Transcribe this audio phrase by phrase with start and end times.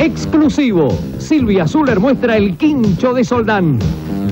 [0.00, 0.88] Exclusivo.
[1.18, 3.78] Silvia Zuller muestra el quincho de Soldán.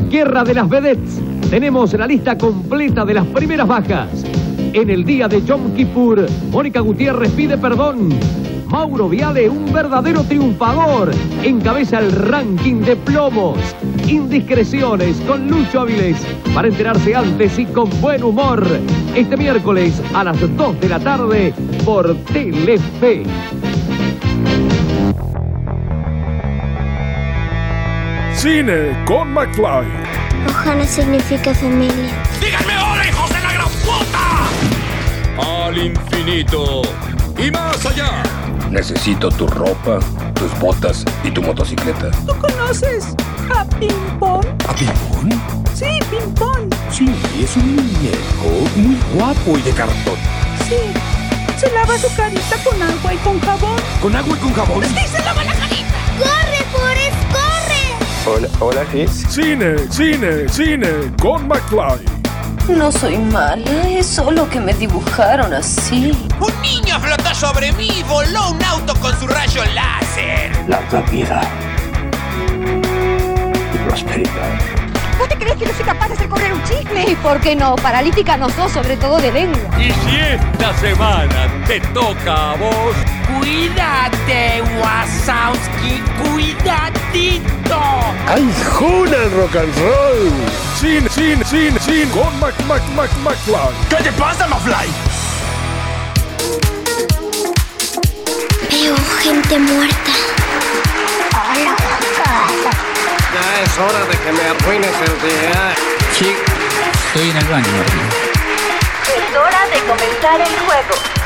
[0.09, 1.21] Guerra de las Vedettes.
[1.51, 4.25] Tenemos la lista completa de las primeras bajas.
[4.73, 8.09] En el día de Yom Kippur, Mónica Gutiérrez pide perdón.
[8.67, 11.11] Mauro Viale, un verdadero triunfador,
[11.43, 13.59] encabeza el ranking de plomos.
[14.07, 16.17] Indiscreciones con Lucho Avilés,
[16.55, 18.67] para enterarse antes y con buen humor.
[19.15, 21.53] Este miércoles a las 2 de la tarde
[21.85, 23.25] por Telefe.
[28.39, 29.85] Cine con McFly.
[30.49, 32.23] Ojana significa familia.
[32.41, 35.67] ¡Díganme ahora, hijos de la gran puta!
[35.67, 36.83] Al infinito
[37.37, 38.23] y más allá.
[38.71, 39.99] Necesito tu ropa,
[40.35, 42.13] tus botas y tu motocicleta.
[42.27, 43.07] ¿Tú conoces
[43.53, 44.47] a Pimpón?
[44.69, 45.31] ¿A Pimpón?
[45.75, 46.71] Sí, Pimpón.
[46.93, 50.17] Sí, es un muñeco muy guapo y de cartón.
[50.69, 50.77] Sí.
[51.59, 53.77] Se lava su carita con agua y con jabón.
[54.01, 54.85] ¿Con agua y con jabón?
[54.85, 55.89] Sí, se lava la carita.
[56.19, 57.28] ¡Corre, Forrest, corre!
[58.31, 59.09] Hola, hola, sí.
[59.09, 62.05] Cine, cine, cine con McFly.
[62.69, 66.13] No soy mala, es solo que me dibujaron así.
[66.39, 70.53] Un niño flotó sobre mí y voló un auto con su rayo láser.
[70.69, 71.41] Larga vida
[73.73, 74.78] y prosperidad.
[75.19, 77.05] ¿Vos te crees que no soy capaz de hacer correr un chisme?
[77.11, 77.75] ¿Y por qué no?
[77.77, 79.61] Paralítica no sos, sobre todo de lengua.
[79.79, 82.95] Y si esta semana te toca a vos,
[83.29, 87.81] Cuídate, Wasowski, cuidadito.
[88.27, 90.33] ¡Ay, Juna el rock and roll!
[90.81, 93.75] Cine, cine, cine, cine con Mac, Mac, Mac, McFly.
[93.91, 94.89] ¿Qué te pasa, Mafly?
[98.71, 100.13] Veo gente muerta.
[103.35, 105.75] Ya es hora de que me arruines el día.
[106.13, 106.35] Sí,
[107.07, 108.01] estoy en el baño, Martín.
[109.05, 111.18] Es hora de comenzar el juego.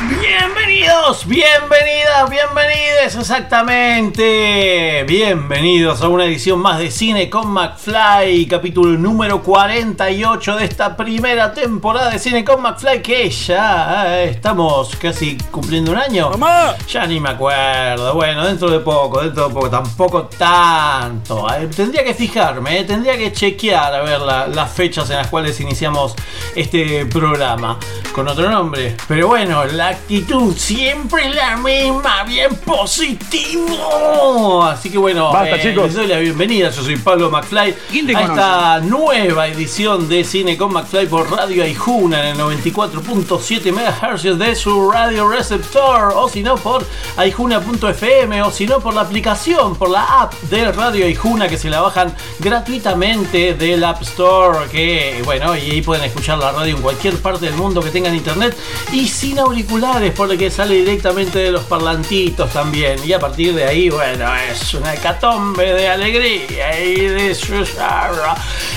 [0.00, 5.02] Bienvenidos, bienvenidas, bienvenides, exactamente.
[5.08, 11.52] Bienvenidos a una edición más de Cine con McFly, capítulo número 48 de esta primera
[11.52, 16.30] temporada de Cine con McFly, que ya estamos casi cumpliendo un año.
[16.30, 16.76] ¡Mamá!
[16.88, 18.14] Ya ni me acuerdo.
[18.14, 21.44] Bueno, dentro de poco, dentro de poco, tampoco tanto.
[21.54, 25.26] Eh, tendría que fijarme, eh, tendría que chequear a ver la- las fechas en las
[25.26, 26.14] cuales iniciamos
[26.54, 27.80] este programa
[28.12, 28.96] con otro nombre.
[29.08, 34.62] Pero bueno, la actitud siempre la misma, bien positivo.
[34.64, 35.84] Así que bueno, Basta, chicos.
[35.86, 36.70] les doy la bienvenida.
[36.70, 38.40] Yo soy Pablo McFly ¿Quién te a conoce?
[38.40, 44.54] esta nueva edición de Cine con McFly por Radio Aijuna en el 94.7 MHz de
[44.54, 46.84] su radio receptor o si no por
[47.16, 51.70] aijuna.fm o si no por la aplicación, por la app de Radio Aijuna que se
[51.70, 56.82] la bajan gratuitamente del App Store que bueno, y ahí pueden escuchar la radio en
[56.82, 58.56] cualquier parte del mundo que tengan internet
[58.92, 59.77] y sin auriculares
[60.16, 64.26] por lo que sale directamente de los parlantitos también y a partir de ahí bueno,
[64.50, 67.36] es una hecatombe de alegría y de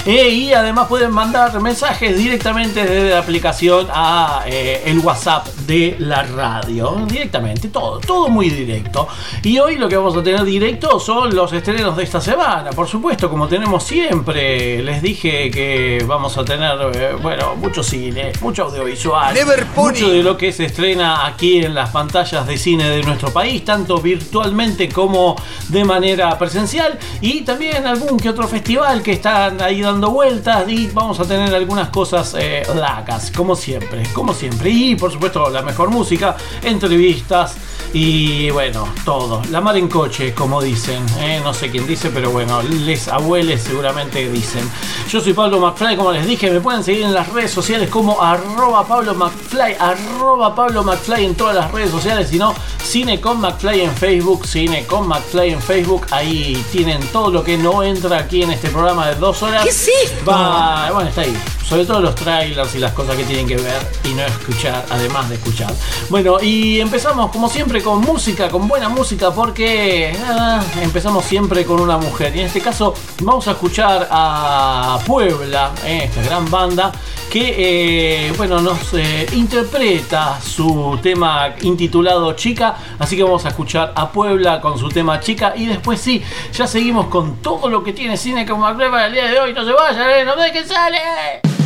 [0.06, 5.95] eh, y además pueden mandar mensajes directamente desde la aplicación a eh, el WhatsApp de
[6.00, 7.06] la radio.
[7.07, 9.07] Directamente, todo, todo muy directo.
[9.44, 12.72] Y hoy lo que vamos a tener directo son los estrenos de esta semana.
[12.72, 18.31] Por supuesto, como tenemos siempre, les dije que vamos a tener, eh, bueno, mucho cine,
[18.41, 19.33] mucho audiovisual.
[19.33, 19.66] Never.
[19.75, 20.66] Mucho de lo que se
[21.00, 25.35] aquí en las pantallas de cine de nuestro país, tanto virtualmente como
[25.69, 26.97] de manera presencial.
[27.22, 30.68] Y también algún que otro festival que están ahí dando vueltas.
[30.68, 34.69] Y vamos a tener algunas cosas eh, lacas, como siempre, como siempre.
[34.69, 37.56] Y por supuesto, la mejor música, entrevistas.
[37.94, 39.41] Y bueno, todo.
[39.51, 41.06] La mar en coche, como dicen.
[41.19, 41.41] ¿eh?
[41.44, 44.69] No sé quién dice, pero bueno, les abueles seguramente dicen.
[45.09, 48.22] Yo soy Pablo McFly, como les dije, me pueden seguir en las redes sociales como
[48.22, 52.53] arroba Pablo McFly, arroba Pablo McFly en todas las redes sociales, si no,
[52.84, 57.58] Cine con McFly en Facebook, Cine con McFly en Facebook, ahí tienen todo lo que
[57.58, 59.64] no entra aquí en este programa de dos horas.
[59.64, 60.30] ¿Qué es esto?
[60.30, 61.38] Va, bueno, está ahí.
[61.64, 65.30] Sobre todo los trailers y las cosas que tienen que ver y no escuchar, además
[65.30, 65.74] de escuchar.
[66.10, 71.80] Bueno, y empezamos como siempre con música, con buena música, porque ah, empezamos siempre con
[71.80, 72.36] una mujer.
[72.36, 76.92] Y en este caso vamos a escuchar a Puebla, eh, esta gran banda,
[77.30, 80.70] que eh, bueno, nos eh, interpreta su
[81.01, 82.75] tema intitulado Chica.
[83.00, 85.53] Así que vamos a escuchar a Puebla con su tema Chica.
[85.56, 86.23] Y después sí,
[86.53, 89.53] ya seguimos con todo lo que tiene cine como McFly para el día de hoy.
[89.53, 91.61] No se vayan, eh, no dejen sale.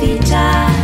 [0.00, 0.79] Sus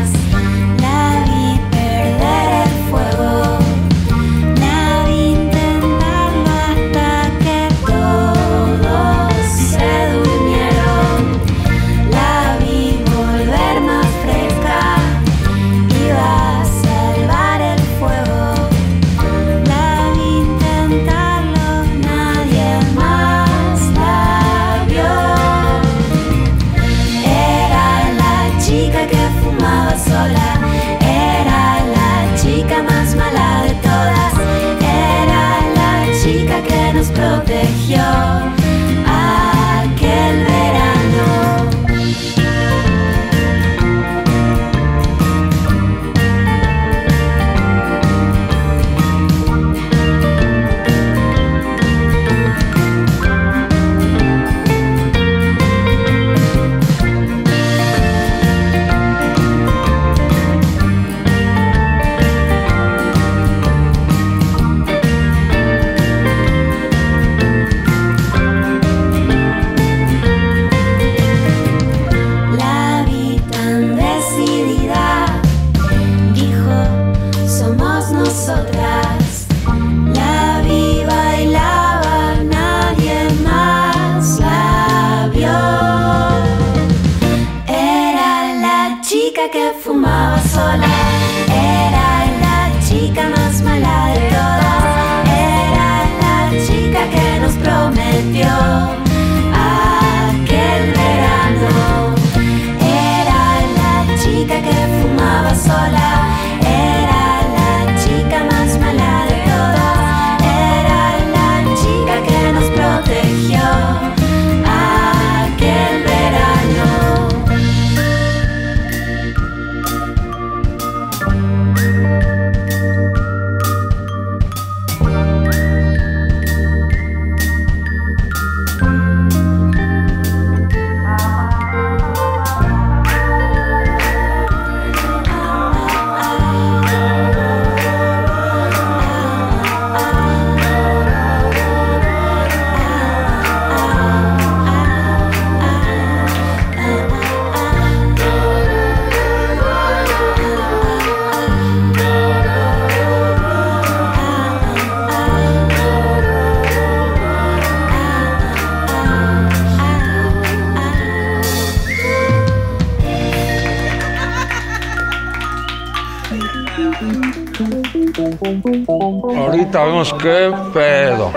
[170.07, 171.33] Vemos qué pedo.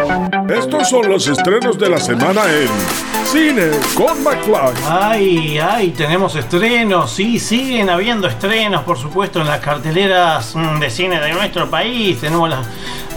[0.50, 2.68] Estos son los estrenos de la semana en
[3.26, 4.74] Cine con McFly.
[4.88, 10.90] Ay, ay, tenemos estrenos, sí, siguen habiendo estrenos, por supuesto, en las carteleras mm, de
[10.90, 12.20] cine de nuestro país.
[12.20, 12.68] Tenemos las,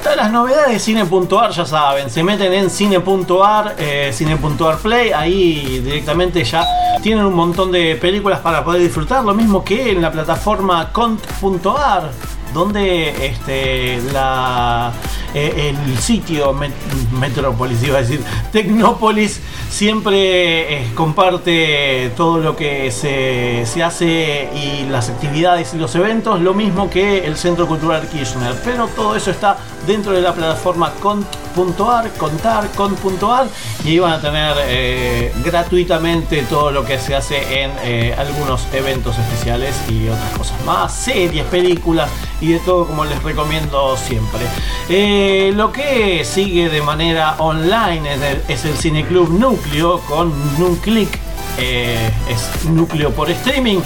[0.02, 5.80] todas las novedades de cine.ar, ya saben, se meten en cine.ar, eh, cine.ar Play, ahí
[5.80, 6.64] directamente ya
[7.02, 12.10] tienen un montón de películas para poder disfrutar, lo mismo que en la plataforma cont.ar
[12.52, 14.92] donde este, la,
[15.34, 16.72] eh, el sitio Met-
[17.18, 18.20] Metrópolis, iba a decir,
[18.52, 19.40] Tecnópolis,
[19.70, 26.40] siempre eh, comparte todo lo que se, se hace y las actividades y los eventos,
[26.40, 30.92] lo mismo que el Centro Cultural Kirchner, pero todo eso está dentro de la plataforma
[31.00, 33.46] cont.ar, contar, cont.ar,
[33.84, 39.18] y van a tener eh, gratuitamente todo lo que se hace en eh, algunos eventos
[39.18, 42.10] especiales y otras cosas más, series, películas
[42.40, 44.40] y de todo como les recomiendo siempre.
[44.88, 50.76] Eh, lo que sigue de manera online es el, es el Cineclub Núcleo con un
[50.76, 51.31] clic.
[51.58, 53.78] Eh, es núcleo por streaming.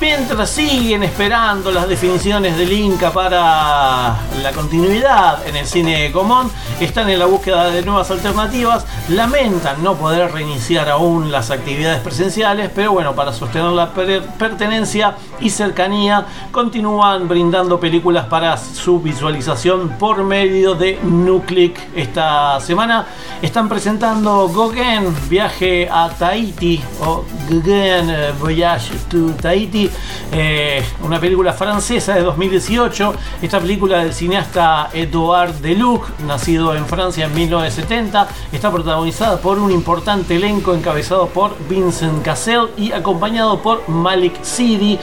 [0.00, 6.50] Mientras siguen esperando las definiciones del Inca para la continuidad en el cine común,
[6.80, 12.70] están en la búsqueda de nuevas alternativas, lamentan no poder reiniciar aún las actividades presenciales,
[12.74, 19.90] pero bueno, para sostener la per- pertenencia y cercanía, continúan brindando películas para su visualización
[19.98, 21.78] por medio de Nuclic.
[21.94, 23.06] Esta semana
[23.42, 29.90] están presentando Gauguin, viaje a Tahiti, o eh, Voyage to Tahiti,
[30.32, 33.14] eh, una película francesa de 2018.
[33.42, 39.70] Esta película del cineasta Edouard Deluc, nacido en Francia en 1970, está protagonizada por un
[39.70, 44.98] importante elenco encabezado por Vincent Cassel y acompañado por Malik Sidi,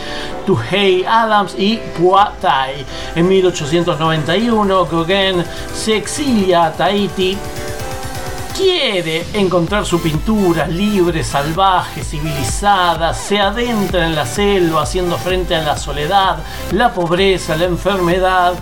[0.46, 2.86] Tuhei Adams y Phua Thai.
[3.16, 7.38] En 1891, Gauguin se exilia a Tahiti
[8.56, 15.62] quiere encontrar su pintura libre, salvaje, civilizada, se adentra en la selva haciendo frente a
[15.62, 16.38] la soledad,
[16.72, 18.54] la pobreza, la enfermedad.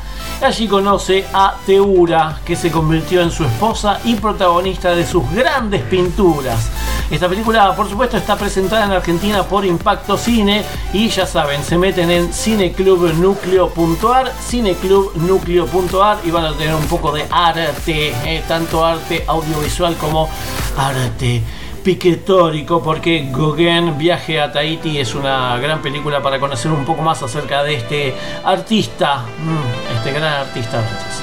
[0.42, 5.84] Allí conoce a Teura, que se convirtió en su esposa y protagonista de sus grandes
[5.84, 6.72] pinturas.
[7.12, 11.78] Esta película, por supuesto, está presentada en Argentina por Impacto Cine y ya saben, se
[11.78, 19.24] meten en cineclubnucleo.ar, cineclubnucleo.ar y van a tener un poco de arte, eh, tanto arte
[19.28, 20.28] audiovisual como
[20.76, 21.44] arte
[21.84, 27.22] piquetórico porque Gauguin Viaje a Tahiti es una gran película para conocer un poco más
[27.24, 30.82] acerca de este artista, mm, este gran artista.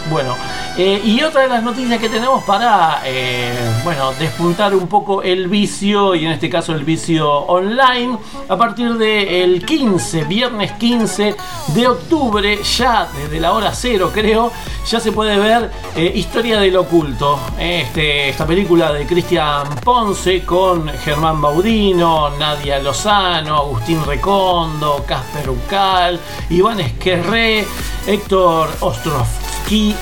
[0.08, 0.36] Bueno,
[0.76, 5.48] eh, y otra de las noticias que tenemos para, eh, bueno, despuntar un poco el
[5.48, 8.16] vicio, y en este caso el vicio online,
[8.48, 11.34] a partir del 15, viernes 15
[11.74, 14.52] de octubre, ya desde la hora cero creo,
[14.86, 20.88] ya se puede ver eh, Historia del Oculto, este, esta película de Cristian Ponce con
[20.88, 26.20] Germán Baudino, Nadia Lozano, Agustín Recondo, Casper Ucal,
[26.50, 27.66] Iván Esquerré,
[28.08, 29.94] Héctor Ostrovsky,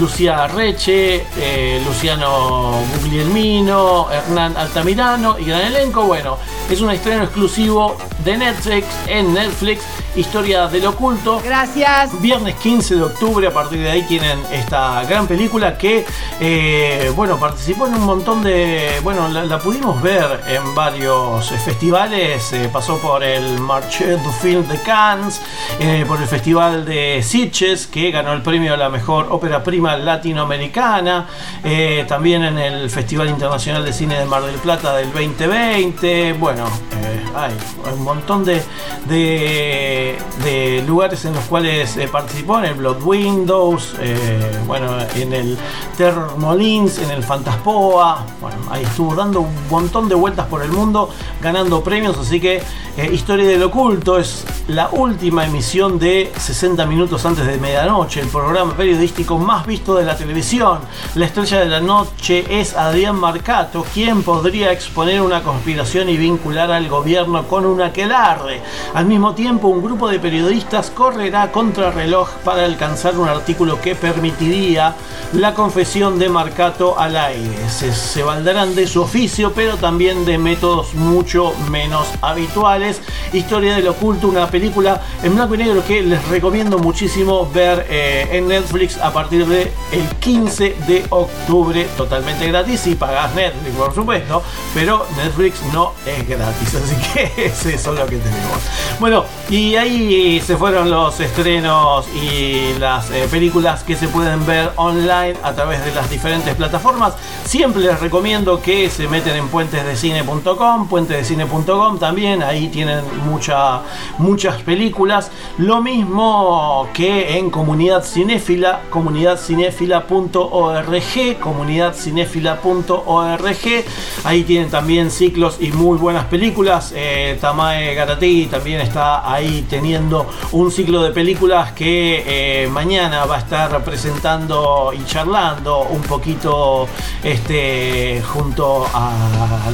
[0.00, 6.02] Lucía Reche, eh, Luciano Guglielmino, Hernán Altamirano y gran elenco.
[6.02, 6.38] Bueno,
[6.68, 11.40] es un estreno exclusivo de Netflix en Netflix Historia del Oculto.
[11.42, 12.20] Gracias.
[12.20, 16.04] Viernes 15 de octubre, a partir de ahí tienen esta gran película que,
[16.38, 19.00] eh, bueno, participó en un montón de.
[19.02, 22.52] Bueno, la, la pudimos ver en varios festivales.
[22.52, 25.40] eh, pasó por el Marché du Film de Cannes,
[25.80, 29.96] eh, por el Festival de Sitges, que ganó el premio a la mejor ópera prima
[29.96, 31.26] latinoamericana.
[31.64, 36.34] eh, también en el Festival Internacional de Cine de Mar del Plata del 2020.
[36.34, 36.64] Bueno,
[37.02, 37.54] eh, hay
[37.92, 38.62] un montón de,
[39.08, 45.58] de, lugares en los cuales eh, participó en el Blood Windows, eh, bueno, en el
[45.96, 48.24] Terror Molins, en el Fantaspoa.
[48.40, 51.08] Bueno, ahí estuvo dando un montón de vueltas por el mundo,
[51.40, 52.18] ganando premios.
[52.18, 52.62] Así que
[52.96, 58.28] eh, Historia del Oculto es la última emisión de 60 minutos antes de medianoche, el
[58.28, 60.80] programa periodístico más visto de la televisión.
[61.14, 66.70] La estrella de la noche es Adrián Marcato, quien podría exponer una conspiración y vincular
[66.70, 68.60] al gobierno con un aquelarre.
[68.94, 73.94] Al mismo tiempo, un grupo de periodistas correrá contra reloj para alcanzar un artículo que
[73.94, 74.94] permitiría
[75.32, 77.68] la confesión de Marcato al aire.
[77.68, 83.00] Se, se valdrán de su oficio, pero también de métodos mucho menos habituales.
[83.32, 88.28] Historia del oculto, una película en blanco y negro que les recomiendo muchísimo ver eh,
[88.32, 93.94] en Netflix a partir del el 15 de octubre, totalmente gratis si pagas Netflix, por
[93.94, 94.42] supuesto,
[94.74, 98.58] pero Netflix no es gratis, así que es eso lo que tenemos.
[98.98, 104.70] Bueno, y ahí se fueron los estrenos y las eh, películas que se pueden ver
[104.76, 107.12] online a través de las diferentes plataformas.
[107.44, 113.82] Siempre les recomiendo que se meten en puentesdecine.com, puentesdecine.com también, ahí tienen mucha,
[114.18, 115.30] muchas películas.
[115.58, 123.84] Lo mismo que en Comunidad Cinéfila, comunidadcinéfila.org, comunidadcinéfila.org.
[124.24, 126.92] Ahí tienen también ciclos y muy buenas películas.
[127.04, 133.36] Eh, Tamae Garategui también está ahí teniendo un ciclo de películas que eh, mañana va
[133.36, 136.86] a estar presentando y charlando un poquito
[137.24, 139.10] este, junto a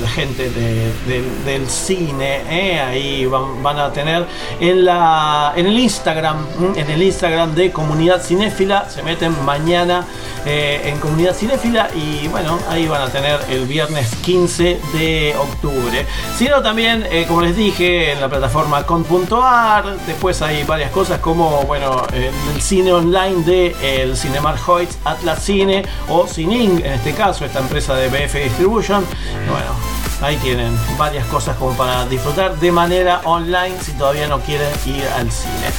[0.00, 2.40] la gente de- de- del cine.
[2.48, 2.80] eh.
[2.80, 4.24] Ahí van, van a tener
[4.58, 10.06] en, la, en el Instagram, en el Instagram de Comunidad Cinéfila, se meten mañana
[10.46, 16.06] eh, en Comunidad Cinéfila y bueno, ahí van a tener el viernes 15 de octubre.
[16.36, 21.62] Sino también, eh, como les dije, en la plataforma con.ar, después hay varias cosas como,
[21.62, 27.44] bueno, el, cine online de el Cinemark Hoyts, Atlas Cine o Cining, en este caso,
[27.44, 29.04] esta empresa de BF Distribution.
[29.50, 34.68] Bueno, Ahí tienen varias cosas como para disfrutar de manera online si todavía no quieren
[34.84, 35.70] ir al cine.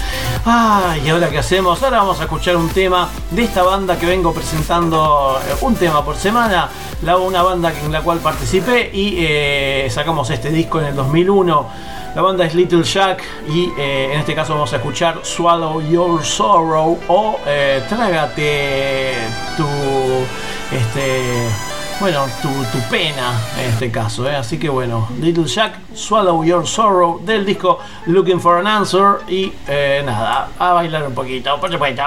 [0.45, 1.83] Ay, ¿y ahora qué hacemos?
[1.83, 6.05] Ahora vamos a escuchar un tema de esta banda que vengo presentando eh, un tema
[6.05, 6.69] por semana.
[7.03, 11.69] La, una banda en la cual participé y eh, sacamos este disco en el 2001.
[12.15, 16.23] La banda es Little Jack y eh, en este caso vamos a escuchar Swallow Your
[16.23, 17.39] Sorrow o
[17.89, 19.15] Trágate
[19.57, 19.65] tu...
[20.71, 21.68] Este,
[21.99, 24.35] bueno, tu, tu pena en este caso, ¿eh?
[24.35, 29.51] así que bueno, Little Jack, Swallow Your Sorrow del disco Looking for an Answer y
[29.67, 32.03] eh, nada, a bailar un poquito, por supuesto.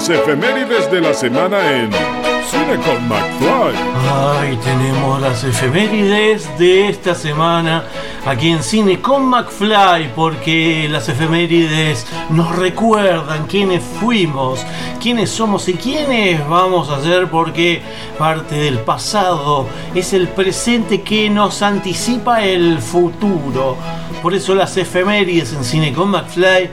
[0.00, 3.76] Las efemérides de la semana en Cine con McFly.
[4.10, 7.84] Ay, tenemos las efemérides de esta semana
[8.24, 14.64] aquí en Cine con McFly, porque las efemérides nos recuerdan quiénes fuimos,
[15.02, 17.82] quiénes somos y quiénes vamos a ser, porque
[18.18, 23.76] parte del pasado es el presente que nos anticipa el futuro.
[24.22, 26.70] Por eso las efemérides en Cine con McFly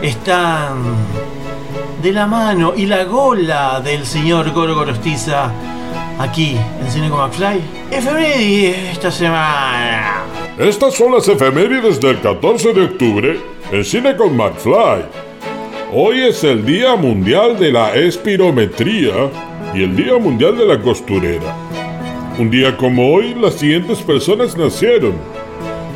[0.00, 0.96] están
[2.02, 5.52] de la mano y la gola del señor Goro Gorostiza
[6.18, 7.60] aquí en Cine con McFly.
[7.90, 10.22] Efemérides esta semana.
[10.58, 15.04] Estas son las efemérides del 14 de octubre en Cine con McFly.
[15.92, 19.30] Hoy es el Día Mundial de la Espirometría
[19.74, 21.54] y el Día Mundial de la Costurera.
[22.38, 25.14] Un día como hoy, las siguientes personas nacieron.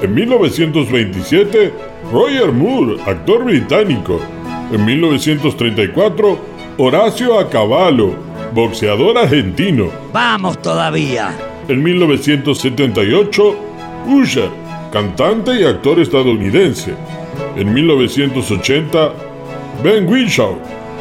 [0.02, 1.72] En 1927,
[2.12, 4.20] Roger Moore, actor británico.
[4.74, 6.38] En 1934,
[6.78, 8.16] Horacio Acabalo,
[8.52, 9.86] boxeador argentino.
[10.12, 11.32] Vamos todavía.
[11.68, 13.56] En 1978,
[14.08, 14.50] Usher,
[14.92, 16.92] cantante y actor estadounidense.
[17.54, 19.12] En 1980,
[19.84, 20.58] Ben Whishaw,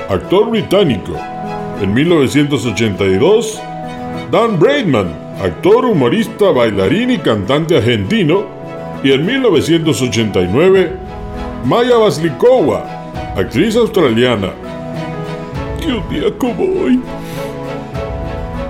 [0.07, 1.13] actor británico.
[1.81, 3.59] En 1982,
[4.29, 5.07] Dan Braidman,
[5.41, 8.45] actor, humorista, bailarín y cantante argentino.
[9.03, 10.91] Y en 1989,
[11.65, 13.02] Maya Vaslikova,
[13.35, 14.53] actriz australiana.
[15.85, 16.99] Y un día como hoy,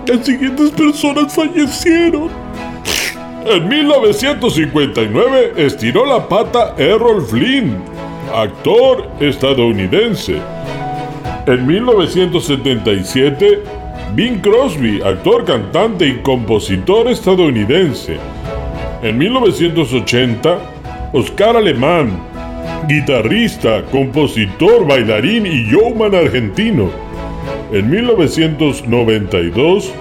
[0.08, 2.30] las siguientes personas fallecieron.
[3.45, 7.76] En 1959 estiró la pata Errol Flynn,
[8.34, 10.38] actor estadounidense.
[11.45, 13.63] En 1977,
[14.15, 18.17] Bing Crosby, actor, cantante y compositor estadounidense.
[19.02, 20.58] En 1980,
[21.12, 22.32] Oscar Alemán,
[22.87, 26.89] guitarrista, compositor, bailarín y showman argentino.
[27.71, 29.91] En 1992,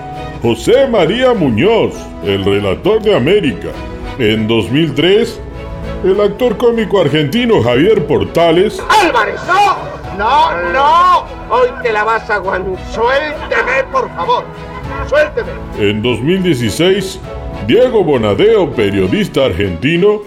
[0.42, 3.68] José María Muñoz, el relator de América.
[4.18, 5.40] En 2003,
[6.04, 8.82] el actor cómico argentino Javier Portales.
[8.88, 9.92] ¡Álvarez, no!
[10.18, 11.24] ¡No, no!
[11.48, 12.76] Hoy te la vas a aguantar.
[12.92, 14.44] Suélteme, por favor.
[15.08, 15.48] Suélteme.
[15.78, 17.18] En 2016,
[17.66, 20.20] Diego Bonadeo, periodista argentino.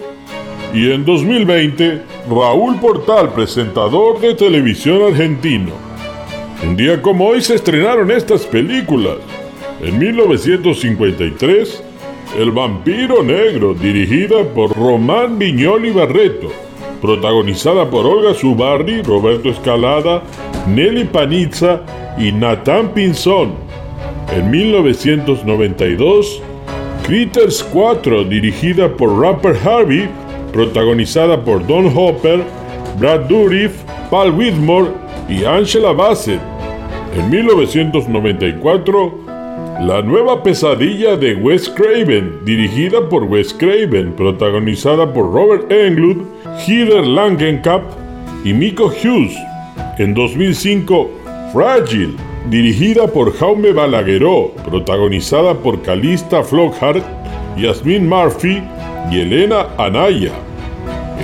[0.74, 5.70] Y en 2020, Raúl Portal, presentador de televisión argentino.
[6.64, 9.18] Un día como hoy se estrenaron estas películas.
[9.80, 11.84] En 1953,
[12.36, 16.48] El vampiro negro, dirigida por Román Viñoli Barreto,
[17.00, 20.24] protagonizada por Olga Zubarri, Roberto Escalada,
[20.66, 21.82] Nelly Panizza
[22.18, 23.54] y Nathan Pinzón.
[24.32, 26.42] En 1992,
[27.06, 30.08] Critters 4, dirigida por Rapper Harvey,
[30.56, 32.42] protagonizada por Don Hopper,
[32.98, 33.72] Brad Dourif,
[34.10, 34.88] Paul Whitmore
[35.28, 36.40] y Angela Bassett.
[37.14, 39.26] En 1994,
[39.86, 46.24] La nueva pesadilla de Wes Craven, dirigida por Wes Craven, protagonizada por Robert Englund,
[46.66, 47.84] Heather Langenkamp
[48.42, 49.36] y Miko Hughes.
[49.98, 51.10] En 2005,
[51.52, 52.14] Fragile,
[52.48, 57.04] dirigida por Jaume Balagueró, protagonizada por Calista Flockhart,
[57.58, 58.62] Yasmin Murphy
[59.12, 60.45] y Elena Anaya.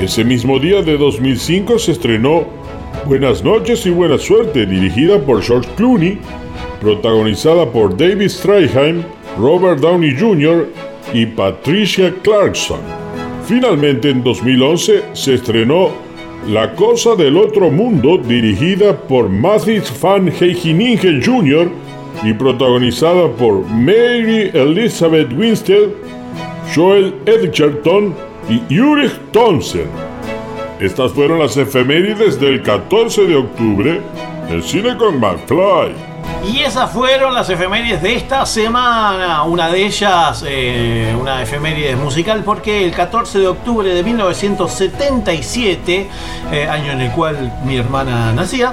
[0.01, 2.63] Ese mismo día de 2005 se estrenó
[3.05, 6.19] Buenas noches y buena suerte, dirigida por George Clooney,
[6.81, 9.05] protagonizada por David Strathairn,
[9.37, 10.69] Robert Downey Jr.
[11.13, 12.79] y Patricia Clarkson.
[13.45, 15.91] Finalmente en 2011 se estrenó
[16.49, 21.69] La Cosa del Otro Mundo, dirigida por Mathis Van Heiningen Jr.
[22.23, 25.89] y protagonizada por Mary Elizabeth Winstead,
[26.73, 28.15] Joel Edgerton
[28.49, 29.89] y Ulrich Thompson.
[30.81, 34.01] Estas fueron las efemérides del 14 de octubre
[34.49, 36.13] en Cine con McFly.
[36.45, 39.45] Y esas fueron las efemérides de esta semana.
[39.45, 46.11] Una de ellas, eh, una efeméride musical, porque el 14 de octubre de 1977,
[46.51, 48.73] eh, año en el cual mi hermana nacía,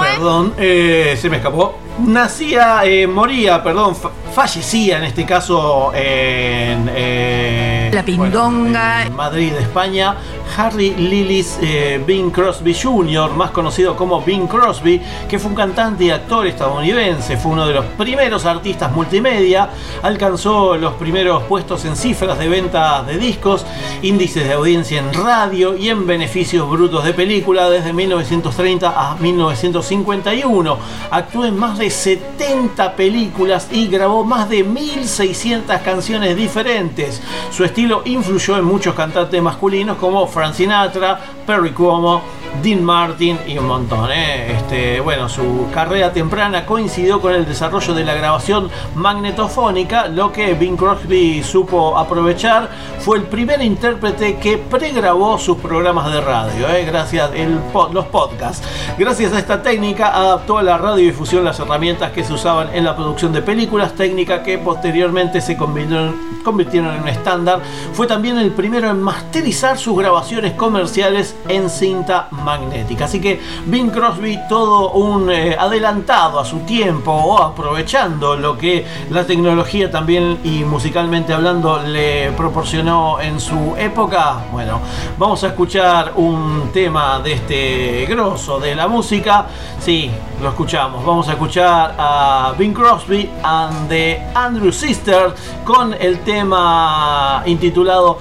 [0.00, 1.78] perdón, eh, se me escapó.
[1.98, 6.90] Nacía, eh, moría, perdón, fa- fallecía en este caso en.
[6.94, 9.04] eh, La Pindonga.
[9.06, 10.14] en Madrid, España,
[10.58, 16.04] Harry Lillis eh, Bing Crosby Jr., más conocido como Bing Crosby, que fue un cantante
[16.04, 19.70] y actor estadounidense, fue uno de los primeros artistas multimedia,
[20.02, 23.64] alcanzó los primeros puestos en cifras de venta de discos,
[24.02, 30.78] índices de audiencia en radio y en beneficios brutos de película desde 1930 a 1951.
[31.10, 37.22] Actuó en más de 70 películas y grabó más de 1600 canciones diferentes.
[37.50, 42.22] Su estilo influyó en muchos cantantes masculinos como Frank Sinatra, Perry Como,
[42.62, 44.10] Dean Martin y un montón.
[44.10, 44.52] ¿eh?
[44.52, 50.54] Este, bueno, su carrera temprana coincidió con el desarrollo de la grabación magnetofónica, lo que
[50.54, 52.68] Bing Crosby supo aprovechar.
[53.00, 56.84] Fue el primer intérprete que pregrabó sus programas de radio, ¿eh?
[56.84, 57.60] gracias el
[57.92, 58.66] los podcasts.
[58.98, 62.96] Gracias a esta técnica adaptó a la radiodifusión las herramientas que se usaban en la
[62.96, 67.60] producción de películas, técnica que posteriormente se convirtieron, convirtieron en un estándar.
[67.92, 73.06] Fue también el primero en masterizar sus grabaciones comerciales en cinta magnética.
[73.06, 78.86] Así que Bing Crosby, todo un eh, adelantado a su tiempo o aprovechando lo que
[79.10, 84.44] la tecnología también y musicalmente hablando le proporcionó en su época.
[84.52, 84.80] Bueno,
[85.18, 89.46] vamos a escuchar un tema de este grosso de la música.
[89.80, 90.08] Sí,
[90.40, 91.04] lo escuchamos.
[91.04, 98.18] Vamos a escuchar a Bing Crosby and the Andrew Sisters con el tema intitulado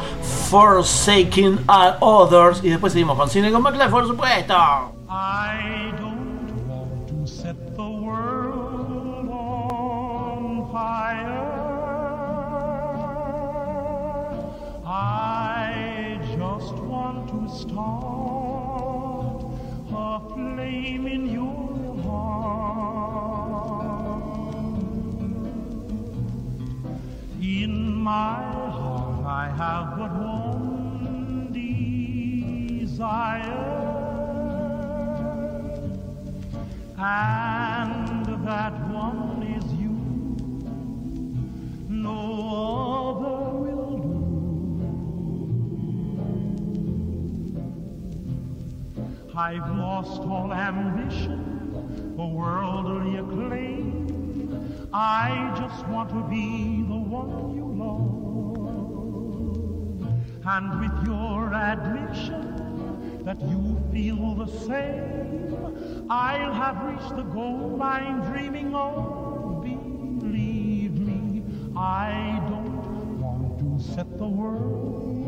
[0.50, 2.64] Forsaking All Others.
[2.64, 4.54] Y después seguimos con Cine con McFly, por supuesto.
[5.10, 11.42] I don't want to set the world on fire.
[14.86, 17.86] I just want to start
[19.92, 22.56] a flame in your heart.
[27.42, 28.55] In my
[29.36, 31.52] I have but one
[32.80, 33.42] desire.
[36.98, 39.96] And that one is you.
[41.90, 42.20] No
[43.10, 44.16] other will do.
[49.38, 54.88] I've lost all ambition for worldly acclaim.
[54.94, 58.25] I just want to be the one you love.
[60.48, 68.22] And with your admission that you feel the same, I'll have reached the goal I'm
[68.32, 69.64] dreaming of.
[69.64, 71.44] Believe me,
[71.76, 75.25] I don't want to set the world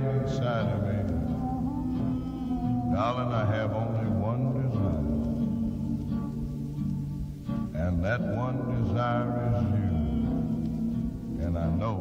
[0.00, 0.98] down inside of me,
[2.94, 5.06] darling, I have only one desire.
[7.82, 9.92] And that one desire is you.
[11.46, 11.96] And I know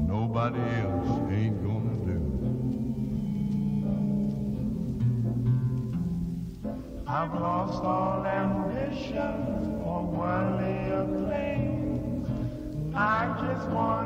[0.00, 2.20] nobody else ain't gonna do.
[7.08, 11.72] I've lost all ambition for worldly acclaim.
[12.94, 14.05] I just want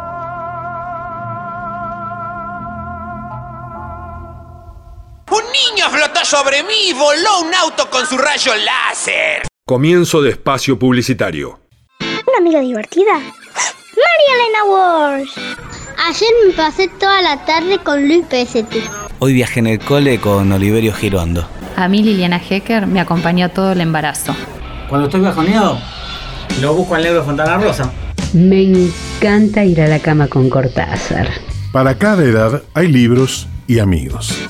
[5.51, 9.47] niño flotó sobre mí y voló un auto con su rayo láser.
[9.65, 11.59] Comienzo de espacio publicitario.
[11.99, 13.13] Una amiga divertida.
[13.13, 15.31] María Elena Walsh.
[16.07, 18.75] Ayer me pasé toda la tarde con Luis PST.
[19.19, 21.47] Hoy viajé en el cole con Oliverio Girondo.
[21.75, 24.35] A mí Liliana Hecker me acompañó todo el embarazo.
[24.89, 25.79] Cuando estoy bajoneado,
[26.59, 27.91] lo busco en Negro Fontana Rosa.
[28.33, 31.29] Me encanta ir a la cama con Cortázar.
[31.71, 34.49] Para cada edad hay libros y amigos.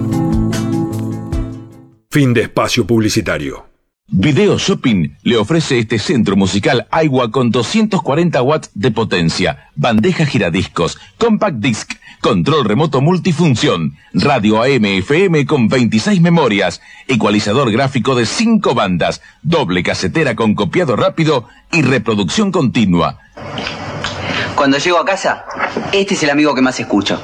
[2.13, 3.69] Fin de espacio publicitario.
[4.09, 10.99] Video Shopping le ofrece este centro musical Aiwa con 240 watts de potencia, bandeja giradiscos,
[11.17, 18.75] compact disc, control remoto multifunción, radio AM FM con 26 memorias, ecualizador gráfico de 5
[18.75, 23.19] bandas, doble casetera con copiado rápido y reproducción continua.
[24.53, 25.45] Cuando llego a casa,
[25.93, 27.21] este es el amigo que más escucho.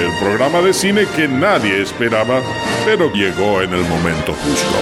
[0.00, 2.40] El programa de cine que nadie esperaba,
[2.86, 4.78] pero llegó en el momento justo.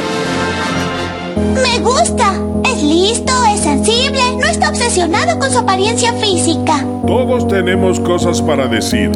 [1.61, 2.33] Me gusta.
[2.65, 6.85] Es listo, es sensible, no está obsesionado con su apariencia física.
[7.09, 9.11] Todos tenemos cosas para decir.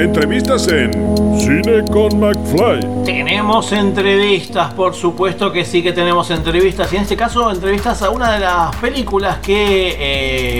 [0.00, 0.92] Entrevistas en
[1.38, 3.04] Cine con McFly.
[3.04, 6.90] Tenemos entrevistas, por supuesto que sí que tenemos entrevistas.
[6.92, 9.96] Y en este caso, entrevistas a una de las películas que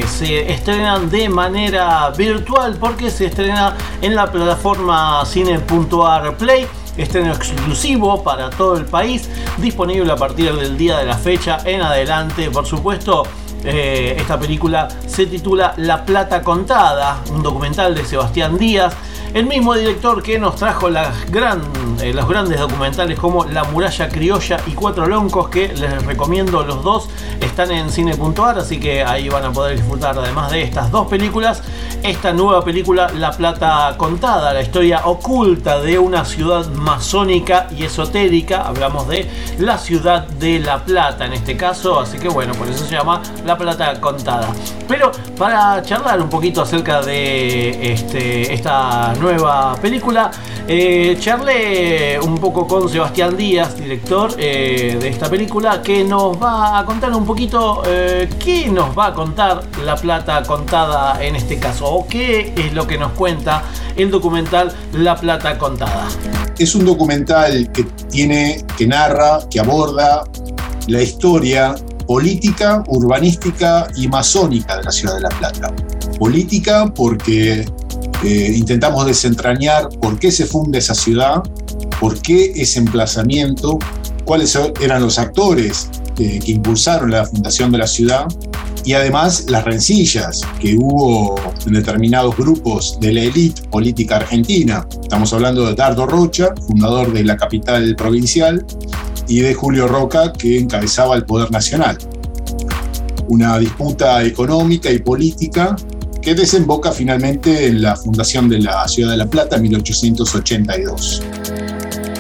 [0.01, 6.67] eh, se estrenan de manera virtual porque se estrena en la plataforma cine.ar Play.
[6.99, 11.81] Estreno exclusivo para todo el país, disponible a partir del día de la fecha en
[11.81, 13.23] adelante, por supuesto.
[13.65, 18.95] eh, esta película se titula La Plata Contada, un documental de Sebastián Díaz,
[19.35, 21.63] el mismo director que nos trajo las gran,
[22.01, 26.83] eh, los grandes documentales como La Muralla Criolla y Cuatro Loncos, que les recomiendo los
[26.83, 27.09] dos,
[27.41, 31.63] están en cine.ar, así que ahí van a poder disfrutar además de estas dos películas,
[32.03, 38.63] esta nueva película La Plata Contada, la historia oculta de una ciudad masónica y esotérica,
[38.63, 42.85] hablamos de la ciudad de La Plata en este caso, así que bueno, por eso
[42.85, 44.49] se llama La Plata Contada.
[44.89, 50.31] Pero para charlar un poquito acerca de este, esta nueva película,
[50.67, 56.79] eh, charlé un poco con Sebastián Díaz, director eh, de esta película, que nos va
[56.79, 61.59] a contar un poquito eh, qué nos va a contar La Plata Contada en este
[61.59, 63.63] caso, o qué es lo que nos cuenta
[63.97, 66.09] el documental La Plata Contada.
[66.59, 70.25] Es un documental que tiene, que narra, que aborda
[70.89, 71.75] la historia
[72.07, 75.73] política, urbanística y masónica de la ciudad de La Plata.
[76.19, 77.65] Política porque
[78.25, 81.43] eh, intentamos desentrañar por qué se funda esa ciudad,
[81.99, 83.79] por qué ese emplazamiento,
[84.25, 88.27] cuáles eran los actores eh, que impulsaron la fundación de la ciudad
[88.85, 94.87] y además las rencillas que hubo en determinados grupos de la élite política argentina.
[95.03, 98.65] Estamos hablando de Dardo Rocha, fundador de la capital provincial,
[99.29, 101.97] y de Julio Roca, que encabezaba el poder nacional.
[103.29, 105.77] Una disputa económica y política
[106.23, 111.23] que desemboca finalmente en la fundación de la ciudad de La Plata en 1882.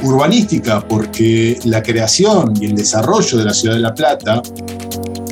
[0.02, 4.42] Urbanística, porque la creación y el desarrollo de la ciudad de La Plata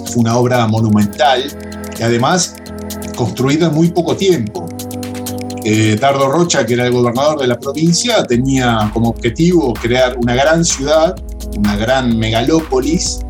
[0.07, 1.45] fue una obra monumental
[1.99, 2.57] y además
[3.17, 4.67] construida en muy poco tiempo.
[5.65, 10.65] Eh, Rocha, que era el gobernador de la provincia, tenía como objetivo crear una gran
[10.65, 11.17] ciudad,
[11.57, 13.21] una gran megalópolis,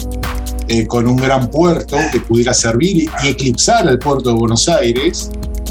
[0.69, 5.31] eh, con un gran puerto que pudiera servir y, eclipsar al puerto de Buenos Aires.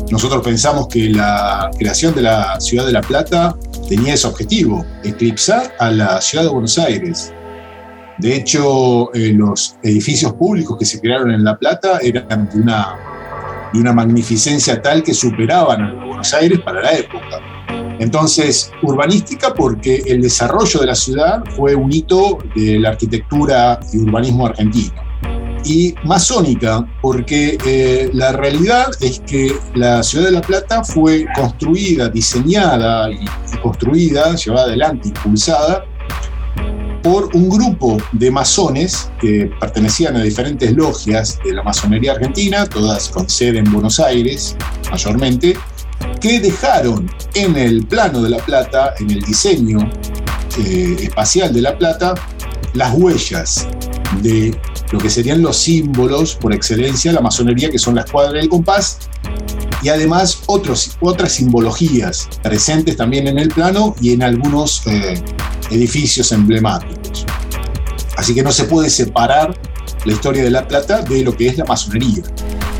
[0.09, 3.55] Nosotros pensamos que la creación de la ciudad de La Plata
[3.87, 7.33] tenía ese objetivo, eclipsar a la ciudad de Buenos Aires.
[8.17, 12.95] De hecho, eh, los edificios públicos que se crearon en La Plata eran de una,
[13.73, 17.56] de una magnificencia tal que superaban a Buenos Aires para la época.
[17.99, 23.97] Entonces, urbanística porque el desarrollo de la ciudad fue un hito de la arquitectura y
[23.97, 24.93] urbanismo argentino.
[25.65, 32.09] Y masónica porque eh, la realidad es que la ciudad de La Plata fue construida,
[32.09, 35.83] diseñada y, y construida, llevada adelante, impulsada
[37.07, 43.09] por un grupo de masones que pertenecían a diferentes logias de la masonería argentina, todas
[43.09, 44.55] con sede en Buenos Aires
[44.91, 45.57] mayormente,
[46.19, 49.77] que dejaron en el plano de La Plata, en el diseño
[50.57, 52.15] eh, espacial de La Plata,
[52.73, 53.67] las huellas
[54.21, 54.59] de
[54.91, 58.49] lo que serían los símbolos por excelencia de la masonería, que son la escuadra del
[58.49, 58.99] compás,
[59.81, 65.21] y además otras simbologías presentes también en el plano y en algunos eh,
[65.69, 67.25] edificios emblemáticos.
[68.15, 69.55] Así que no se puede separar
[70.05, 72.23] la historia de La Plata de lo que es la masonería.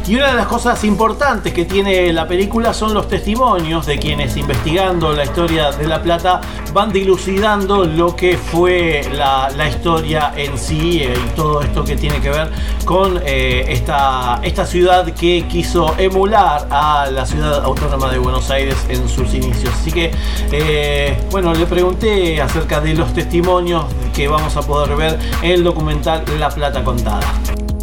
[0.07, 4.37] Y una de las cosas importantes que tiene la película son los testimonios de quienes
[4.37, 6.39] investigando la historia de La Plata
[6.71, 12.21] van dilucidando lo que fue la, historia en sí eh, y todo esto que tiene
[12.21, 12.49] que ver
[12.85, 18.77] con eh, esta, esta ciudad que quiso emular a la ciudad autónoma de Buenos Aires
[18.87, 19.73] en sus inicios.
[19.73, 20.11] Así que,
[20.53, 23.83] eh, bueno, le pregunté acerca de los testimonios
[24.15, 27.27] que vamos a poder ver en el documental La Plata Contada.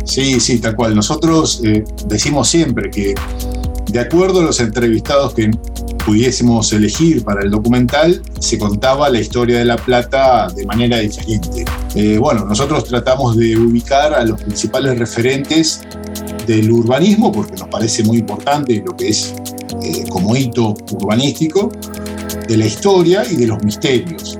[0.04, 0.94] Sí, sí, tal cual.
[0.94, 3.14] Nosotros eh, decimos siempre que
[3.94, 5.50] de acuerdo a los entrevistados que
[6.04, 11.64] pudiésemos elegir para el documental, se contaba la historia de La Plata de manera diferente.
[11.94, 15.82] Eh, bueno, nosotros tratamos de ubicar a los principales referentes
[16.46, 19.32] del urbanismo, porque nos parece muy importante lo que es
[19.82, 21.70] eh, como hito urbanístico,
[22.48, 24.38] de la historia y de los misterios,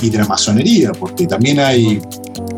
[0.00, 2.00] y de la masonería, porque también hay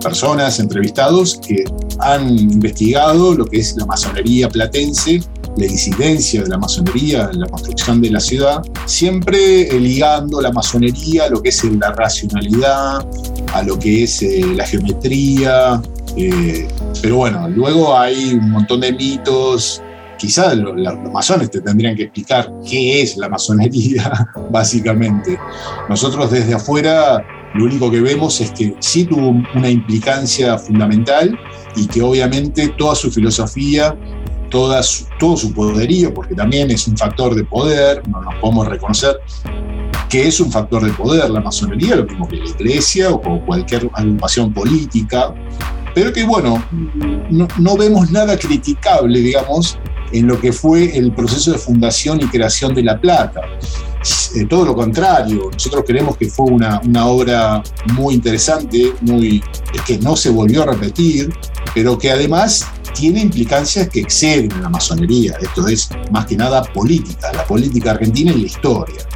[0.02, 1.64] personas, entrevistados, que
[2.00, 5.20] han investigado lo que es la masonería platense,
[5.56, 10.52] la disidencia de la masonería en la construcción de la ciudad, siempre eh, ligando la
[10.52, 13.06] masonería a lo que es eh, la racionalidad,
[13.54, 15.80] a lo que es eh, la geometría.
[17.02, 19.82] pero bueno, luego hay un montón de mitos.
[20.18, 25.38] Quizás lo- la- los masones te tendrían que explicar qué es la masonería, básicamente.
[25.88, 27.22] Nosotros desde afuera
[27.56, 31.38] lo único que vemos es que sí tuvo una implicancia fundamental
[31.74, 33.96] y que obviamente toda su filosofía,
[34.50, 38.68] toda su- todo su poderío, porque también es un factor de poder, no nos podemos
[38.68, 39.16] reconocer
[40.08, 43.90] que es un factor de poder la masonería, lo mismo que la iglesia o cualquier
[43.92, 45.34] agrupación política,
[45.94, 46.62] pero que bueno,
[47.30, 49.78] no, no vemos nada criticable, digamos,
[50.12, 53.40] en lo que fue el proceso de fundación y creación de La Plata.
[54.48, 57.62] Todo lo contrario, nosotros creemos que fue una, una obra
[57.94, 59.42] muy interesante, muy,
[59.86, 61.32] que no se volvió a repetir,
[61.74, 65.36] pero que además tiene implicancias que exceden a la masonería.
[65.40, 69.06] Esto es más que nada política, la política argentina y la historia.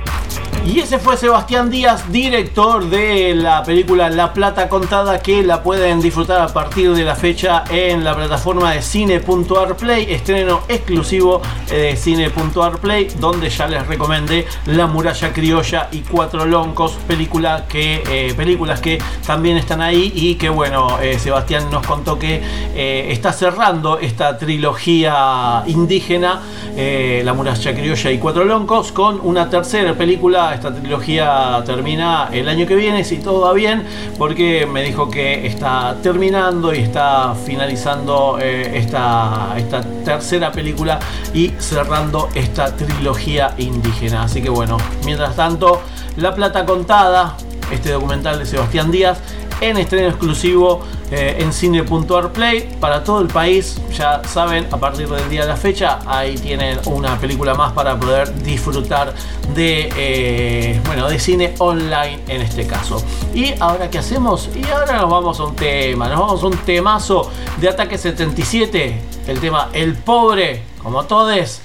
[0.66, 6.02] Y ese fue Sebastián Díaz, director de la película La Plata Contada, que la pueden
[6.02, 11.40] disfrutar a partir de la fecha en la plataforma de cine.arplay, estreno exclusivo
[11.70, 18.98] de cine.arplay, donde ya les recomendé La Muralla Criolla y Cuatro Loncos, eh, películas que
[19.26, 22.42] también están ahí y que bueno, eh, Sebastián nos contó que
[22.74, 26.42] eh, está cerrando esta trilogía indígena,
[26.76, 30.49] La Muralla Criolla y Cuatro Loncos, con una tercera película.
[30.54, 33.84] Esta trilogía termina el año que viene, si todo va bien,
[34.18, 40.98] porque me dijo que está terminando y está finalizando eh, esta, esta tercera película
[41.32, 44.24] y cerrando esta trilogía indígena.
[44.24, 45.82] Así que bueno, mientras tanto,
[46.16, 47.36] La Plata Contada,
[47.70, 49.20] este documental de Sebastián Díaz,
[49.60, 50.80] en estreno exclusivo
[51.10, 53.80] eh, en cine.arplay para todo el país.
[53.92, 57.98] Ya saben, a partir del día de la fecha, ahí tienen una película más para
[57.98, 59.12] poder disfrutar
[59.54, 63.02] de, eh, bueno, de cine online en este caso.
[63.34, 64.48] Y ahora, ¿qué hacemos?
[64.54, 69.00] Y ahora nos vamos a un tema, nos vamos a un temazo de Ataque 77,
[69.26, 71.60] el tema El Pobre, como todes.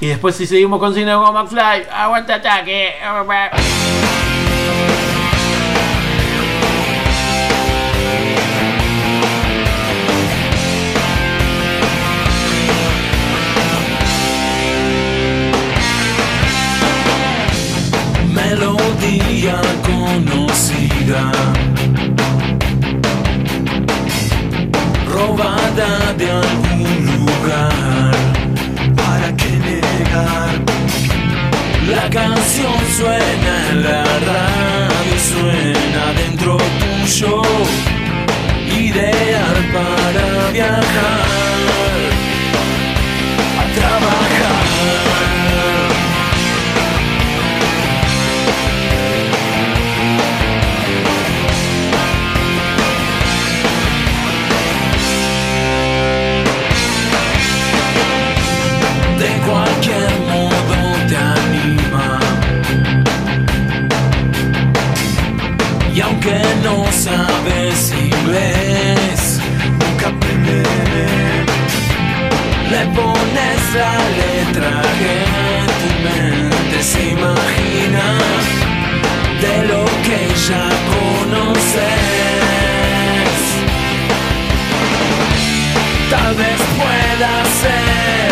[0.00, 2.94] Y después si seguimos con Cine con McFly, aguanta ataque.
[20.14, 21.32] desconocida,
[25.12, 28.14] robada de algún lugar.
[28.94, 30.54] ¿Para qué negar?
[31.88, 37.42] La canción suena en la radio, suena dentro tuyo,
[38.70, 41.33] ideal para viajar.
[73.74, 75.16] La letra que
[75.80, 78.06] tu mente se imagina
[79.40, 82.02] de lo que ya conoces.
[86.10, 88.30] Tal vez pueda ser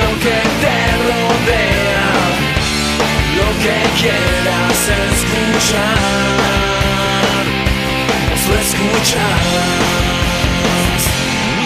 [0.00, 2.10] lo que te rodea,
[3.38, 4.78] lo que quieras
[5.10, 5.98] escuchar,
[8.48, 9.40] lo escuchas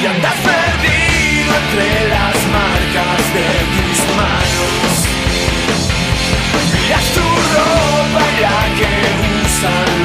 [0.00, 1.11] y andas perdido
[1.58, 4.92] entre las marcas de tus manos.
[6.72, 8.92] Miras tu ropa y la que
[9.44, 10.01] usan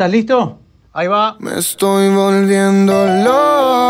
[0.00, 0.58] ¿estás listo?
[0.94, 1.36] Ahí va.
[1.40, 3.80] Me estoy volviendo loco.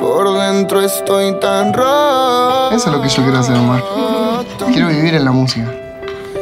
[0.00, 2.72] Por dentro estoy tan roto.
[2.72, 3.84] Eso es lo que yo quiero hacer, Omar.
[4.72, 5.72] Quiero vivir en la música.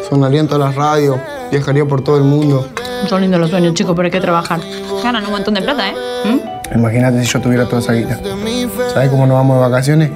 [0.09, 1.19] Sonaría en todas las radios,
[1.51, 2.67] viajaría por todo el mundo.
[3.11, 4.61] Son lindos los sueños, chicos, pero hay que trabajar.
[5.03, 5.95] Ganan un montón de plata, ¿eh?
[6.75, 8.19] Imagínate si yo tuviera toda esa guita.
[8.95, 10.11] ¿Sabes cómo nos vamos de vacaciones?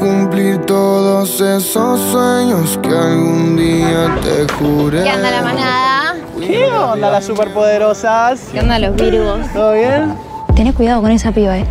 [0.00, 5.02] Cumplir todos esos sueños que algún día te juré.
[5.02, 6.16] ¿Qué onda la manada?
[6.38, 8.40] ¿Qué onda las superpoderosas?
[8.50, 9.40] ¿Qué onda los virgos?
[9.52, 10.16] ¿Todo bien?
[10.56, 11.66] Tenés cuidado con esa piba, eh.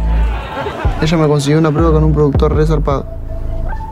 [1.02, 3.08] Ella me consiguió una prueba con un productor re zarpado.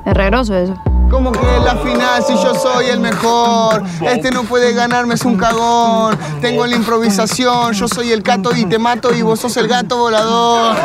[0.05, 0.75] Es re groso eso.
[1.09, 3.81] ¿Cómo que la final si yo soy el mejor?
[4.05, 6.15] Este no puede ganarme, es un cagón.
[6.41, 9.97] Tengo la improvisación, yo soy el cato y te mato y vos sos el gato
[9.97, 10.75] volador.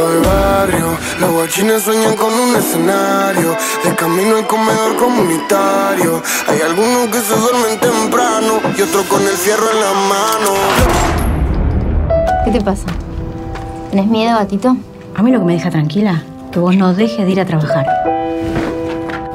[0.00, 0.86] Barrio,
[1.20, 3.56] los guachines sueñan con un escenario.
[3.84, 6.22] De camino al comedor comunitario.
[6.48, 10.50] Hay algunos que se duermen temprano y otros con el fierro en la mano.
[12.44, 12.86] ¿Qué te pasa?
[13.90, 14.76] ¿Tenés miedo, gatito?
[15.14, 16.22] A mí lo que me deja tranquila,
[16.52, 17.86] que vos no dejes de ir a trabajar.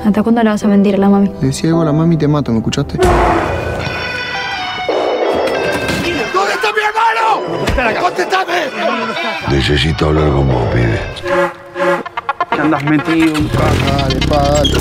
[0.06, 1.32] ¿Hasta cuándo le vas a mentir a la mami?
[1.42, 3.00] Le decía algo a la mami y te mato, ¿me escuchaste?
[9.50, 11.00] Necesito hablar con vos, pibe.
[12.50, 14.80] Que andas metido en caja de palo.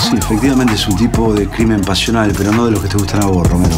[0.00, 3.22] Sí, efectivamente es un tipo de crimen pasional, pero no de los que te gustan
[3.22, 3.76] a vos, Romero.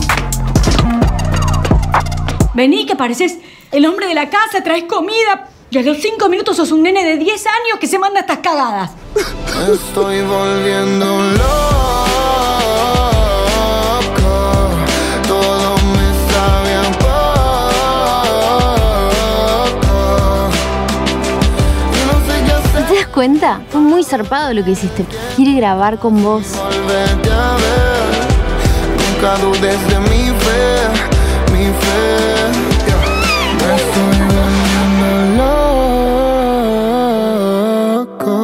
[2.54, 3.38] Vení, que pareces
[3.72, 5.48] el hombre de la casa, traes comida.
[5.70, 8.38] Y a los cinco minutos sos un nene de 10 años que se manda estas
[8.38, 8.92] cagadas.
[9.68, 11.63] Estoy volviendo loco.
[23.26, 23.60] Cuenta?
[23.70, 25.06] Fue muy zarpado lo que hiciste.
[25.34, 26.44] Quiere grabar con vos.
[26.58, 28.04] Volverte a ver.
[29.00, 30.88] Nunca dudes de mi fe,
[31.50, 32.04] mi fe.
[33.60, 35.08] Me estoy volviendo
[37.94, 38.36] loco.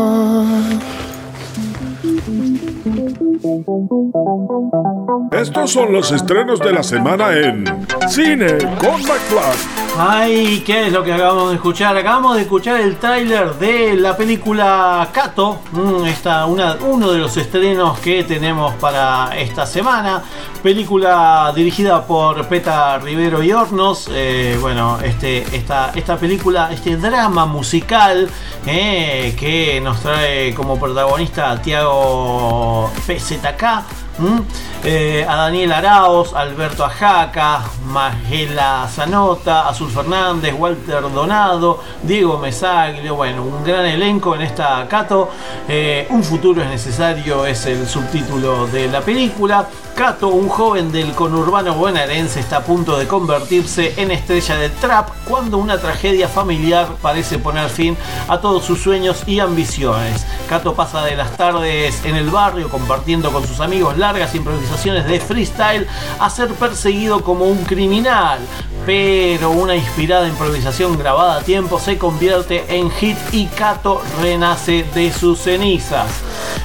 [5.32, 7.64] Estos son los estrenos de la semana en
[8.08, 9.89] Cine con McFly.
[10.03, 11.94] Ay, ¿qué es lo que acabamos de escuchar?
[11.94, 17.36] Acabamos de escuchar el tráiler de la película Cato, Mm, esta, una, uno de los
[17.36, 20.22] estrenos que tenemos para esta semana.
[20.62, 24.09] Película dirigida por Peta Rivero y Hornos.
[24.11, 28.28] Eh, bueno, este, esta, esta película, este drama musical
[28.66, 33.99] eh, que nos trae como protagonista Tiago PZK.
[34.20, 34.40] ¿Mm?
[34.84, 43.42] Eh, a Daniel Araos, Alberto Ajaca, Magela Zanota, Azul Fernández, Walter Donado, Diego Mesaglio, bueno,
[43.42, 45.30] un gran elenco en esta Cato.
[45.68, 49.66] Eh, un futuro es necesario es el subtítulo de la película.
[49.94, 55.10] Cato, un joven del conurbano bonaerense, está a punto de convertirse en estrella de trap
[55.28, 57.96] cuando una tragedia familiar parece poner fin
[58.28, 60.26] a todos sus sueños y ambiciones.
[60.48, 65.20] Cato pasa de las tardes en el barrio compartiendo con sus amigos largas improvisaciones de
[65.20, 65.86] freestyle
[66.18, 68.40] a ser perseguido como un criminal.
[68.84, 75.12] Pero una inspirada improvisación grabada a tiempo se convierte en hit y Cato renace de
[75.12, 76.08] sus cenizas.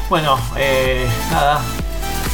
[0.10, 1.62] Bueno, eh, nada,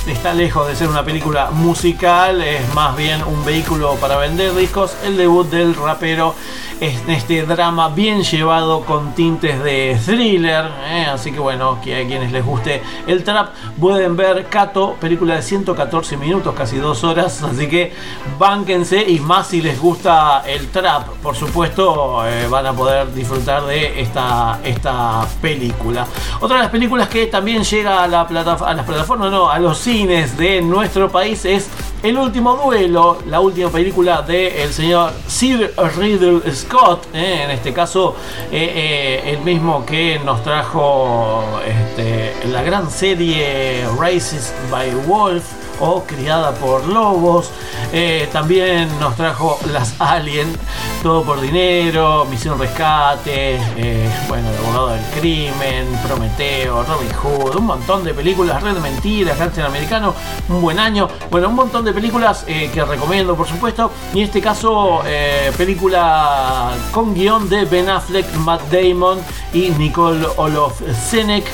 [0.08, 4.96] está lejos de ser una película musical, es más bien un vehículo para vender discos.
[5.04, 6.36] El debut del rapero
[6.82, 10.66] este drama bien llevado con tintes de thriller.
[10.90, 11.06] ¿eh?
[11.14, 15.44] Así que bueno, que a quienes les guste el trap pueden ver Cato, película de
[15.44, 17.44] 114 minutos, casi dos horas.
[17.44, 17.94] Así que
[18.40, 23.64] bánquense y más si les gusta el trap, por supuesto, eh, van a poder disfrutar
[23.66, 26.08] de esta, esta película.
[26.40, 29.60] Otra de las películas que también llega a, la plata- a las plataformas, no, a
[29.60, 31.70] los cines de nuestro país es
[32.02, 36.42] El último duelo, la última película del señor Sir Riddle
[37.14, 38.16] eh, en este caso
[38.50, 45.44] eh, eh, el mismo que nos trajo este, la gran serie Races by Wolf
[45.82, 47.52] o Criada por Lobos.
[47.92, 50.56] Eh, también nos trajo Las Alien,
[51.04, 57.66] Todo por Dinero, Misión Rescate, eh, bueno, El Abogado del Crimen, Prometeo, Robin Hood, un
[57.66, 60.14] montón de películas, Red Mentiras, Cáncer Americano,
[60.48, 61.10] un buen año.
[61.30, 63.92] Bueno, un montón de películas eh, que recomiendo, por supuesto.
[64.14, 65.02] Y en este caso,
[65.58, 69.20] película con guion de Ben Affleck, Matt Damon
[69.54, 71.46] y Nicole Olof Senek.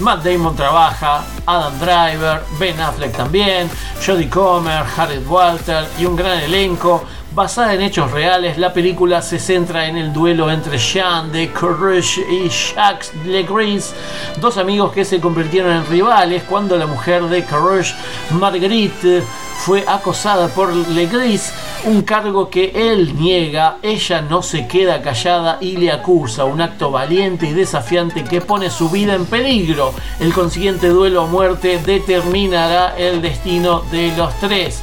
[0.00, 3.70] Matt Damon trabaja, Adam Driver, Ben Affleck también,
[4.04, 7.04] Jodie Comer, Harriet Walter y un gran elenco.
[7.34, 12.20] Basada en hechos reales, la película se centra en el duelo entre Jean de Courage
[12.20, 13.92] y Jacques Legris,
[14.40, 17.92] dos amigos que se convirtieron en rivales cuando la mujer de Courage,
[18.38, 19.24] Marguerite,
[19.58, 21.52] fue acosada por Legris,
[21.86, 26.92] un cargo que él niega, ella no se queda callada y le acusa, un acto
[26.92, 29.92] valiente y desafiante que pone su vida en peligro.
[30.20, 34.82] El consiguiente duelo a muerte determinará el destino de los tres.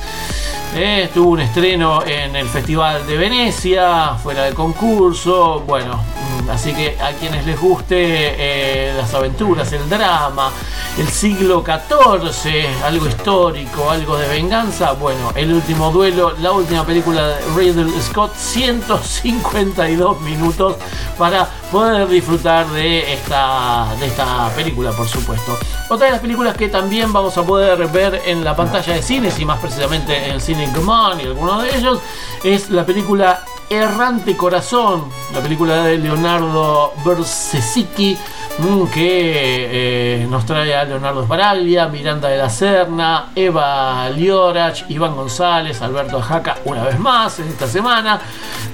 [0.73, 6.01] Eh, tuvo un estreno en el Festival de Venecia, fuera de concurso, bueno,
[6.49, 10.49] así que a quienes les guste eh, las aventuras, el drama,
[10.97, 17.27] el siglo XIV, algo histórico, algo de venganza, bueno, el último duelo, la última película
[17.27, 20.75] de Riddle Scott, 152 minutos
[21.17, 25.57] para poder disfrutar de esta, de esta película, por supuesto.
[25.89, 29.39] Otra de las películas que también vamos a poder ver en la pantalla de cines
[29.39, 31.99] y más precisamente en el cine y algunos de ellos
[32.43, 38.17] es la película Errante Corazón, la película de Leonardo Bersesicki
[38.59, 45.15] mm, que eh, nos trae a Leonardo Sbaraglia, Miranda de la Serna, Eva Liorach, Iván
[45.15, 48.19] González, Alberto Ajaca, una vez más esta semana,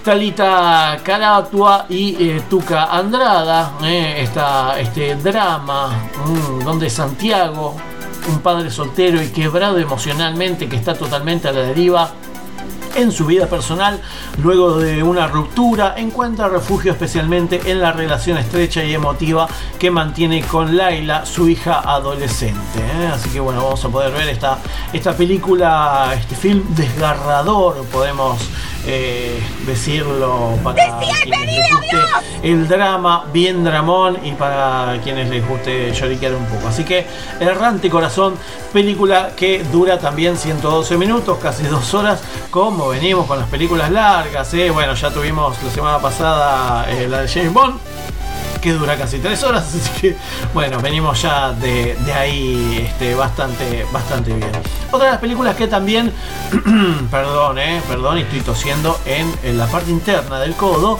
[0.03, 4.27] Talita Caratua y eh, Tuca Andrada, eh,
[4.79, 5.89] este drama
[6.25, 7.75] mm, donde Santiago,
[8.29, 12.11] un padre soltero y quebrado emocionalmente que está totalmente a la deriva,
[12.95, 13.99] en su vida personal,
[14.41, 19.47] luego de una ruptura, encuentra refugio especialmente en la relación estrecha y emotiva
[19.79, 22.79] que mantiene con Laila, su hija adolescente.
[22.79, 23.07] ¿eh?
[23.13, 24.59] Así que bueno, vamos a poder ver esta,
[24.93, 28.37] esta película, este film desgarrador, podemos
[28.89, 31.97] eh, decirlo para quienes les guste
[32.41, 36.69] el drama bien dramón y para quienes les guste lloriquear un poco.
[36.69, 37.05] Así que
[37.39, 38.35] Errante Corazón,
[38.71, 44.53] película que dura también 112 minutos, casi dos horas, como venimos con las películas largas.
[44.53, 44.69] ¿eh?
[44.69, 47.79] Bueno, ya tuvimos la semana pasada eh, la de James Bond
[48.59, 50.17] que dura casi tres horas, así que
[50.53, 54.51] bueno, venimos ya de, de ahí este, bastante, bastante bien.
[54.91, 56.11] Otra de las películas que también,
[57.11, 60.99] perdón, eh, perdón, estoy tosiendo en, en la parte interna del codo.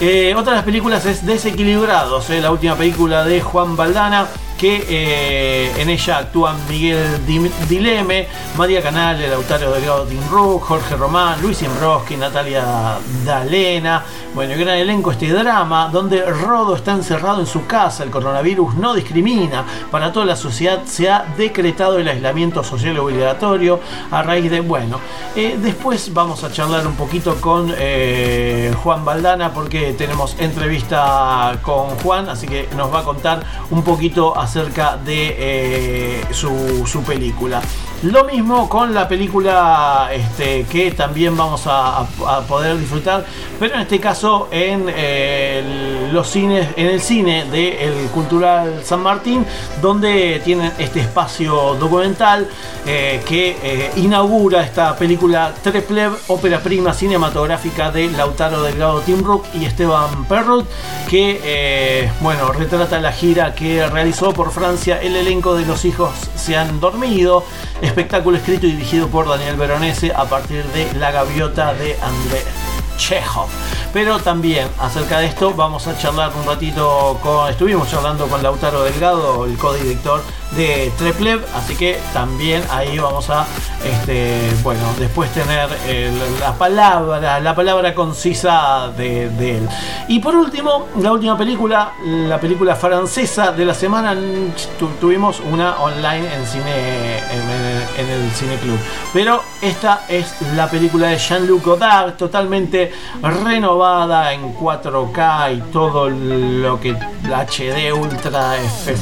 [0.00, 4.26] Eh, otra de las películas es Desequilibrados, la última película de Juan Baldana
[4.62, 11.42] que eh, en ella actúan Miguel Di- Dileme, María Canale, Lautaro Delgado Rook, Jorge Román,
[11.42, 14.04] Luis Imbroski, Natalia Dalena.
[14.36, 18.94] Bueno, gran elenco este drama donde Rodo está encerrado en su casa, el coronavirus no
[18.94, 23.80] discrimina, para toda la sociedad se ha decretado el aislamiento social obligatorio
[24.12, 25.00] a raíz de, bueno,
[25.34, 31.88] eh, después vamos a charlar un poquito con eh, Juan Baldana porque tenemos entrevista con
[31.98, 34.51] Juan, así que nos va a contar un poquito acerca
[34.98, 37.62] de eh, su, su película.
[38.02, 42.04] Lo mismo con la película este, que también vamos a,
[42.48, 43.24] poder disfrutar,
[43.60, 49.46] pero en este caso en eh, los cines, en el cine del Cultural San Martín,
[49.80, 52.48] donde tienen este espacio documental
[52.86, 59.44] eh, que eh, inaugura esta película Treplev, ópera prima cinematográfica de Lautaro Delgado Tim Rook
[59.54, 60.68] y Esteban Perrot,
[61.08, 65.00] que bueno, retrata la gira que realizó por Francia.
[65.00, 67.44] El elenco de Los hijos se han dormido.
[67.92, 72.42] Espectáculo escrito y dirigido por Daniel Veronese a partir de La gaviota de André
[72.96, 73.50] Chekhov.
[73.92, 77.50] Pero también acerca de esto vamos a charlar un ratito con.
[77.50, 80.22] Estuvimos charlando con Lautaro Delgado, el codirector
[80.56, 83.46] de Treplev, así que también ahí vamos a
[83.84, 89.24] este bueno después tener eh, la palabra, la palabra concisa de,
[89.56, 89.68] él.
[90.08, 94.14] Y por último, la última película, la película francesa de la semana,
[94.78, 98.78] tu- tuvimos una online en cine en, el- cine club.
[99.12, 102.92] Pero esta es la película de Jean-Luc Godard, totalmente
[103.22, 106.96] renovada en 4K y todo lo que
[107.28, 108.94] la HD Ultra F.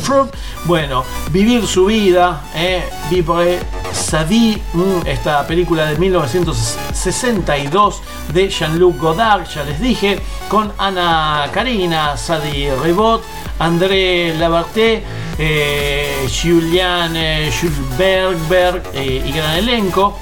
[0.64, 1.04] Bueno,
[1.44, 3.60] vivir su vida, eh, vivre
[3.92, 8.02] sa vie, mm, esta película de 1962
[8.34, 10.20] de Jean-Luc Godard, ya les dije,
[10.50, 13.22] con Ana Karina, Sadie Rebot,
[13.58, 15.02] André Labarté,
[15.38, 17.14] eh, Julian
[17.50, 20.18] Jules Bergberg eh, y gran elenco.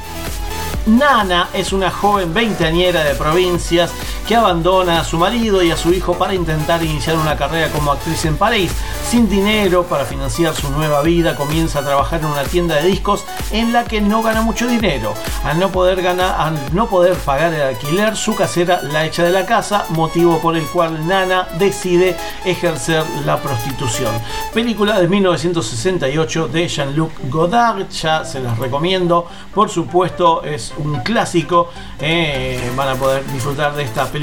[0.87, 3.91] Nana es una joven veinteañera de provincias
[4.29, 7.93] que abandona a su marido y a su hijo para intentar iniciar una carrera como
[7.93, 8.71] actriz en París.
[9.03, 13.25] Sin dinero para financiar su nueva vida, comienza a trabajar en una tienda de discos
[13.53, 15.15] en la que no gana mucho dinero.
[15.45, 19.31] Al no poder ganar, al no poder pagar el alquiler, su casera la echa de
[19.31, 22.15] la casa, motivo por el cual Nana decide
[22.45, 24.13] ejercer la prostitución.
[24.53, 29.27] Película de 1968 de Jean-Luc Godard, ya se las recomiendo.
[29.55, 31.71] Por supuesto, es un clásico.
[32.01, 34.18] eh, van a poder disfrutar de esta película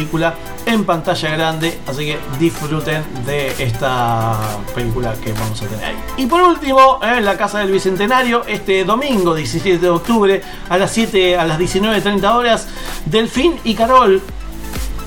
[0.65, 4.37] en pantalla grande, así que disfruten de esta
[4.73, 5.95] película que vamos a tener ahí.
[6.17, 10.91] Y por último, en la Casa del Bicentenario, este domingo 17 de octubre a las
[10.91, 12.67] 7 a las 19.30 horas,
[13.05, 14.21] Delfín y Carol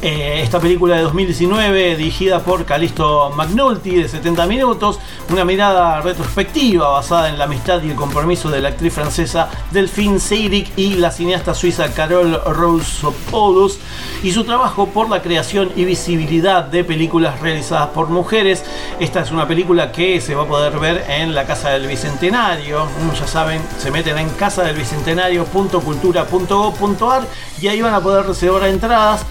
[0.01, 6.89] eh, esta película de 2019 dirigida por Calisto McNulty de 70 minutos, una mirada retrospectiva
[6.89, 11.11] basada en la amistad y el compromiso de la actriz francesa Delphine Seyrig y la
[11.11, 13.81] cineasta suiza Carol Rousopoulos
[14.23, 18.65] y su trabajo por la creación y visibilidad de películas realizadas por mujeres.
[19.01, 22.87] Esta es una película que se va a poder ver en la Casa del Bicentenario.
[23.19, 27.27] Ya saben, se meten en casadelbicentenario.cultura.gov.ar
[27.61, 29.27] y ahí van a poder reservar entradas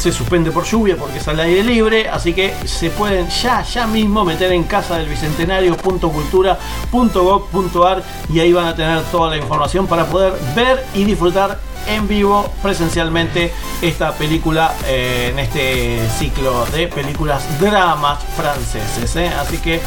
[0.00, 3.86] se suspende por lluvia porque es al aire libre, así que se pueden ya, ya
[3.86, 10.06] mismo meter en casa del bicentenario.cultura.gov.ar y ahí van a tener toda la información para
[10.06, 17.60] poder ver y disfrutar en vivo presencialmente esta película eh, en este ciclo de películas
[17.60, 19.14] dramas franceses.
[19.16, 19.28] ¿eh?
[19.28, 19.82] Así que...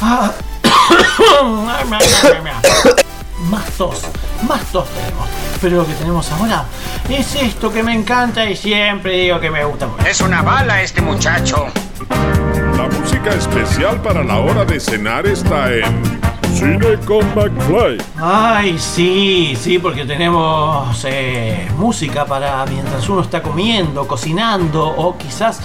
[0.00, 0.30] ah,
[3.48, 4.02] más tos,
[4.46, 5.28] más tos tenemos.
[5.60, 6.64] Pero lo que tenemos ahora
[7.08, 9.88] es esto que me encanta y siempre digo que me gusta.
[10.08, 11.66] Es una bala este muchacho.
[12.76, 16.20] La música especial para la hora de cenar está en
[16.54, 17.98] Cine con McFly.
[18.16, 25.60] Ay, sí, sí, porque tenemos eh, música para mientras uno está comiendo, cocinando o quizás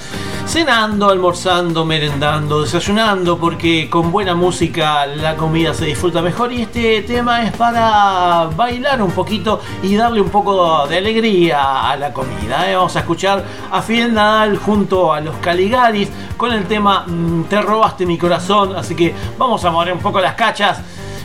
[0.45, 7.01] cenando, almorzando, merendando, desayunando, porque con buena música la comida se disfruta mejor y este
[7.01, 12.69] tema es para bailar un poquito y darle un poco de alegría a la comida.
[12.69, 12.75] ¿eh?
[12.75, 17.61] Vamos a escuchar a Fidel Nadal junto a los Caligaris con el tema mm, Te
[17.61, 20.74] robaste mi corazón, así que vamos a mover un poco las cachas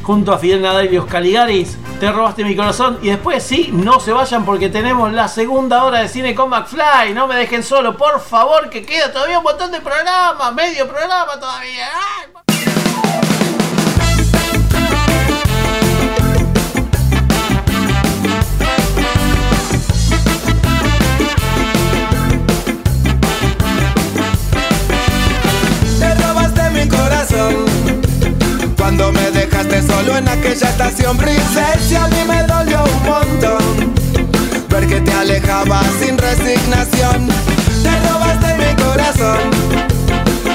[0.03, 1.76] junto a Fidel Nadal y los Caligaris.
[2.01, 2.98] Te robaste mi corazón.
[3.03, 7.12] Y después sí, no se vayan porque tenemos la segunda hora de cine con McFly.
[7.14, 10.55] No me dejen solo, por favor, que queda todavía un montón de programas.
[10.55, 11.88] Medio programa todavía.
[25.98, 27.66] Te robaste mi corazón
[28.76, 29.30] Cuando me
[29.82, 33.94] solo en aquella estación princesa A mí me dolió un montón
[34.68, 37.28] Ver que te alejabas sin resignación.
[37.82, 39.50] Te robaste mi corazón.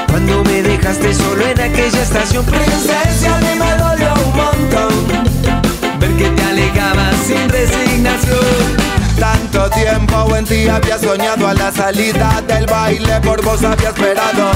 [0.07, 6.11] Cuando me dejaste solo en aquella estación princesa A mí me dolió un montón Ver
[6.15, 8.84] que te alejabas sin resignación
[9.19, 14.51] tanto tiempo en ti había soñado a la salida del baile por vos había esperado.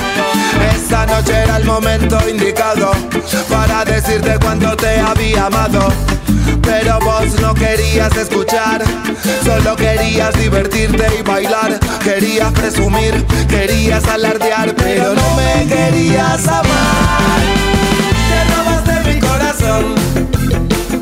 [0.76, 2.92] Esa noche era el momento indicado
[3.50, 5.92] para decirte cuánto te había amado.
[6.62, 8.84] Pero vos no querías escuchar,
[9.44, 17.42] solo querías divertirte y bailar, querías presumir, querías alardear, pero no me querías amar.
[18.30, 19.96] Te robaste mi corazón,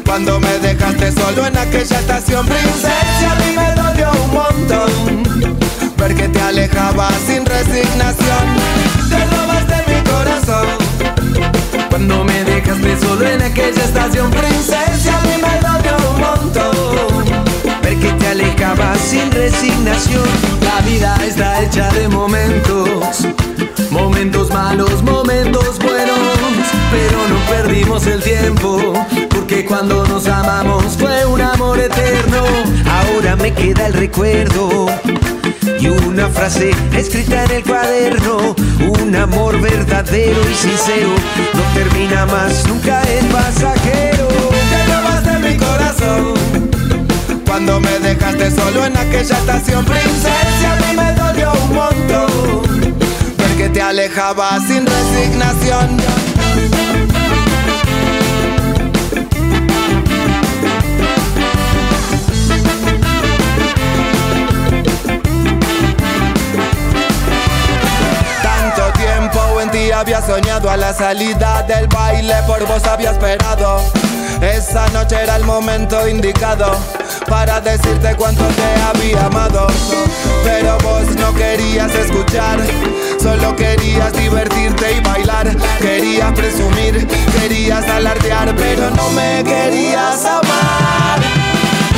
[0.08, 5.54] cuando me dejaste solo en aquella estación princesa, a mí me dolió un montón
[5.98, 8.46] ver que te alejabas sin resignación.
[9.10, 10.68] Te robaste mi corazón
[11.90, 17.26] cuando me dejaste solo en aquella estación princesa, a mí me dolió un montón
[17.84, 20.24] ver que te alejabas sin resignación.
[20.64, 23.28] La vida está hecha de momentos,
[23.92, 26.18] momentos malos, momentos buenos,
[26.92, 28.94] pero no perdimos el tiempo,
[29.68, 32.44] cuando nos amamos fue un amor eterno.
[32.90, 34.88] Ahora me queda el recuerdo
[35.80, 38.56] y una frase escrita en el cuaderno,
[39.02, 41.10] un amor verdadero y sincero,
[41.54, 44.28] no termina más, nunca es pasajero.
[44.70, 46.34] Te robaste mi corazón
[47.46, 52.96] cuando me dejaste solo en aquella estación princesa, a mí me dolió un montón
[53.38, 56.17] ver que te alejabas sin resignación.
[69.98, 73.82] Había soñado a la salida del baile, por vos había esperado.
[74.42, 76.72] Esa noche era el momento indicado
[77.28, 79.66] para decirte cuánto te había amado.
[80.44, 82.60] Pero vos no querías escuchar,
[83.20, 85.56] solo querías divertirte y bailar.
[85.80, 87.08] Querías presumir,
[87.40, 91.20] querías alardear, pero no me querías amar.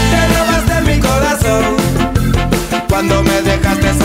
[0.09, 1.75] Te robaste mi corazón.
[2.87, 3.41] Cuando me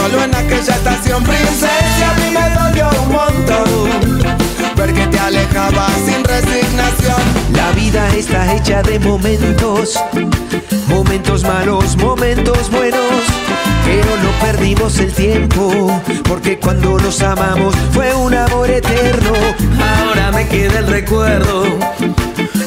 [0.05, 5.93] solo en aquella estación princesa, a mí me dolió un montón ver que te alejabas
[6.05, 7.23] sin resignación.
[7.55, 9.99] La vida está hecha de momentos,
[10.89, 13.23] momentos malos, momentos buenos.
[13.87, 19.33] Pero no perdimos el tiempo, porque cuando nos amamos fue un amor eterno.
[20.01, 21.65] Ahora me queda el recuerdo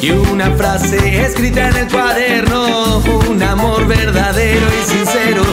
[0.01, 2.97] y una frase escrita en el cuaderno.
[3.29, 5.43] Un amor verdadero y sincero,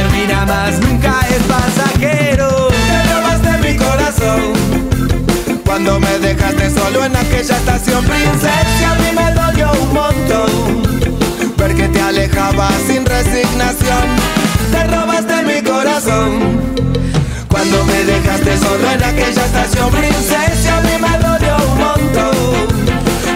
[0.00, 2.68] termina más, nunca es pasajero.
[2.68, 4.40] Te robaste mi corazón.
[5.64, 10.50] Cuando me dejaste solo en aquella estación princesa, a mí me dolió un montón
[11.58, 14.06] ver que te alejabas sin resignación.
[14.72, 16.30] Te robaste mi corazón.
[17.48, 22.34] Cuando me dejaste solo en aquella estación princesa, a mí me dolió un montón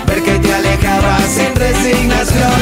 [0.07, 2.61] ver que te alejabas sin resignación.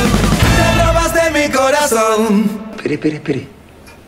[0.56, 2.62] Te robaste mi corazón.
[2.76, 3.61] Espere, espere, espere.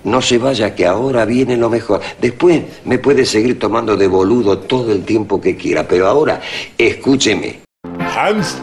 [0.04, 2.00] No se vaya, que ahora viene lo mejor.
[2.20, 6.40] Después me puede seguir tomando de boludo todo el tiempo que quiera, pero ahora
[6.76, 7.60] escúcheme.
[8.16, 8.58] Hans,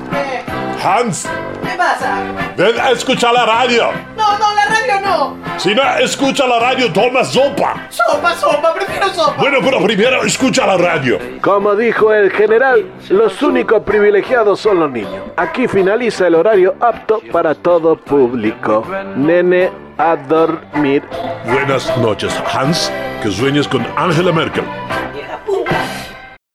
[0.83, 1.25] Hans,
[1.63, 2.23] ¿Qué pasa?
[2.55, 3.89] ven a escuchar la radio.
[4.15, 4.70] No, no, la radio
[5.17, 5.37] no.
[5.57, 7.87] Si no escucha la radio, toma sopa.
[7.89, 9.35] Sopa, sopa, prefiero sopa.
[9.37, 11.19] Bueno, pero primero escucha la radio.
[11.41, 15.23] Como dijo el general, los únicos privilegiados son los niños.
[15.37, 18.85] Aquí finaliza el horario apto para todo público.
[19.15, 21.03] Nene, a dormir.
[21.45, 22.91] Buenas noches, Hans.
[23.21, 24.63] Que sueñes con Angela Merkel.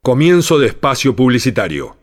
[0.02, 1.96] Comienzo de espacio publicitario.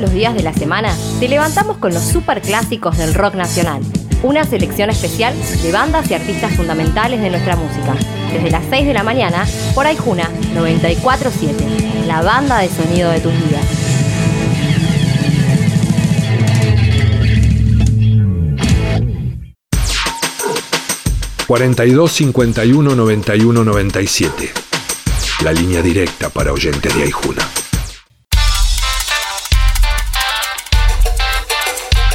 [0.00, 3.82] Los días de la semana te levantamos con los superclásicos del rock nacional.
[4.22, 7.94] una selección especial de bandas y artistas fundamentales de nuestra música.
[8.32, 13.32] Desde las 6 de la mañana por Aijuna 947, la banda de sonido de tus
[13.32, 13.64] vidas.
[21.94, 24.52] dos 51 91 97.
[25.42, 27.42] La línea directa para oyentes de Aijuna.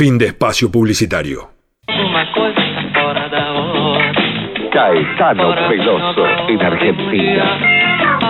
[0.00, 1.50] Fin de espacio publicitario.
[4.72, 7.44] Caetano Veloso en Argentina.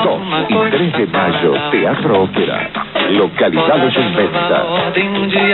[0.03, 2.73] 2 y 3 de mayo, Teatro Ópera.
[3.11, 4.67] Localidad de Inventa.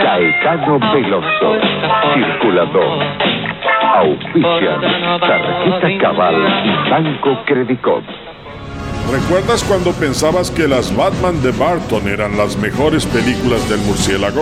[0.03, 1.55] Caetano Veloso.
[2.15, 3.03] Circulador.
[3.97, 4.81] Auspician.
[5.19, 8.03] Tarjeta Cabal y Banco Credicop.
[9.11, 14.41] ¿Recuerdas cuando pensabas que las Batman de Barton eran las mejores películas del murciélago?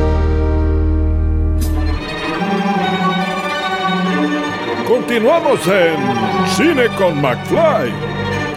[5.11, 8.10] Continuamos en Cine con McFly.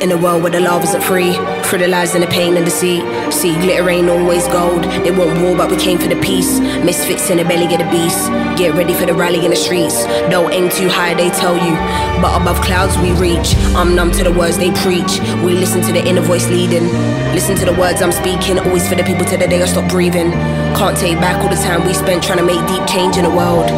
[0.05, 1.33] In a world where the love isn't free,
[1.65, 3.03] through the lies and the pain and deceit.
[3.33, 4.85] See, glitter ain't always gold.
[4.85, 6.61] They want war, but we came for the peace.
[6.85, 8.29] Misfits in the belly of the beast.
[8.59, 10.05] Get ready for the rally in the streets.
[10.29, 11.73] Don't aim too high, they tell you.
[12.21, 13.57] But above clouds we reach.
[13.75, 15.21] I'm numb to the words they preach.
[15.43, 16.85] We listen to the inner voice leading.
[17.33, 18.59] Listen to the words I'm speaking.
[18.59, 20.33] Always for the people till the day I stop breathing.
[20.77, 23.31] Can't take back all the time we spent trying to make deep change in the
[23.31, 23.71] world.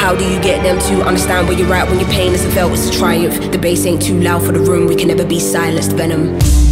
[0.00, 2.72] How do you get them to understand where you're at when your pain isn't felt?
[2.72, 3.52] It's a triumph.
[3.52, 4.86] The bass ain't too loud for the room.
[4.86, 5.38] We can never be
[5.70, 5.92] silenced.
[5.92, 6.69] Venom.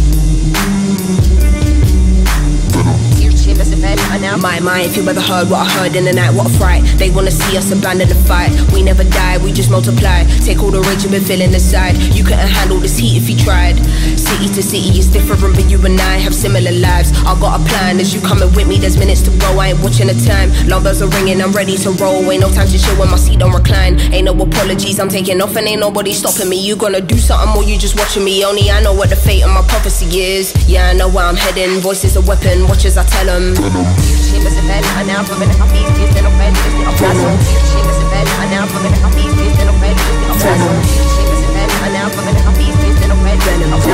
[4.37, 6.83] My mind feel whether heard what I heard in the night, what a fright.
[6.97, 8.51] They wanna see us abandon the fight.
[8.71, 10.23] We never die, we just multiply.
[10.45, 11.97] Take all the rage you've been feeling inside.
[12.15, 13.75] You couldn't handle this heat if you tried.
[14.15, 17.11] City to city is different, but you and I have similar lives.
[17.25, 19.59] I got a plan as you coming with me, there's minutes to go.
[19.59, 20.51] I ain't watching the time.
[20.67, 22.23] Long bells are ringing, I'm ready to roll.
[22.31, 23.99] Ain't no time to chill when my seat don't recline.
[24.13, 26.55] Ain't no apologies, I'm taking off and ain't nobody stopping me.
[26.55, 28.45] You gonna do something or you just watching me?
[28.45, 30.53] Only I know what the fate of my prophecy is.
[30.69, 31.81] Yeah, I know where I'm heading.
[31.81, 34.18] Voice is a weapon, watch as I tell them.
[34.39, 36.87] Chambers of bed, I now from in a coffee, is in a bed, is in
[36.87, 37.35] a castle.
[37.75, 40.31] Chambers of bed, I now from in a coffee, is in a bed, is in
[40.31, 40.79] a castle.
[41.19, 43.67] Chambers of bed, I now from in a coffee, is in a bed, is in
[43.67, 43.75] a castle.
[43.75, 43.88] Chambers of bed, I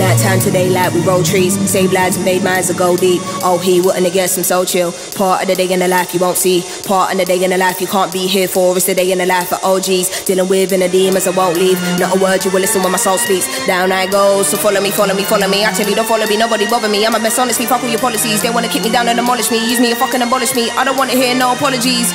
[0.00, 3.20] now time today, daylight, we roll trees, save lives and made minds to go deep.
[3.42, 4.92] Oh, he wouldn't have guessed I'm so chill.
[5.14, 6.64] Part of the day in the life you won't see.
[6.84, 8.76] Part of the day in the life you can't be here for.
[8.76, 10.24] It's the day in the life of OGs.
[10.24, 11.78] Dealing with inner demons I won't leave.
[11.98, 13.46] Not a word you will listen when my soul speaks.
[13.66, 15.64] Down I go, so follow me, follow me, follow me.
[15.64, 17.06] Actually, don't follow me, nobody bother me.
[17.06, 18.42] I'm a mess, honestly, fuck all your policies.
[18.42, 19.58] They wanna kick me down and demolish me.
[19.58, 20.70] Use me and fucking abolish me.
[20.70, 22.12] I don't wanna hear no apologies.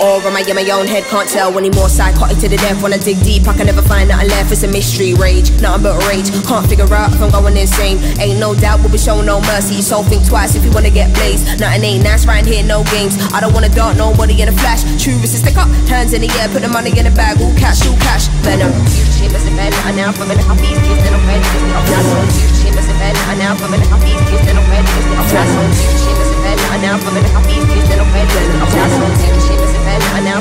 [0.00, 1.04] Or am I in my own head?
[1.04, 1.88] Can't tell anymore.
[1.88, 2.82] Psychotic to the death.
[2.82, 4.52] When I dig deep, I can never find nothing left.
[4.52, 5.50] It's a mystery, rage.
[5.60, 6.30] Nothing but rage.
[6.46, 7.98] Can't figure out if I'm going insane.
[8.18, 9.82] Ain't no doubt we'll be showing no mercy.
[9.82, 11.60] So think twice if you wanna get blazed.
[11.60, 13.18] Nothing ain't nice right here, no games.
[13.32, 14.82] I don't wanna dart nobody in a flash.
[15.02, 17.40] True is to stick up, hands in the air, put the money in the bag.
[17.40, 18.28] All cash, all cash.
[18.42, 18.72] Venom.
[20.02, 22.22] Now from in a coffee, is in a bed, is in a castle.
[22.62, 23.86] Chambers in bed, I now from in a
[27.90, 29.41] in a bed, is in a a
[29.92, 30.32] a.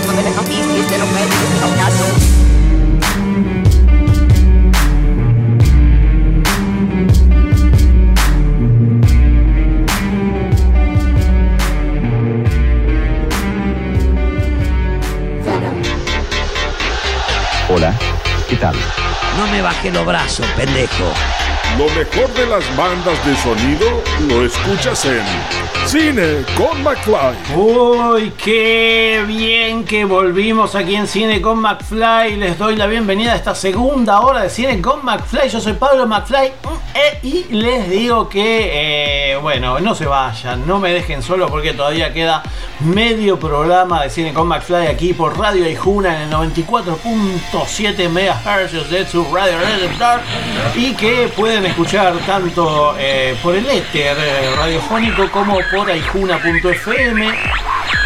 [17.74, 17.94] Hola,
[18.50, 18.76] ¿qué tal?
[19.38, 21.14] No me bajé los brazos, pendejo.
[21.78, 25.24] Lo mejor de las bandas de sonido lo escuchas en
[25.86, 27.56] Cine con McFly.
[27.56, 32.36] Uy, qué bien que volvimos aquí en Cine con McFly.
[32.36, 35.50] Les doy la bienvenida a esta segunda hora de Cine con McFly.
[35.50, 36.52] Yo soy Pablo McFly
[36.94, 41.74] eh, y les digo que, eh, bueno, no se vayan, no me dejen solo porque
[41.74, 42.44] todavía queda
[42.82, 49.08] medio programa de Cine con McFly aquí por Radio Aijuna en el 94.7 MHz de
[49.08, 50.20] su radio receptor
[50.76, 57.28] y que pueden escuchar tanto eh, por el éter eh, radiofónico como por aijuna.fm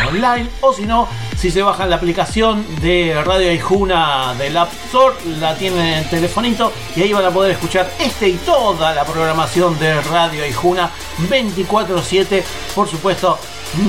[0.08, 5.16] online o si no si se bajan la aplicación de Radio Aijuna del App Store
[5.40, 9.04] la tienen en el telefonito y ahí van a poder escuchar este y toda la
[9.06, 10.90] programación de Radio Aijuna
[11.30, 12.44] 24/7
[12.74, 13.38] por supuesto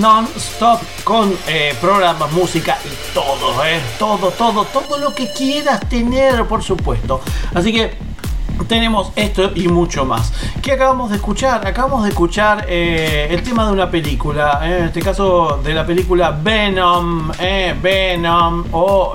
[0.01, 3.55] non-stop con eh, programas, música y todo,
[3.99, 7.21] todo, todo, todo lo que quieras tener, por supuesto.
[7.55, 8.06] Así que
[8.65, 10.33] tenemos esto y mucho más.
[10.63, 11.67] ¿Qué acabamos de escuchar?
[11.67, 15.87] Acabamos de escuchar eh, el tema de una película, eh, en este caso de la
[15.87, 19.15] película Venom, eh, Venom o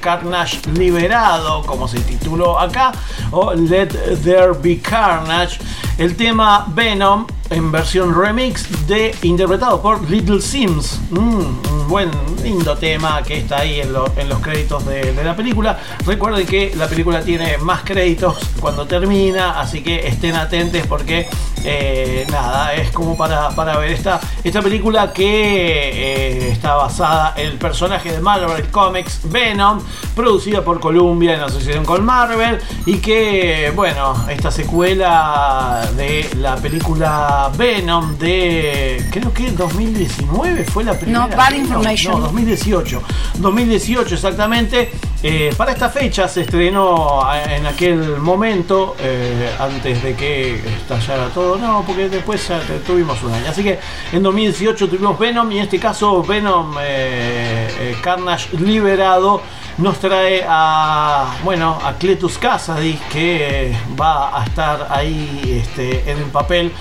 [0.00, 2.92] Carnage Liberado, como se tituló acá,
[3.30, 3.88] o Let
[4.22, 5.58] There Be Carnage.
[5.96, 11.00] El tema Venom en versión remix de interpretado por Little Sims.
[11.10, 12.10] Mm, un buen,
[12.42, 15.78] lindo tema que está ahí en, lo- en los créditos de, de la película.
[16.04, 21.26] Recuerden que la película tiene más créditos cuando termina, así que estén atentos porque
[21.64, 27.46] eh, nada, es como para, para ver esta, esta película que eh, está basada en
[27.46, 29.80] el personaje de Marvel Comics Venom,
[30.14, 37.43] producida por Columbia en asociación con Marvel y que, bueno, esta secuela de la película
[37.48, 41.26] Venom de, creo que 2019 fue la primera.
[41.26, 41.54] No, Bad.
[41.54, 42.14] Information.
[42.14, 43.02] No, 2018.
[43.38, 44.90] 2018 exactamente.
[45.22, 51.28] Eh, para esta fecha se estrenó eh, en aquel momento, eh, antes de que estallara
[51.28, 53.48] todo, no, porque después ya tuvimos un año.
[53.48, 53.78] Así que
[54.12, 59.40] en 2018 tuvimos Venom y en este caso Venom eh, Carnage liberado
[59.78, 66.30] nos trae a, bueno, a Cletus Casadis que va a estar ahí este, en el
[66.30, 66.72] papel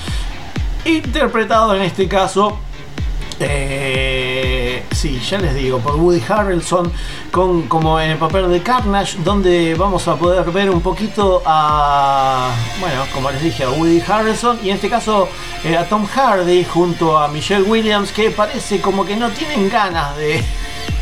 [0.85, 2.57] interpretado en este caso
[3.39, 6.91] eh, sí, ya les digo, por Woody Harrelson,
[7.31, 12.51] con, como en el papel de Carnage, donde vamos a poder ver un poquito a,
[12.79, 15.27] bueno, como les dije, a Woody Harrelson y en este caso
[15.63, 20.15] eh, a Tom Hardy junto a Michelle Williams, que parece como que no tienen ganas
[20.17, 20.43] de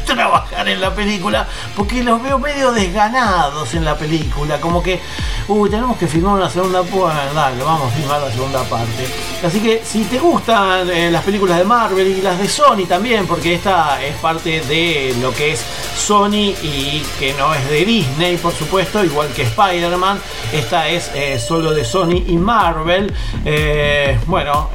[0.05, 4.99] trabajar en la película, porque los veo medio desganados en la película, como que,
[5.47, 9.07] uy, tenemos que filmar una segunda parte, vamos a filmar la segunda parte.
[9.45, 13.27] Así que si te gustan eh, las películas de Marvel y las de Sony también,
[13.27, 15.63] porque esta es parte de lo que es
[15.97, 20.19] Sony y que no es de Disney, por supuesto, igual que Spider-Man,
[20.53, 23.13] esta es eh, solo de Sony y Marvel.
[23.45, 24.69] Eh, bueno,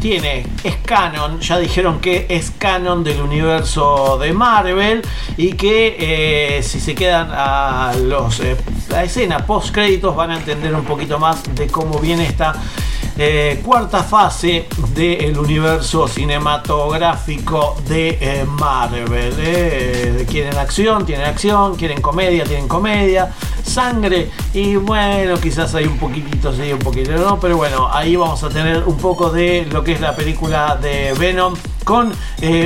[0.00, 4.59] tiene, es canon, ya dijeron que es canon del universo de Marvel
[5.36, 5.96] y que
[6.58, 8.56] eh, si se quedan a los eh,
[8.88, 12.54] la escena post créditos van a entender un poquito más de cómo viene esta
[13.18, 19.34] eh, cuarta fase del universo cinematográfico de eh, Marvel.
[19.38, 20.26] eh.
[20.28, 23.32] quieren acción, tienen acción, quieren comedia, tienen comedia,
[23.62, 28.42] sangre y bueno, quizás hay un poquitito, sí, un poquito no, pero bueno, ahí vamos
[28.42, 31.54] a tener un poco de lo que es la película de Venom
[31.84, 32.12] con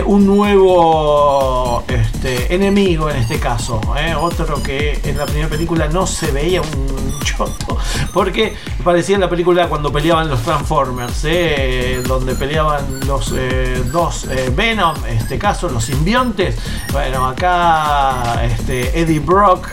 [0.07, 3.81] un nuevo este, enemigo en este caso,
[4.21, 7.79] otro que en la primera película no se veía un choto,
[8.13, 14.25] porque parecía en la película cuando peleaban los Transformers, eh, donde peleaban los eh, dos
[14.25, 16.57] eh, Venom, en este caso los simbiontes,
[16.93, 19.69] bueno, acá este, Eddie Brock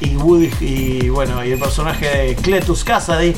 [0.00, 3.34] y Woody y bueno, y el personaje de Cletus Cassidy,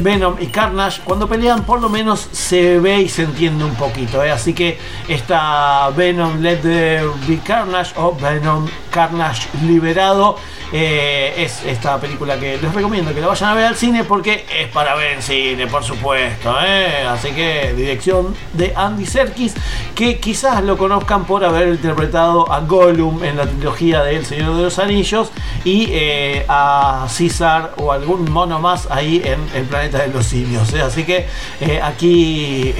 [0.00, 4.20] Venom y Carnage, cuando pelean por lo menos se ve y se entiende un poquito,
[4.20, 6.62] así que esta Venom Let
[7.26, 10.36] Be Carnage o Venom Carnage Liberado
[10.72, 14.44] eh, es esta película que les recomiendo que la vayan a ver al cine porque
[14.60, 16.56] es para ver en cine, por supuesto.
[16.64, 17.06] eh.
[17.08, 19.54] Así que dirección de Andy Serkis,
[19.94, 24.56] que quizás lo conozcan por haber interpretado a Gollum en la trilogía de El Señor
[24.56, 25.30] de los Anillos
[25.64, 30.72] y eh, a César o algún mono más ahí en El Planeta de los Simios.
[30.74, 31.26] Así que
[31.82, 32.72] aquí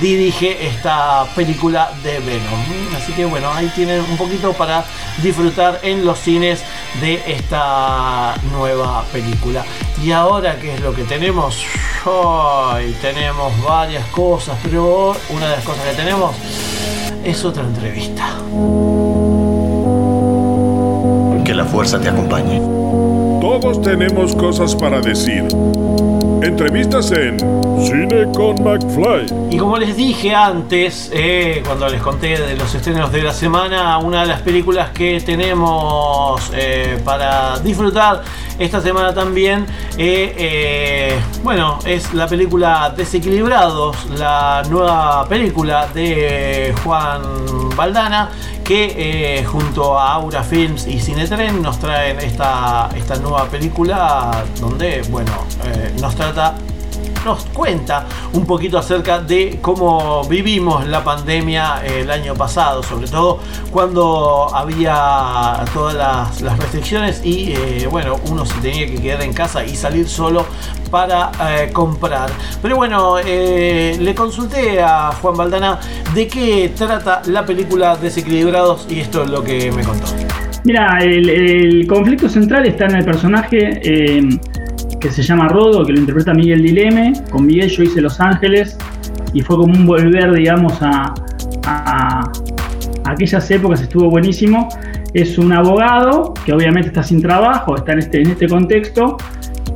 [0.00, 2.96] dirige esta película de Venom.
[2.96, 4.84] Así que bueno, ahí tienen un poquito para
[5.22, 6.62] disfrutar en los cines
[7.00, 9.64] de esta nueva película.
[10.02, 11.64] Y ahora, ¿qué es lo que tenemos?
[12.04, 16.34] Hoy tenemos varias cosas, pero una de las cosas que tenemos
[17.24, 18.36] es otra entrevista.
[21.44, 22.60] Que la fuerza te acompañe.
[23.40, 25.44] Todos tenemos cosas para decir.
[26.42, 27.38] Entrevistas en
[27.84, 29.50] Cine con McFly.
[29.50, 33.98] Y como les dije antes, eh, cuando les conté de los estrenos de la semana,
[33.98, 38.22] una de las películas que tenemos eh, para disfrutar
[38.60, 39.64] esta semana también,
[39.96, 47.22] eh, eh, bueno, es la película Desequilibrados, la nueva película de Juan
[47.74, 48.28] Baldana,
[48.62, 55.02] que eh, junto a Aura Films y Cinetren nos traen esta, esta nueva película donde,
[55.08, 55.32] bueno,
[55.98, 56.54] nos trata
[57.24, 63.08] nos cuenta un poquito acerca de cómo vivimos la pandemia eh, el año pasado, sobre
[63.08, 63.40] todo
[63.70, 69.64] cuando había todas las, restricciones y eh, bueno, uno se tenía que quedar en casa
[69.64, 70.46] y salir solo
[70.90, 72.30] para eh, comprar.
[72.60, 75.78] Pero bueno, le consulté a Juan Baldana
[76.14, 80.06] de qué trata la película Desequilibrados y esto es lo que me contó.
[80.64, 83.80] Mira, el, conflicto central está en el personaje
[85.00, 87.12] que se llama Rodo, que lo interpreta Miguel Dileme.
[87.30, 88.76] Con Miguel yo hice Los Ángeles
[89.32, 91.14] y fue como un volver, digamos, a,
[91.66, 92.20] a-
[93.04, 94.68] a aquellas épocas, estuvo buenísimo.
[95.14, 99.16] Es un abogado que obviamente está sin trabajo, está en este, en este contexto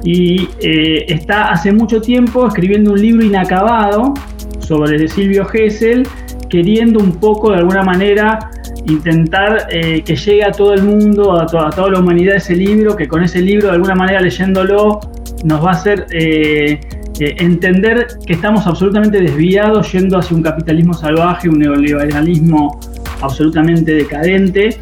[0.05, 4.13] y eh, está hace mucho tiempo escribiendo un libro inacabado
[4.59, 6.07] sobre Silvio Gesell,
[6.51, 8.51] queriendo un poco de alguna manera
[8.87, 12.55] intentar eh, que llegue a todo el mundo, a, to- a toda la humanidad ese
[12.55, 15.01] libro, que con ese libro de alguna manera leyéndolo
[15.45, 16.81] nos va a hacer eh,
[17.21, 22.81] eh, entender que estamos absolutamente desviados yendo hacia un capitalismo salvaje, un neoliberalismo
[23.21, 24.77] absolutamente decadente.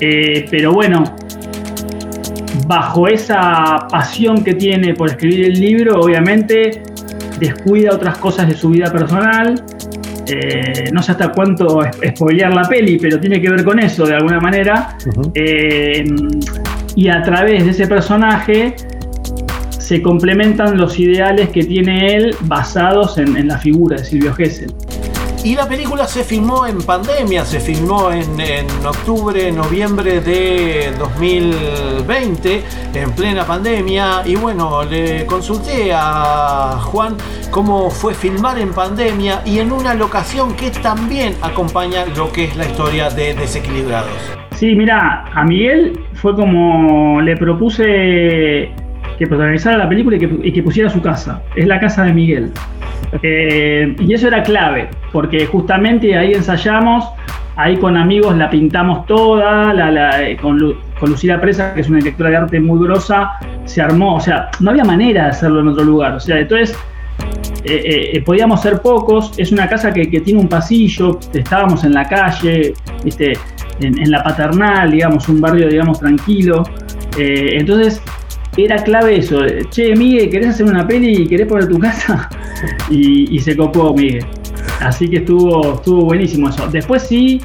[0.00, 1.04] Eh, pero bueno,
[2.66, 6.82] bajo esa pasión que tiene por escribir el libro, obviamente
[7.38, 9.62] descuida otras cosas de su vida personal.
[10.26, 14.14] Eh, no sé hasta cuánto spoilear la peli, pero tiene que ver con eso de
[14.14, 14.96] alguna manera.
[16.96, 18.74] Y a través de ese personaje
[19.84, 24.72] se complementan los ideales que tiene él basados en, en la figura de Silvio Gesell.
[25.44, 32.62] Y la película se filmó en pandemia, se filmó en, en octubre, noviembre de 2020,
[32.94, 34.22] en plena pandemia.
[34.24, 37.18] Y bueno, le consulté a Juan
[37.50, 42.56] cómo fue filmar en pandemia y en una locación que también acompaña lo que es
[42.56, 44.08] la historia de Desequilibrados.
[44.52, 48.72] Sí, mira, a Miguel fue como le propuse
[49.18, 51.42] que protagonizara la película y que, pusiera su casa.
[51.56, 52.50] Es la casa de Miguel.
[53.22, 57.04] Eh, y eso era clave, porque justamente ahí ensayamos,
[57.56, 61.88] ahí con amigos la pintamos toda, la- eh, con, Lu- con Lucila Presa, que es
[61.88, 63.32] una directora de arte muy grosa,
[63.64, 66.14] se armó, o sea, no había manera de hacerlo en otro lugar.
[66.14, 66.76] O sea, entonces
[67.64, 69.32] eh, podíamos ser pocos.
[69.38, 72.74] Es una casa que, que tiene un pasillo, estábamos en la calle.
[73.80, 76.62] En, en la paternal, digamos, un barrio, digamos, tranquilo.
[77.16, 78.02] Entonces
[78.56, 79.40] era clave eso.
[79.70, 82.28] Che, Miguel, ¿querés hacer una peli y querés poner tu casa?
[82.90, 84.24] Y, se copó Miguel.
[84.80, 86.66] Así que estuvo, estuvo buenísimo eso.
[86.68, 87.40] Después sí,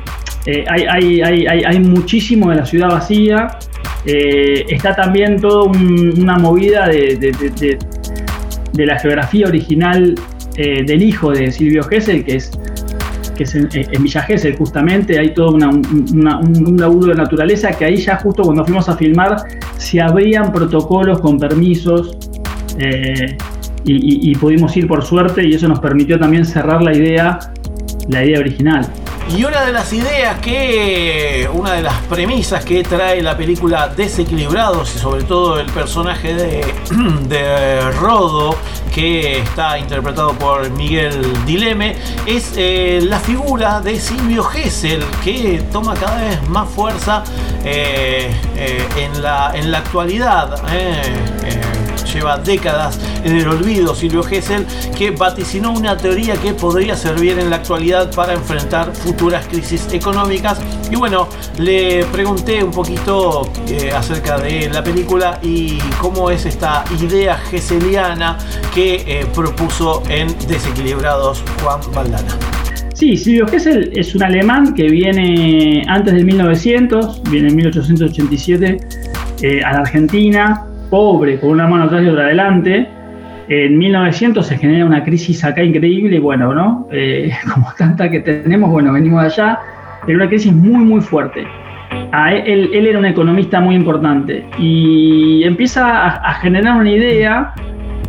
[0.45, 3.49] eh, hay, hay, hay, hay, muchísimo de la ciudad vacía.
[4.06, 10.15] Eh, está también toda un- una movida de, de- la geografía original
[10.56, 12.49] eh, del hijo de Silvio Gesell, que es,
[13.36, 17.84] que es en, en Villa Gesell justamente, hay todo un- un laburo de naturaleza que
[17.84, 19.36] ahí ya justo cuando fuimos a filmar
[19.80, 22.18] se abrían protocolos con permisos
[22.77, 23.38] eh,
[23.85, 27.39] y, y- y pudimos ir por suerte y eso nos permitió también cerrar la idea,
[28.10, 28.85] la idea original.
[29.35, 34.95] Y una de las ideas que, una de las premisas que trae la película Desequilibrados
[34.95, 36.73] y sobre todo el personaje de,
[37.27, 38.56] de Rodo,
[38.93, 41.95] que está interpretado por Miguel Dileme,
[42.26, 47.23] es eh, la figura de Silvio Gesell, que toma cada vez más fuerza
[47.64, 50.56] eh, eh, en, la, en la actualidad.
[52.14, 54.65] Lleva décadas en el olvido Silvio Gesell,
[54.98, 60.60] que vaticinó una teoría que podría servir en la actualidad para enfrentar futuras crisis económicas.
[60.91, 61.27] Y bueno,
[61.57, 68.38] le pregunté un poquito eh, acerca de la película y cómo es esta idea geseliana
[68.73, 72.38] que eh, propuso en Desequilibrados Juan Baldana.
[72.94, 78.77] Sí, Silvio Gesell es un alemán que viene antes del 1900, viene en 1887
[79.41, 82.88] eh, a la Argentina, pobre, con una mano atrás y otra adelante.
[83.48, 86.88] En 1900 se genera una crisis acá increíble y bueno, ¿no?
[86.91, 89.60] Eh, como tanta que tenemos, bueno, venimos de allá,
[90.06, 91.45] pero una crisis muy, muy fuerte.
[92.11, 97.53] A él, él era un economista muy importante y empieza a, generar una idea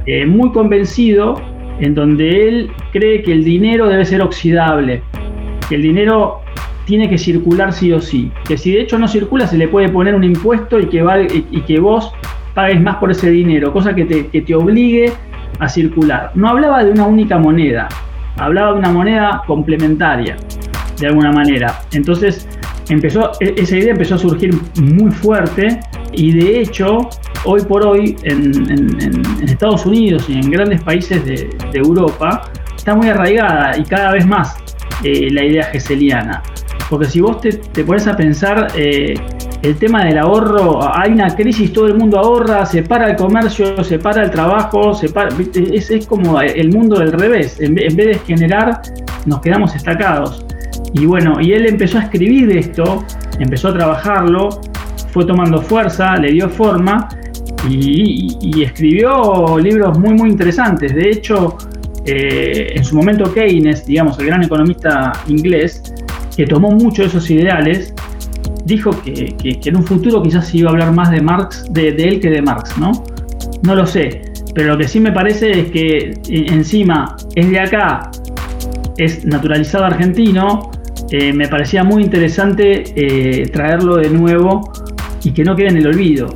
[0.07, 1.41] eh, muy convencido
[1.81, 5.03] en donde él cree que el dinero debe ser oxidable,
[5.69, 6.41] que el dinero
[6.85, 9.89] tiene que circular sí o sí, que si de hecho no circula se le puede
[9.89, 12.13] poner un impuesto y que, y, y que vos
[12.55, 15.13] pagues más por ese dinero, cosa que te, que te obligue
[15.59, 16.33] a circular.
[16.35, 17.89] No hablaba de una única moneda,
[18.37, 20.37] hablaba de una moneda complementaria,
[20.99, 21.81] de alguna manera.
[21.93, 22.49] Entonces,
[22.89, 25.81] empezó, e- esa idea empezó a surgir muy fuerte
[26.13, 27.09] y de hecho,
[27.45, 33.09] hoy por hoy, en, Estados Unidos y en grandes países de, de Europa, está muy
[33.09, 34.57] arraigada y cada vez más
[35.05, 36.43] eh, la idea geseliana.
[36.89, 39.15] Porque si vos te, te pones a pensar eh,
[39.63, 43.85] el tema del ahorro, hay una crisis, todo el mundo ahorra, se para el comercio,
[43.85, 47.61] se para el trabajo, se para, es, como el mundo del revés.
[47.61, 48.81] En, ve- en vez de generar,
[49.27, 50.47] nos quedamos estacados.
[50.95, 53.05] Y bueno, y él empezó a escribir esto,
[53.39, 54.49] empezó a trabajarlo,
[55.13, 57.09] fue tomando fuerza, le dio forma
[57.69, 60.95] y, y escribió libros muy, muy interesantes.
[60.95, 61.59] De hecho,
[62.07, 65.83] eh, en su momento Keynes, digamos, el gran economista inglés,
[66.35, 67.93] que tomó mucho de esos ideales,
[68.65, 71.89] dijo que, que- en un futuro quizás se iba a hablar más de Marx, de,
[71.89, 72.93] él que de Marx, ¿no?
[73.63, 74.23] No lo sé,
[74.55, 75.97] pero lo que sí me parece es que
[76.29, 78.11] eh, encima es de acá,
[78.97, 80.71] es naturalizado argentino,
[81.11, 84.71] eh, me parecía muy interesante eh, traerlo de nuevo
[85.25, 86.29] y que no quede en el olvido.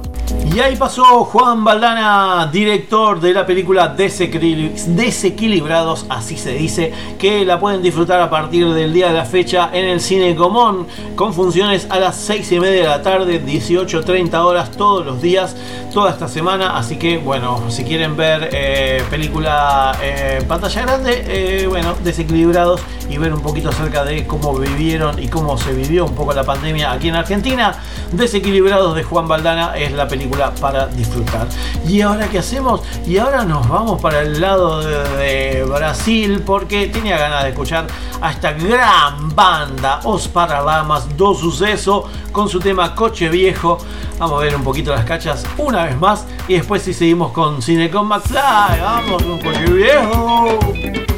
[0.54, 7.44] Y ahí pasó Juan Baldana, director de la película Desequili- Desequilibrados, así se dice, que
[7.44, 10.86] la pueden disfrutar a partir del día de la fecha en el Cine Común,
[11.16, 15.56] con funciones a las 6 y media de la tarde, 18.30 horas todos los días,
[15.92, 16.78] toda esta semana.
[16.78, 23.18] Así que, bueno, si quieren ver eh, película eh, pantalla grande, eh, bueno, Desequilibrados y
[23.18, 26.92] ver un poquito acerca de cómo vivieron y cómo se vivió un poco la pandemia
[26.92, 27.74] aquí en Argentina,
[28.12, 31.46] Desequilibrados de Juan Baldana es la película para disfrutar.
[31.86, 32.80] ¿Y ahora qué hacemos?
[33.06, 37.86] Y ahora nos vamos para el lado de, Brasil porque tenía ganas de escuchar
[38.20, 43.78] a esta gran banda Os Paralamas do Suceso con su tema Coche Viejo.
[44.18, 47.62] Vamos a ver un poquito las cachas una vez más y después si seguimos con
[47.62, 48.80] Cine con McFly.
[48.80, 51.13] Vamos con Coche Viejo.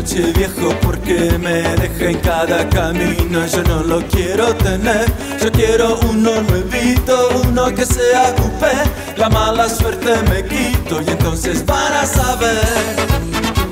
[0.00, 3.46] Coche viejo porque me deja en cada camino.
[3.46, 5.04] Yo no lo quiero tener,
[5.42, 8.72] yo quiero uno nuevito, uno que sea coupé
[9.16, 13.69] La mala suerte me quito y entonces van a saber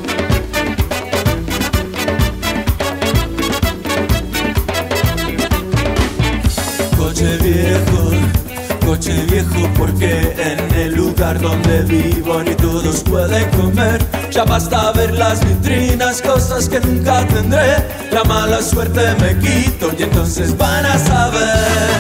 [9.77, 14.05] porque en el lugar donde vivo ni todos pueden comer.
[14.31, 17.77] Ya basta ver las vitrinas, cosas que nunca tendré.
[18.11, 21.99] La mala suerte me quito y entonces van a saber.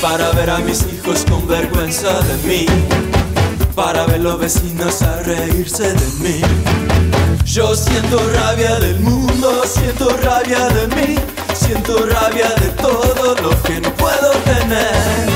[0.00, 2.66] Para ver a mis hijos con vergüenza de mí.
[3.74, 6.83] Para ver los vecinos a reírse de mí.
[7.44, 11.16] Yo siento rabia del mundo, siento rabia de mí,
[11.54, 15.28] siento rabia de todo lo que no puedo tener.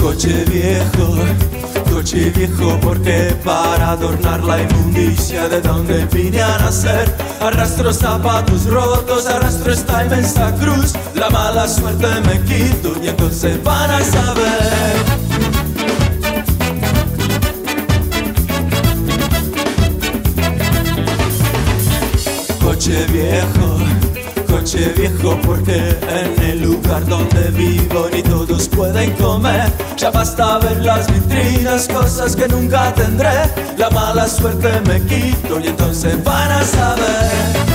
[0.00, 1.16] Coche viejo,
[2.08, 9.26] coche viejo, porque para adornar la inmundicia de donde vine a nacer, arrastro zapatos rotos,
[9.26, 15.04] arrastro esta inmensa cruz, la mala suerte me quito y entonces van a saber.
[22.62, 23.77] Coche viejo,
[24.48, 29.70] coche viejo porque en el lugar donde vivo ni todos pueden comer.
[29.96, 33.30] Ya basta ver las vitrinas, cosas que nunca tendré.
[33.76, 37.68] La mala suerte me quito y entonces van a saber.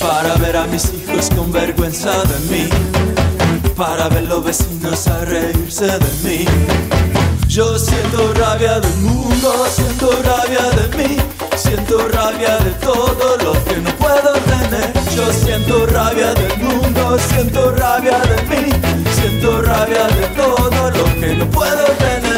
[0.00, 2.68] Para ver a mis hijos con vergüenza de mí.
[3.76, 7.23] Para ver los vecinos a reírse de mí.
[7.54, 11.16] Yo siento rabia del mundo, siento rabia de mí,
[11.54, 14.92] siento rabia de todo lo que no puedo tener.
[15.14, 18.72] Yo siento rabia del mundo, siento rabia de mí,
[19.12, 22.33] siento rabia de todo lo que no puedo tener.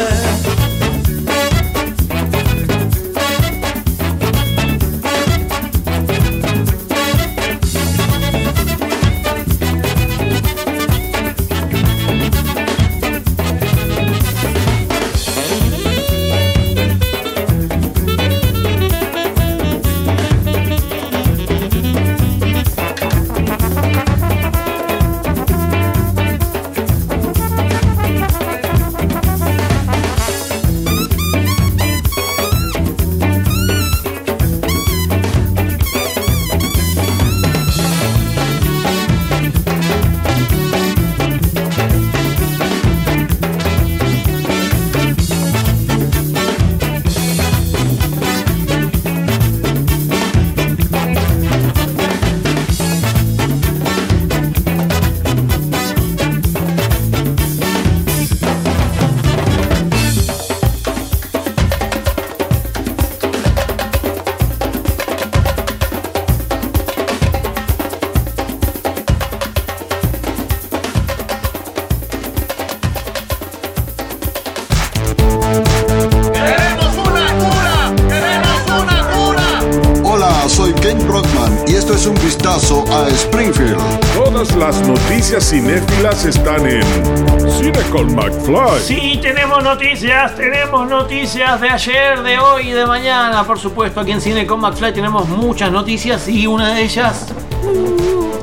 [90.35, 93.43] Tenemos noticias de ayer, de hoy y de mañana.
[93.43, 97.33] Por supuesto, aquí en Cine con McFly tenemos muchas noticias y una de ellas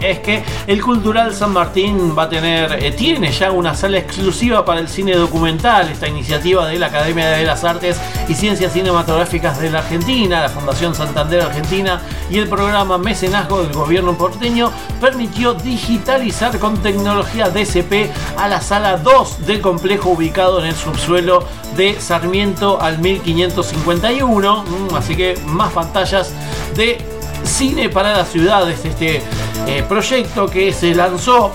[0.00, 4.64] es que el Cultural San Martín va a tener, eh, tiene ya una sala exclusiva
[4.64, 7.98] para el cine documental, esta iniciativa de la Academia de las Artes
[8.28, 13.72] y Ciencias Cinematográficas de la Argentina, la Fundación Santander Argentina y el programa Mecenazgo del
[13.72, 14.70] gobierno porteño
[15.04, 21.46] permitió digitalizar con tecnología DCP a la sala 2 del complejo ubicado en el subsuelo
[21.76, 26.32] de Sarmiento al 1551, Mm, así que más pantallas
[26.74, 26.98] de
[27.44, 29.20] Cine para las ciudades, este
[29.66, 31.50] eh, proyecto que se lanzó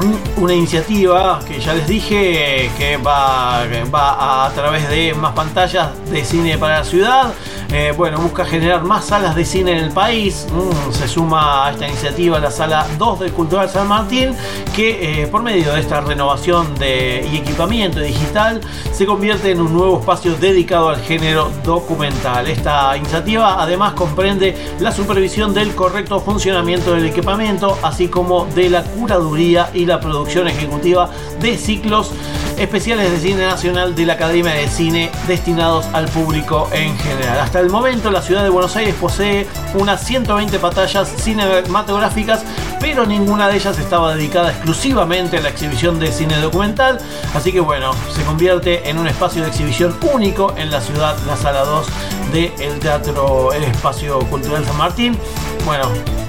[0.00, 5.34] mm, una iniciativa que ya les dije que va, que va a, través de más
[5.34, 7.34] pantallas de cine para la ciudad.
[7.74, 10.46] Eh, bueno, busca generar más salas de cine en el país.
[10.52, 14.34] Mm, se suma a esta iniciativa la sala 2 del Cultural San Martín,
[14.76, 18.60] que eh, por medio de esta renovación de, y equipamiento digital
[18.92, 22.46] se convierte en un nuevo espacio dedicado al género documental.
[22.46, 28.82] Esta iniciativa además comprende la supervisión del correcto funcionamiento del equipamiento, así como de la
[28.82, 31.08] curaduría y la producción ejecutiva
[31.40, 32.12] de ciclos
[32.58, 37.40] especiales de cine nacional de la Academia de Cine destinados al público en general.
[37.40, 42.44] Hasta el momento la ciudad de Buenos Aires posee unas 120 pantallas cinematográficas,
[42.80, 46.98] pero ninguna de ellas estaba dedicada exclusivamente a la exhibición de cine documental,
[47.34, 51.36] así que bueno, se convierte en un espacio de exhibición único en la ciudad, la
[51.36, 51.86] sala 2
[52.32, 55.16] del Teatro El Espacio Cultural San Martín.
[55.64, 55.88] Bueno,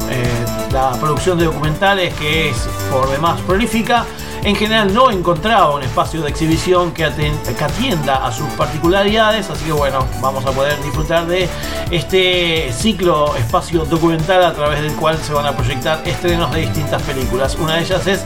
[0.09, 2.57] eh, la producción de documentales que es
[2.91, 4.05] por demás prolífica
[4.43, 9.71] en general no encontraba un espacio de exhibición que, atienda a sus particularidades, así que
[9.71, 11.47] bueno, vamos a poder disfrutar de
[11.91, 17.01] este ciclo espacio documental a través del cual se van a proyectar estrenos de distintas
[17.03, 17.55] películas.
[17.55, 18.23] Una de ellas es,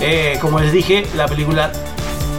[0.00, 1.70] eh, como les dije, la película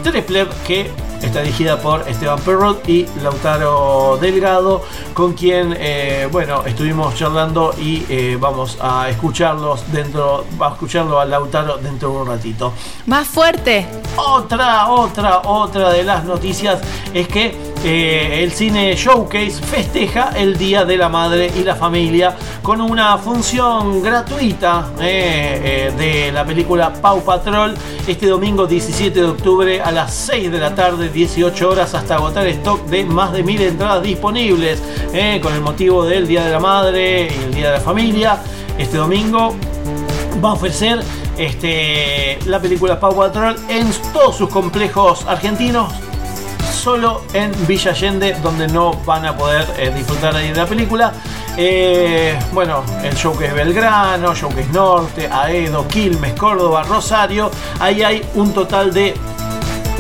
[0.04, 0.92] Tripler que
[1.22, 4.84] está dirigida por Esteban Perrot y Lautaro Delgado,
[5.14, 11.20] con quien, eh, bueno, estuvimos charlando y eh, vamos a escucharlos dentro, va a escucharlo
[11.20, 12.74] a Lautaro dentro de un ratito.
[13.06, 13.88] Más fuerte.
[14.18, 16.80] Otra, otra, otra de las noticias
[17.14, 22.36] es que eh, el cine Showcase festeja el Día de la Madre y la Familia
[22.62, 27.74] con una función gratuita eh, eh, de la película Pau Patrol
[28.06, 32.46] este domingo 17 de octubre a las 6 de la tarde, 18 horas hasta agotar
[32.48, 34.80] stock de más de mil entradas disponibles
[35.42, 38.38] con el motivo del Día de la Madre y el Día de la Familia.
[38.78, 39.56] Este domingo
[40.44, 41.00] va a ofrecer
[41.38, 45.92] este, la película Pau Patrol en todos sus complejos argentinos
[46.72, 51.14] solo en Villa Allende, donde no van a poder eh, disfrutar de la película.
[51.58, 57.52] Eh, bueno, el Showcase Belgrano, Showcase Norte, Aedo, Quilmes, Córdoba, Rosario.
[57.80, 59.14] Ahí hay un total de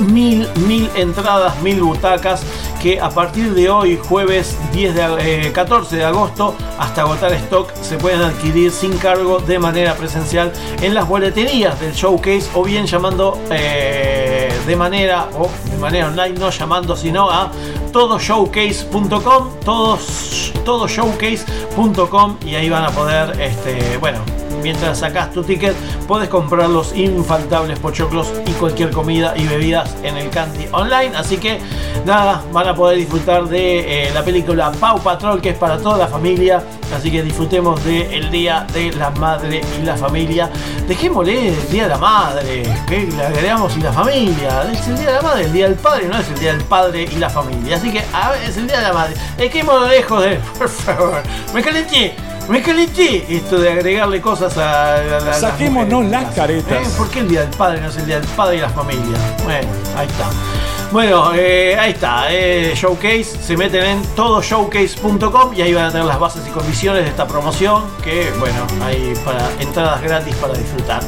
[0.01, 2.41] mil, mil entradas, mil butacas
[2.81, 7.31] que a partir de hoy, jueves 10 de, ag- eh, 14 de agosto, hasta agotar
[7.33, 10.51] stock, se pueden adquirir sin cargo de manera presencial
[10.81, 16.39] en las boleterías del showcase o bien llamando eh, de manera o de manera online,
[16.39, 17.51] no llamando sino a
[17.91, 24.19] todoshowcase.com, todos, todoshowcase.com y ahí van a poder, este, bueno,
[24.61, 25.75] mientras sacas tu ticket,
[26.07, 31.15] puedes comprar los infaltables pochoclos y cualquier comida y bebidas en el Candy Online.
[31.15, 31.59] Así que
[32.05, 35.97] nada, van a poder disfrutar de eh, la película Pau Patrol, que es para toda
[35.97, 36.63] la familia.
[36.95, 40.49] Así que disfrutemos del Día de la Madre y la Familia.
[40.87, 44.63] Dejémosle el Día de la Madre, que le agregamos y la familia.
[44.71, 46.63] Es el Día de la Madre, el Día del Padre, no es el Día del
[46.63, 47.77] Padre y la familia.
[47.77, 49.15] Así que a ver, es el Día de la Madre.
[49.37, 50.39] Dejémoslo lejos de.
[50.57, 51.23] Por favor,
[51.53, 52.30] me calenté.
[52.51, 56.85] Me calenté esto de agregarle cosas a, a- Saquémonos las caretas.
[56.87, 58.69] Eh, ¿Por qué el Día del Padre no es el Día del Padre y la
[58.69, 59.17] familia?
[59.43, 60.25] Bueno, ahí está.
[60.91, 66.05] Bueno, eh, ahí está, eh, Showcase, se meten en todoshowcase.com y ahí van a tener
[66.05, 71.01] las bases y condiciones de esta promoción que, bueno, hay para entradas gratis para disfrutar.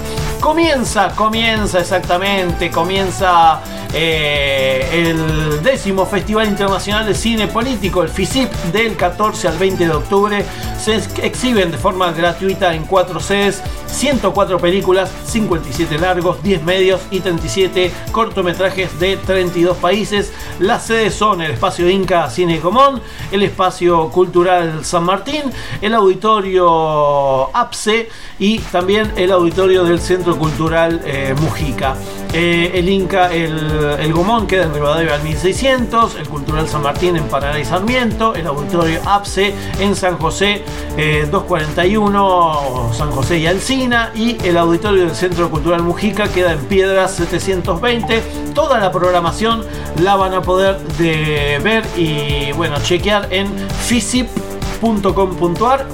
[0.43, 3.61] Comienza, comienza exactamente, comienza
[3.93, 9.91] eh, el décimo Festival Internacional de Cine Político, el FICIP, del 14 al 20 de
[9.93, 10.45] octubre.
[10.77, 16.99] Se ex- exhiben de forma gratuita en cuatro sedes 104 películas, 57 largos, 10 medios
[17.09, 20.33] y 37 cortometrajes de 32 países.
[20.59, 22.99] Las sedes son el Espacio Inca Cine Común,
[23.31, 25.43] el Espacio Cultural San Martín,
[25.81, 28.09] el Auditorio APSE
[28.39, 31.95] y también el Auditorio del Centro Cultural eh, Mujica.
[32.33, 37.15] Eh, el Inca, el, el Gomón queda en Rivadavia al 1600, el Cultural San Martín
[37.15, 40.63] en Paraná y Sarmiento, el Auditorio APSE en San José
[40.97, 46.59] eh, 241, San José y Alcina, y el Auditorio del Centro Cultural Mujica queda en
[46.65, 48.21] Piedras 720.
[48.53, 49.63] Toda la programación
[50.01, 53.47] la van a poder de ver y bueno, chequear en
[53.85, 55.87] fisip.com.ar,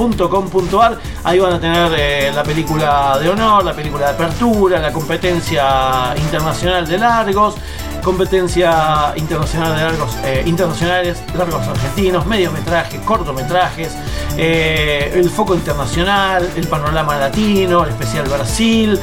[0.00, 4.92] fisip.com.ar, ahí van a tener eh, la película de honor, la película de apertura, la
[4.92, 7.56] competencia internacional de largos,
[8.02, 13.94] competencia internacional de largos eh, internacionales, largos argentinos, mediometrajes, cortometrajes,
[14.38, 18.98] eh, el foco internacional, el panorama latino, el especial Brasil,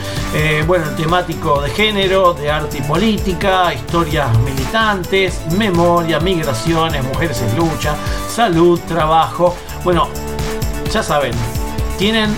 [0.65, 7.55] bueno, el temático de género, de arte y política, historias militantes, memoria, migraciones, mujeres en
[7.55, 7.95] lucha,
[8.29, 9.55] salud, trabajo.
[9.83, 10.09] Bueno,
[10.93, 11.33] ya saben,
[11.97, 12.29] tienen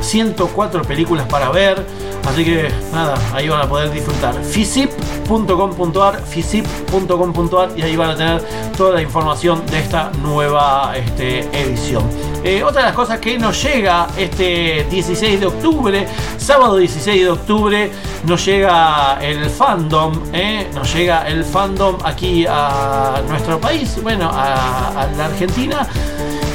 [0.00, 1.84] 104 películas para ver.
[2.26, 4.34] Así que nada, ahí van a poder disfrutar.
[4.42, 8.42] fisip.com.ar, fisip.com.ar y ahí van a tener
[8.76, 12.04] toda la información de esta nueva este, edición.
[12.44, 17.30] Eh, otra de las cosas que nos llega este 16 de octubre, sábado 16 de
[17.30, 17.90] octubre,
[18.24, 25.08] nos llega el fandom, eh, nos llega el fandom aquí a nuestro país, bueno, a,
[25.16, 25.88] la Argentina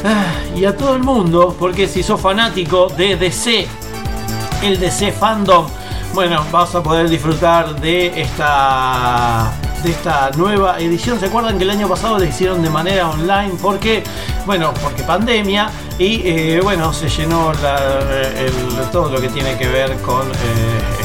[0.05, 3.67] ah, y a todo el mundo, porque si sos fanático de DC,
[4.61, 5.67] el DC Fandom,
[6.13, 9.51] bueno, vas a poder disfrutar de esta
[9.83, 11.19] de esta nueva edición.
[11.19, 13.53] ¿Se acuerdan que el año pasado la hicieron de manera online?
[13.61, 14.03] Porque,
[14.45, 17.51] bueno, porque pandemia y eh, bueno, se llenó
[18.91, 21.00] todo lo que tiene que ver con eh,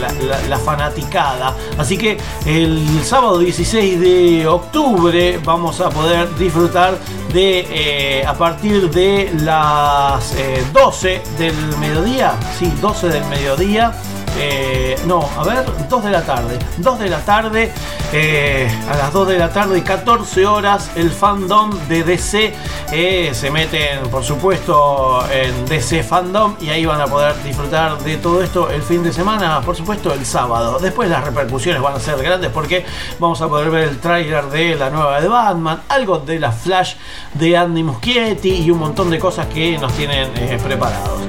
[0.00, 1.54] la, la- la fanaticada.
[1.78, 6.98] Así que el sábado 16 de octubre vamos a poder disfrutar
[7.32, 12.32] de eh, a partir de las eh, 12 del mediodía.
[12.58, 13.92] Sí, 12 del mediodía.
[14.36, 16.58] Eh, no, a ver, 2 de la tarde.
[16.78, 17.72] 2 de la tarde,
[18.12, 22.52] eh, a las 2 de la tarde y 14 horas, el fandom de DC
[22.90, 28.16] eh, se meten, por supuesto, en DC Fandom y ahí van a poder disfrutar de
[28.16, 30.78] todo esto el fin de semana, por supuesto, el sábado.
[30.80, 32.84] Después las repercusiones van a ser grandes porque
[33.20, 36.94] vamos a poder ver el tráiler de la nueva de Batman, algo de la Flash
[37.34, 40.30] de Andy Muschietti y un montón de cosas que nos tienen
[40.62, 41.20] preparados.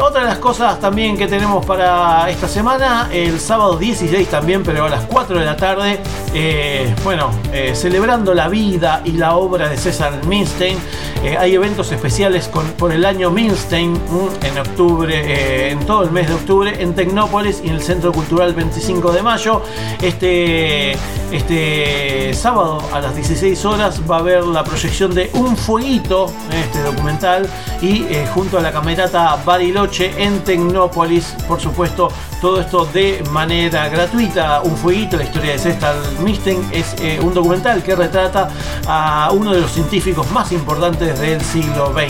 [0.00, 4.84] Otra de las cosas también que tenemos para esta semana, el sábado 16 también, pero
[4.86, 6.00] a las 4 de la tarde,
[6.34, 10.76] eh, bueno, eh, celebrando la vida y la obra de César Milstein,
[11.22, 16.10] eh, hay eventos especiales con- por el año Milstein mm, en octubre, en todo el
[16.10, 19.62] mes de octubre, en Tecnópolis y en el Centro Cultural 25 de mayo.
[20.00, 20.92] Este,
[21.30, 26.82] este sábado a las 16 horas va a haber la proyección de Un Fueguito, este
[26.82, 27.48] documental,
[27.80, 28.04] y
[28.34, 34.60] junto a la camerata Bariloche en Tecnópolis, por supuesto, todo esto de manera gratuita.
[34.62, 38.50] Un Fueguito, la historia de César Milstein, es eh, un documental que retrata
[38.86, 42.02] a uno de los científicos más importantes del siglo XX.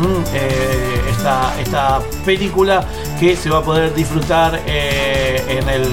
[0.00, 2.84] Mm, eh, esta, esta película
[3.18, 5.84] que se va a poder disfrutar eh, en, el,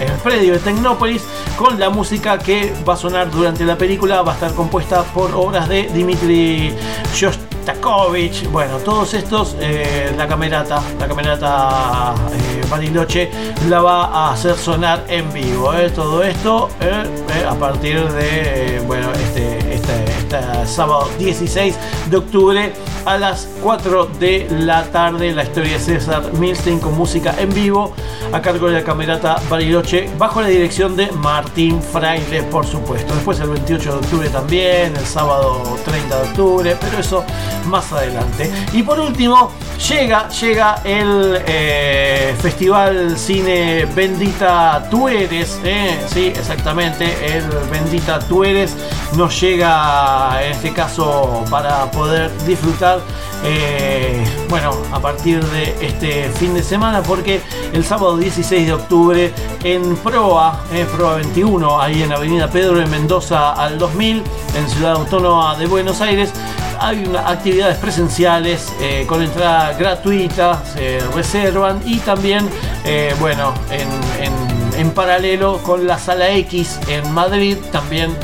[0.00, 1.22] en el predio de Tecnópolis
[1.56, 5.34] con la música que va a sonar durante la película va a estar compuesta por
[5.34, 6.74] obras de Dimitri
[7.14, 7.45] Shostakovich
[8.52, 13.30] bueno todos estos eh, la camerata la camerata eh, Bariloche
[13.68, 19.10] la va a hacer sonar en vivo eh, todo esto eh, a partir de bueno
[19.12, 21.76] este, este, este sábado 16
[22.08, 22.72] de octubre
[23.06, 25.32] a las 4 de la tarde.
[25.32, 27.94] La historia de César Milstein con música en vivo
[28.32, 33.14] a cargo de la camerata Bariloche bajo la dirección de Martín Fraile por supuesto.
[33.14, 37.24] Después el 28 de octubre también el sábado 30 de octubre pero eso
[37.66, 38.50] más adelante.
[38.72, 39.52] Y por último
[39.88, 48.44] llega llega el eh, festival cine Bendita Tú Eres eh, sí exactamente el Bendita Tú
[48.44, 48.74] Eres
[49.16, 52.95] nos llega en este caso para poder disfrutar
[53.44, 57.40] eh, bueno a partir de este fin de semana porque
[57.72, 59.32] el sábado 16 de octubre
[59.64, 64.22] en Proa eh, Proa 21 ahí en Avenida Pedro de Mendoza al 2000
[64.56, 66.32] en Ciudad Autónoma de Buenos Aires
[66.78, 72.46] hay actividades presenciales eh, con entrada gratuita, se reservan y también,
[72.84, 73.88] eh, bueno, en,
[74.22, 78.14] en- en paralelo con la sala X en Madrid, también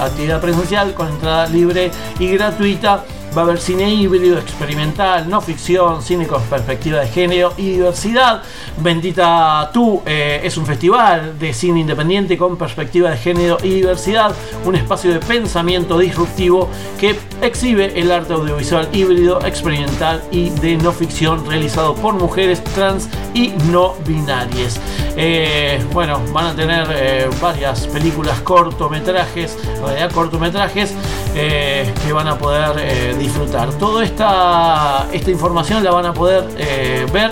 [0.00, 3.04] actividad presencial con entrada libre y gratuita.
[3.36, 8.42] Va a haber cine híbrido, experimental, no ficción, cine con perspectiva de género y diversidad.
[8.76, 14.34] Bendita Tú eh, es un festival de cine independiente con perspectiva de género y diversidad,
[14.66, 16.68] un espacio de pensamiento disruptivo
[17.00, 23.08] que exhibe el arte audiovisual híbrido, experimental y de no ficción realizado por mujeres trans
[23.32, 24.78] y no binarias.
[25.16, 30.94] Eh, bueno, van a tener eh, varias películas, cortometrajes, en realidad cortometrajes
[31.34, 33.70] eh, que van a poder eh, disfrutar.
[33.74, 37.30] Toda esta, esta información la van a poder eh, ver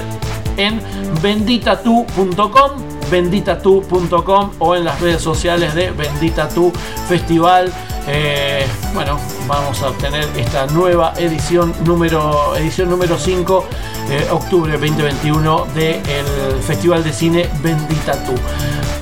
[0.57, 0.81] en
[1.23, 6.73] benditatu.com benditatu.com o en las redes sociales de Bendita Tu
[7.09, 7.73] Festival.
[8.07, 13.67] Eh, bueno, vamos a tener esta nueva edición número edición número 5
[14.11, 18.33] eh, octubre 2021 del Festival de Cine Bendita Tu.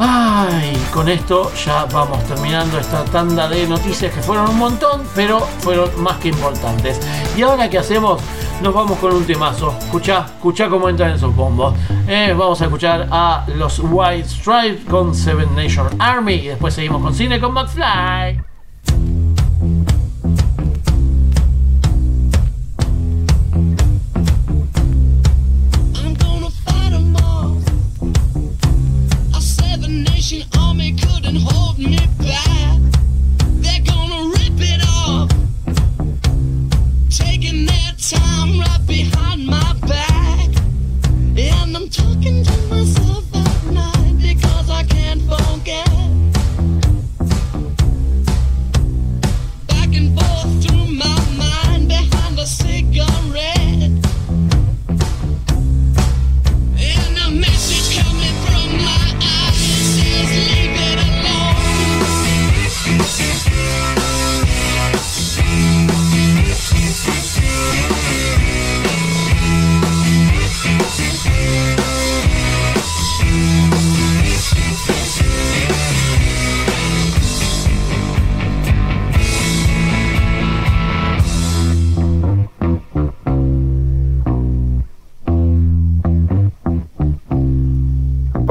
[0.01, 5.41] Ay, con esto ya vamos terminando esta tanda de noticias que fueron un montón, pero
[5.41, 7.01] fueron más que importantes.
[7.37, 8.23] Y ahora que hacemos,
[8.63, 9.75] nos vamos con un temazo.
[9.79, 11.75] Escucha, escucha cómo entran esos bombos.
[12.07, 17.03] Eh, vamos a escuchar a los White Stripes con Seven Nation Army y después seguimos
[17.03, 18.43] con cine con McFly.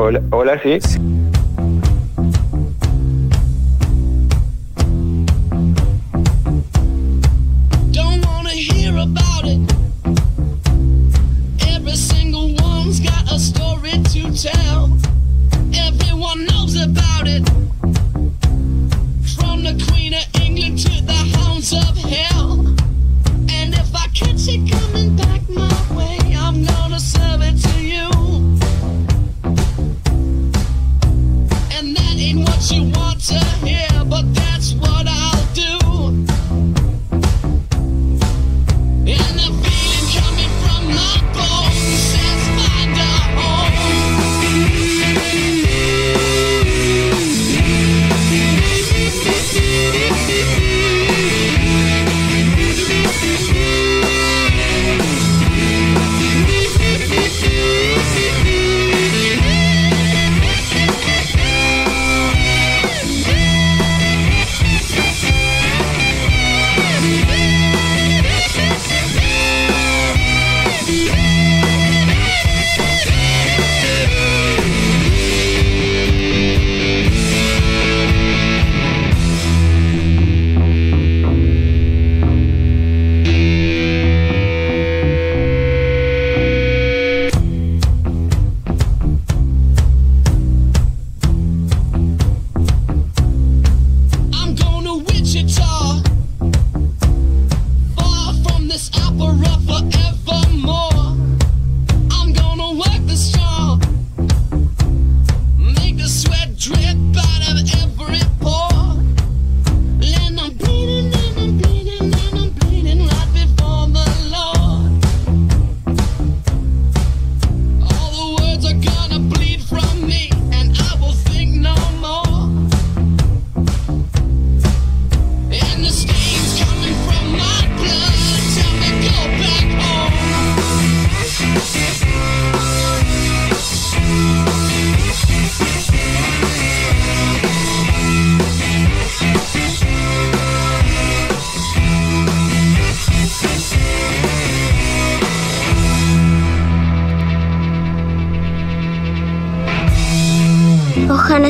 [0.07, 0.79] Hola, hola, sí.
[0.79, 1.26] Don't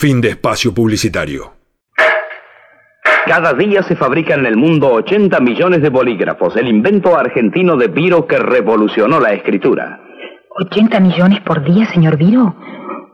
[0.00, 1.54] Fin de espacio publicitario.
[3.26, 7.88] Cada día se fabrican en el mundo 80 millones de bolígrafos, el invento argentino de
[7.88, 9.98] Viro que revolucionó la escritura.
[10.50, 12.54] ¿80 millones por día, señor Viro?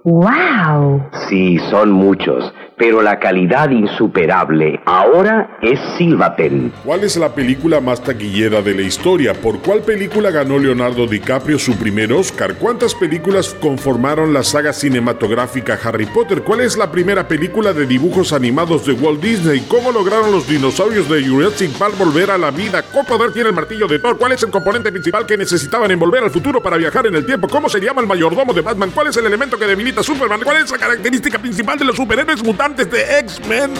[0.06, 1.02] ¡Wow!
[1.30, 6.74] Sí, son muchos, pero la calidad insuperable ahora es Silvapen.
[6.84, 9.32] ¿Cuál es la película más taquillera de la historia?
[9.32, 12.56] ¿Por cuál película ganó Leonardo DiCaprio su primer Oscar?
[12.56, 16.42] ¿Cuántas películas conformaron la saga cinematográfica Harry Potter?
[16.42, 19.64] ¿Cuál es la primera película de dibujos animados de Walt Disney?
[19.68, 22.82] ¿Cómo lograron los dinosaurios de Jurassic Park volver a la vida?
[22.82, 24.18] ¿Qué poder tiene el martillo de Thor?
[24.18, 27.48] ¿Cuál es el componente principal que necesitaban envolver al futuro para viajar en el tiempo?
[27.48, 28.90] ¿Cómo se llama el mayordomo de Batman?
[28.94, 30.40] ¿Cuál es el elemento que debilita Superman?
[30.42, 33.72] ¿Cuál es la característica principal de los superhéroes mutantes de X-Men?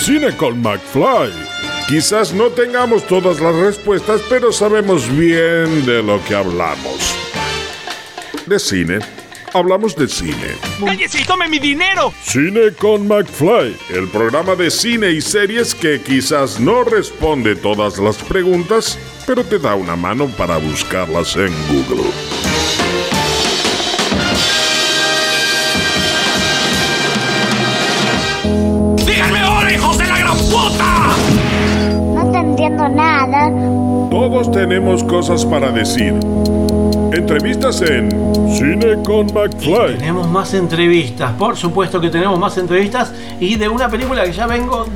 [0.00, 1.32] Cine con McFly.
[1.88, 7.16] Quizás no tengamos todas las respuestas, pero sabemos bien de lo que hablamos.
[8.46, 9.19] De cine.
[9.52, 10.54] Hablamos de cine.
[10.84, 12.12] ¡Cállese y tome mi dinero!
[12.22, 18.16] Cine con McFly, el programa de cine y series que quizás no responde todas las
[18.18, 18.96] preguntas,
[19.26, 22.10] pero te da una mano para buscarlas en Google.
[29.04, 31.16] ¡Díganme ahora, hijos de la gran puta!
[32.14, 33.48] No te entiendo nada.
[34.10, 36.14] Todos tenemos cosas para decir.
[37.12, 38.08] Entrevistas en
[38.54, 39.98] Cine con McFly.
[39.98, 44.46] Tenemos más entrevistas, por supuesto que tenemos más entrevistas y de una película que ya
[44.46, 44.86] vengo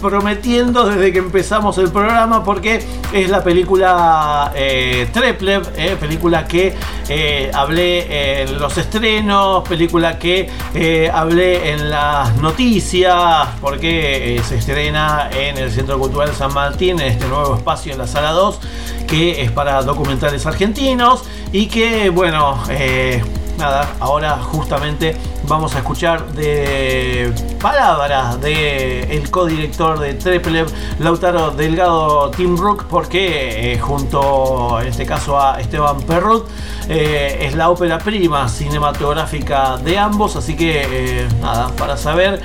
[0.00, 6.74] prometiendo desde que empezamos el programa porque es la película eh, Treplev, eh, película que
[7.08, 15.30] eh, hablé en los estrenos, película que eh, hablé en las noticias porque se estrena
[15.34, 18.60] en el Centro Cultural San Martín, en este nuevo espacio en la Sala 2
[19.06, 23.22] que es para documentales argentinos y que bueno, eh,
[23.58, 25.16] nada, ahora justamente
[25.48, 30.68] vamos a escuchar de palabras de el codirector de Treplev,
[31.00, 36.48] Lautaro Delgado Tim Brook, porque eh, junto en este caso a Esteban Perrot
[36.88, 42.40] eh, es la ópera prima cinematográfica de ambos, así que nada, para saber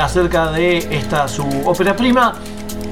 [0.00, 2.34] acerca de esta su ópera prima,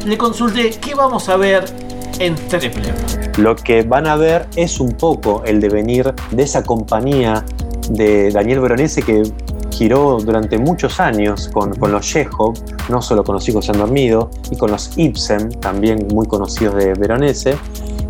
[0.04, 1.87] le consulté qué vamos a ver
[2.18, 3.38] en Treplev.
[3.38, 7.44] Lo que van a ver es un poco el devenir de esa compañía
[7.90, 9.22] de Daniel Veronese que
[9.70, 12.54] giró durante muchos años con, con los Chekhov,
[12.88, 16.94] no solo con los hijos se dormido, y con los Ibsen, también muy conocidos de
[16.94, 17.56] Veronese.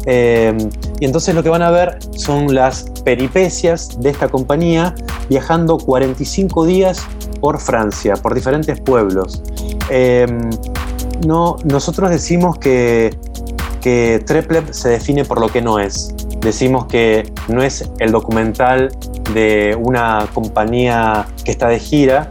[0.07, 0.57] Eh,
[1.01, 4.95] y entonces lo que van a ver son las peripecias de esta compañía
[5.29, 7.03] viajando 45 días
[7.41, 9.43] por Francia, por diferentes pueblos.
[9.91, 10.27] Eh,
[11.27, 13.19] no, nosotros decimos que,
[13.81, 16.15] que Treplev se define por lo que no es.
[16.41, 18.91] Decimos que no es el documental
[19.35, 22.31] de una compañía que está de gira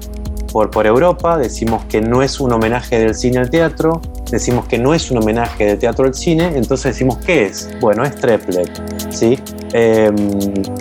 [0.52, 4.02] por, por Europa, decimos que no es un homenaje del cine al teatro,
[4.32, 7.70] decimos que no es un homenaje de teatro al cine, entonces decimos ¿qué es?
[7.82, 8.70] Bueno, es Treplep,
[9.10, 9.38] ¿sí?
[9.74, 10.12] Eh,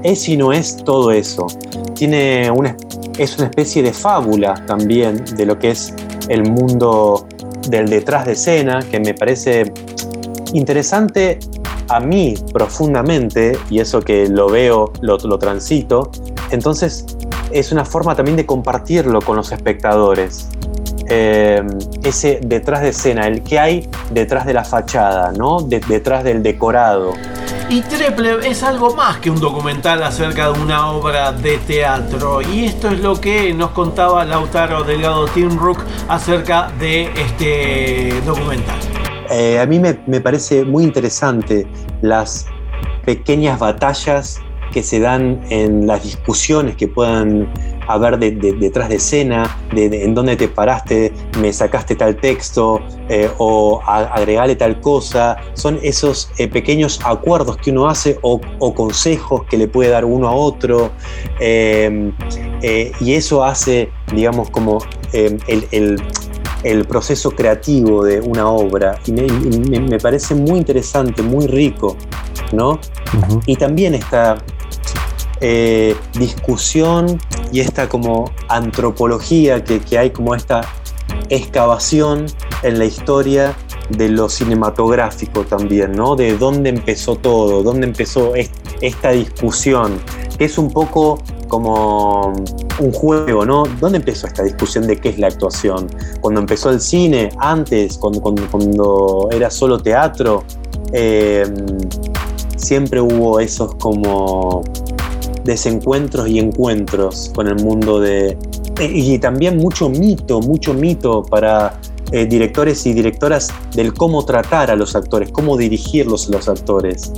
[0.03, 1.47] es y no es todo eso.
[1.95, 2.77] Tiene una,
[3.19, 5.95] es una especie de fábula también de lo que es
[6.29, 7.27] el mundo
[7.69, 9.73] del detrás de escena, que me parece
[10.53, 11.39] interesante
[11.89, 16.11] a mí profundamente, y eso que lo veo, lo, transito,
[16.51, 17.07] entonces
[17.51, 20.49] es una forma también de compartirlo con los espectadores.
[21.09, 21.63] Eh,
[22.03, 25.61] ese detrás de escena, el que hay detrás de la fachada, ¿no?
[25.61, 27.13] De- detrás del decorado.
[27.69, 32.41] Y Treple es algo más que un documental acerca de una obra de teatro.
[32.41, 35.79] Y esto es lo que nos contaba Lautaro Delgado Timrook
[36.09, 38.79] acerca de este documental.
[39.31, 41.67] Eh, a mí me, me parece muy interesante
[42.03, 42.47] las
[43.05, 44.41] pequeñas batallas
[44.73, 47.49] que se dan en las discusiones que puedan
[47.87, 52.81] haber de- de- detrás de escena, de, en dónde te paraste, me sacaste tal texto
[53.09, 55.37] eh, o a- agregale tal cosa.
[55.55, 58.41] Son esos eh, pequeños acuerdos que uno hace o,
[58.75, 60.91] consejos que le puede dar uno a otro.
[61.41, 64.79] Y eso hace, digamos, como
[65.13, 66.03] el,
[66.63, 69.27] el proceso creativo de una obra y me,
[69.81, 71.97] me parece muy interesante, muy rico,
[72.53, 72.79] ¿no?
[73.47, 74.37] Y también esta
[75.41, 77.21] eh, discusión
[77.53, 80.63] y esta como antropología que, que hay como esta
[81.29, 82.27] excavación
[82.63, 83.55] en la historia
[83.91, 86.17] de lo cinematográfico también, ¿no?
[86.17, 89.99] De dónde empezó todo, dónde empezó est- esta discusión,
[90.37, 91.19] que es un poco
[91.49, 92.33] como
[92.81, 93.65] un juego, ¿no?
[93.81, 95.89] ¿Dónde empezó esta discusión de qué es la actuación?
[96.21, 100.45] Cuando empezó el cine, antes, cuando, cuando, cuando era solo teatro,
[100.93, 101.45] Eh,
[102.57, 104.63] siempre hubo esos como
[105.45, 108.39] desencuentros y encuentros con el mundo de...
[108.81, 111.79] Y también mucho mito, mucho mito para
[112.13, 117.13] eh, directores y directoras del cómo tratar a los actores, cómo dirigirlos a los actores,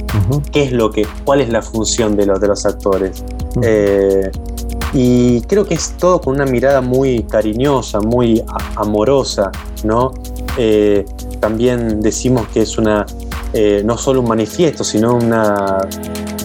[0.51, 3.23] qué es lo que, cuál es la función de los, de los actores.
[3.62, 4.31] Eh,
[4.94, 8.43] y creo que es todo con una mirada muy cariñosa, muy
[8.77, 9.52] amorosa,
[9.85, 10.15] ¿no?
[10.56, 11.05] Eh,
[11.40, 13.05] también decimos que es una,
[13.85, 15.86] no solo un manifiesto, sino una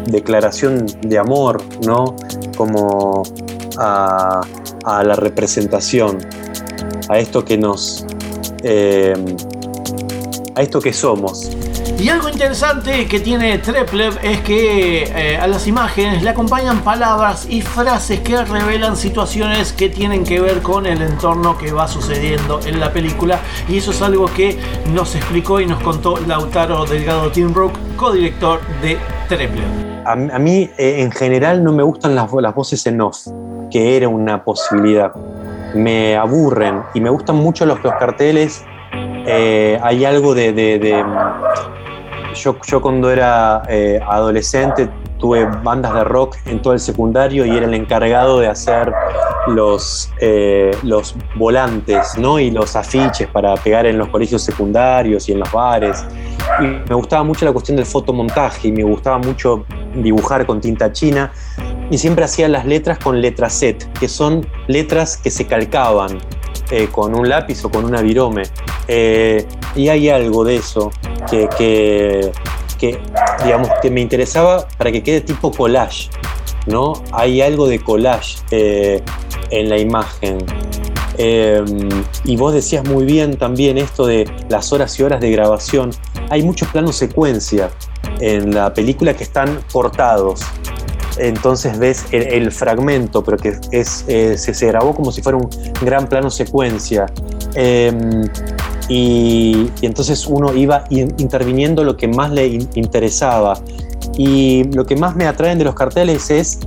[0.10, 2.15] declaración de amor, ¿no?
[2.57, 3.24] Como
[3.78, 4.41] a,
[4.84, 6.18] a la representación,
[7.10, 8.06] a esto que nos,
[8.64, 9.14] eh,
[10.56, 11.52] a esto que somos.
[11.99, 17.45] Y algo interesante que tiene Treplev es que eh, a las imágenes le acompañan palabras
[17.49, 22.60] y frases que revelan situaciones que tienen que ver con el entorno que va sucediendo
[22.65, 23.40] en la película.
[23.69, 24.57] Y eso es algo que
[24.94, 28.98] nos explicó y nos contó Lautaro Delgado Timbrook, codirector de
[29.30, 30.03] Treplev.
[30.06, 33.27] A, a mí, eh, en general, no me gustan las, las voces en off,
[33.72, 35.14] que era una posibilidad.
[35.74, 38.64] Me aburren y me gustan mucho los, los carteles.
[39.26, 40.54] Eh, hay algo de.
[40.54, 41.04] de- de-
[42.36, 44.90] yo, yo cuando era eh, adolescente
[45.20, 48.91] tuve bandas de rock en todo el secundario y era el encargado de hacer
[49.48, 52.40] los, eh, los volantes ¿no?
[52.40, 56.04] y los afiches para pegar en los colegios secundarios y en los bares.
[56.60, 59.64] Y me gustaba mucho la cuestión del fotomontaje y me gustaba mucho
[59.95, 61.32] dibujar con tinta china
[61.89, 66.19] y siempre hacía las letras con letra set, que son letras que se calcaban
[66.72, 68.43] eh, con un lápiz o con una virome.
[68.88, 69.45] Eh,
[69.76, 70.91] y hay algo de eso
[71.30, 72.31] que, que,
[72.77, 72.99] que,
[73.43, 76.10] digamos, que me interesaba para que quede tipo collage,
[76.68, 76.93] ¿no?
[77.11, 79.01] Hay algo de collage eh,
[79.51, 80.38] en la imagen.
[82.26, 85.91] Y vos decías muy bien también esto de las horas y horas de grabación.
[86.31, 87.69] Hay muchos planos secuencia
[88.19, 90.41] en la película que están cortados.
[91.18, 95.49] Entonces ves el, fragmento, pero que es, eh, se, se grabó como si fuera un
[95.81, 97.06] gran plano secuencia.
[97.56, 97.91] Eh,
[98.90, 103.57] y, entonces uno iba in- interviniendo lo que más le in- interesaba.
[104.18, 106.60] Y lo que más me atraen de los carteles es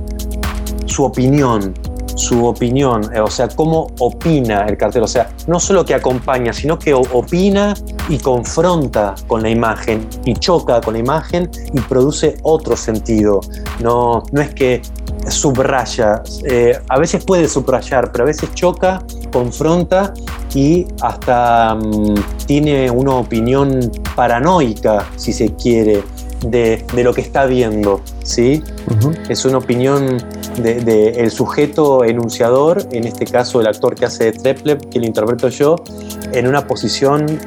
[0.85, 1.73] su opinión,
[2.17, 6.51] su opinión, eh, o sea, cómo opina el cartel, o sea, no solo que acompaña,
[6.51, 7.75] sino que opina
[8.09, 13.41] y confronta con la imagen y choca con la imagen y produce otro sentido.
[13.79, 14.81] No, no es que
[15.29, 20.13] subraya, eh, a veces puede subrayar, pero a veces choca, confronta
[20.55, 22.15] y hasta mm,
[22.47, 26.03] tiene una opinión paranoica, si se quiere,
[26.41, 28.63] de, de lo que está viendo, ¿sí?
[29.27, 30.17] Es una opinión
[30.57, 35.49] del de, sujeto enunciador, en este caso el actor que hace de que lo interpreto
[35.49, 35.75] yo,
[36.33, 37.39] en una posición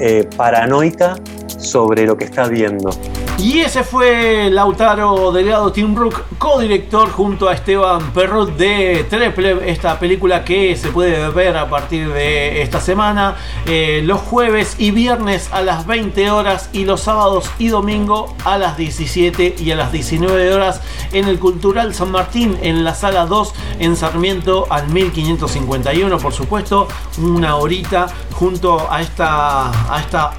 [0.00, 1.16] eh, paranoica
[1.58, 2.90] sobre lo que está viendo.
[3.38, 9.98] Y ese fue Lautaro Delgado Tim Brook, codirector junto a Esteban Perrot de Treple, esta
[9.98, 15.50] película que se puede ver a partir de esta semana, eh, los jueves y viernes
[15.52, 19.92] a las 20 horas y los sábados y domingo a las 17 y a las
[19.92, 20.80] 19 horas
[21.12, 26.88] en el Cultural San Martín, en la sala 2 en Sarmiento al 1551, por supuesto,
[27.18, 30.32] una horita junto a esta, a esta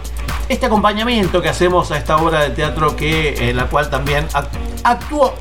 [0.49, 4.47] este acompañamiento que hacemos a esta obra de teatro que en la cual también act-
[4.83, 5.33] actuó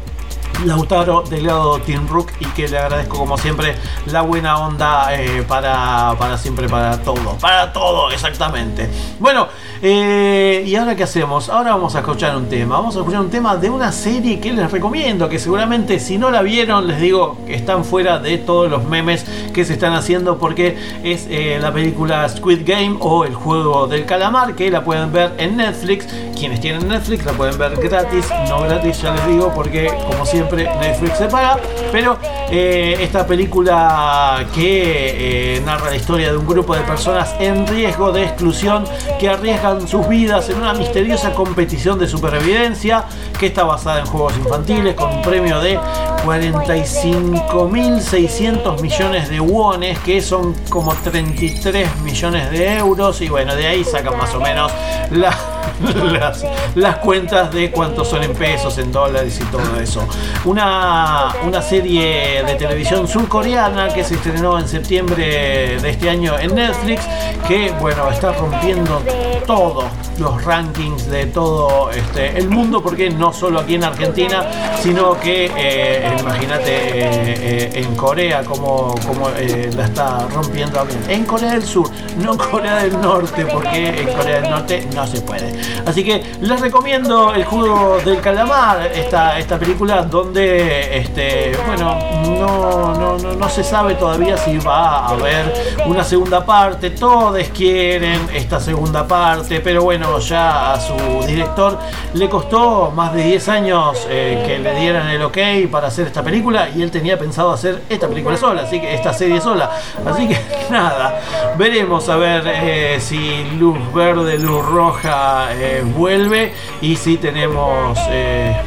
[0.65, 3.75] Lautaro Delgado Tim Rook y que le agradezco como siempre
[4.07, 8.89] la buena onda eh, para, para siempre, para todo, para todo exactamente.
[9.19, 9.49] Bueno,
[9.83, 11.49] eh, ¿y ahora qué hacemos?
[11.49, 14.53] Ahora vamos a escuchar un tema, vamos a escuchar un tema de una serie que
[14.53, 18.71] les recomiendo, que seguramente si no la vieron les digo que están fuera de todos
[18.71, 23.35] los memes que se están haciendo porque es eh, la película Squid Game o el
[23.35, 26.07] juego del calamar que la pueden ver en Netflix.
[26.39, 30.46] Quienes tienen Netflix la pueden ver gratis, no gratis ya les digo porque como siempre
[30.55, 31.59] Netflix se paga,
[31.93, 32.19] pero
[32.51, 38.13] eh, esta película que eh, narra la historia de un grupo de personas en riesgo
[38.13, 38.85] de exclusión
[39.19, 43.05] que arriesgan sus vidas en una misteriosa competición de supervivencia
[43.39, 45.79] que está basada en juegos infantiles con un premio de
[46.25, 53.85] 45.600 millones de wones que son como 33 millones de euros y bueno de ahí
[53.85, 54.73] sacan más o menos
[55.11, 55.37] la-
[56.13, 56.45] las,
[56.75, 60.07] las cuentas de cuántos son en pesos, en dólares y todo eso.
[60.45, 66.55] Una, una serie de televisión surcoreana que se estrenó en septiembre de este año en
[66.55, 67.03] Netflix,
[67.47, 69.03] que bueno, está rompiendo
[69.47, 69.85] todos
[70.19, 74.45] los rankings de todo este, el mundo, porque no solo aquí en Argentina,
[74.81, 80.87] sino que eh, imagínate eh, eh, en Corea como, como la está rompiendo.
[81.09, 85.21] En Corea del Sur, no Corea del Norte, porque en Corea del Norte no se
[85.21, 85.55] puede.
[85.85, 91.99] Así que les recomiendo el juego del calamar, esta, esta película donde este, bueno,
[92.39, 95.53] no, no, no, no se sabe todavía si va a haber
[95.87, 96.91] una segunda parte.
[96.91, 100.95] Todos quieren esta segunda parte, pero bueno, ya a su
[101.27, 101.79] director
[102.15, 105.39] le costó más de 10 años eh, que le dieran el ok
[105.71, 109.13] para hacer esta película y él tenía pensado hacer esta película sola, así que esta
[109.13, 109.71] serie sola.
[110.07, 110.39] Así que
[110.71, 111.21] nada,
[111.59, 117.99] veremos a ver eh, si luz verde, luz roja eh, vuelve y si tenemos,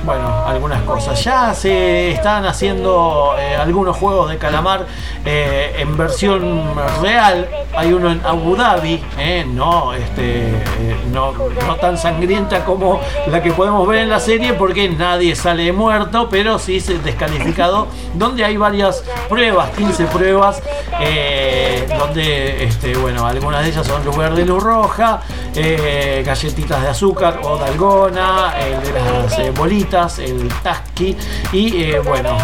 [0.04, 1.24] bueno, algunas cosas.
[1.24, 4.86] Ya se están haciendo algunos juegos de calamar
[5.26, 7.48] en versión real.
[7.76, 9.02] Hay uno en Abu Dhabi,
[9.48, 10.96] no, este, eh,
[11.34, 16.28] no, tan sangrienta como la que podemos ver en la serie porque nadie sale muerto,
[16.30, 20.62] pero sí se descalificado, donde hay varias pruebas, 15 pruebas,
[21.00, 25.22] eh, donde, este, bueno, algunas de ellas son luz verde y luz roja,
[25.56, 31.16] eh, galletitas de azúcar o dalgona, el de las eh, bolitas, el tasqui
[31.52, 32.38] y bueno,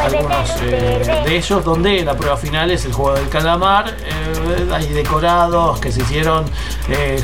[0.00, 3.94] algunos de ellos donde la prueba final es el juego del calamar,
[4.72, 6.44] hay decorados que se hicieron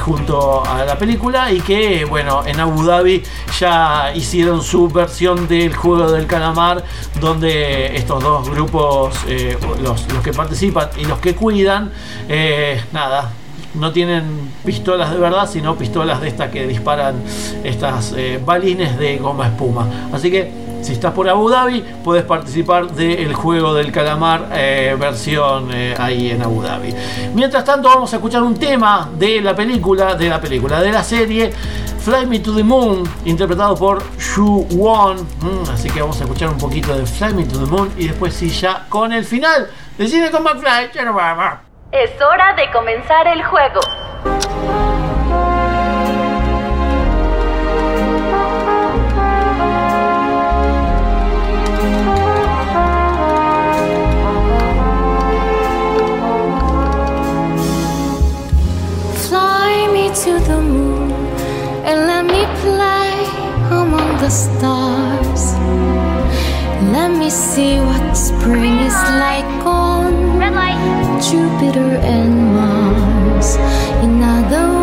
[0.01, 3.23] junto a la película y que bueno, en Abu Dhabi
[3.59, 6.85] ya hicieron su versión del juego del calamar
[7.21, 11.91] donde estos dos grupos, eh, los, los que participan y los que cuidan,
[12.29, 13.33] eh, nada,
[13.75, 17.16] no tienen pistolas de verdad, sino pistolas de estas que disparan
[17.65, 19.87] estas eh, balines de goma espuma.
[20.12, 20.51] Así que
[20.85, 26.31] si estás por Abu Dhabi, puedes participar del juego del calamar eh, versión eh, ahí
[26.31, 26.94] en Abu Dhabi.
[27.35, 31.02] Mientras tanto, vamos a escuchar un tema de la película, de la película, de la
[31.02, 31.51] serie
[32.01, 35.27] Fly Me to the Moon, interpretado por Shu Won.
[35.40, 38.09] Mm, así que vamos a escuchar un poquito de Fly Me to the Moon y
[38.09, 40.90] después sí ya con el final de Cine con McFly.
[41.93, 43.81] Es hora de comenzar el juego.
[60.25, 61.13] To the moon
[61.85, 63.13] and let me play
[63.83, 65.53] among the stars.
[66.97, 70.13] Let me see what spring is like on
[71.21, 73.57] Jupiter and Mars.
[74.03, 74.74] In other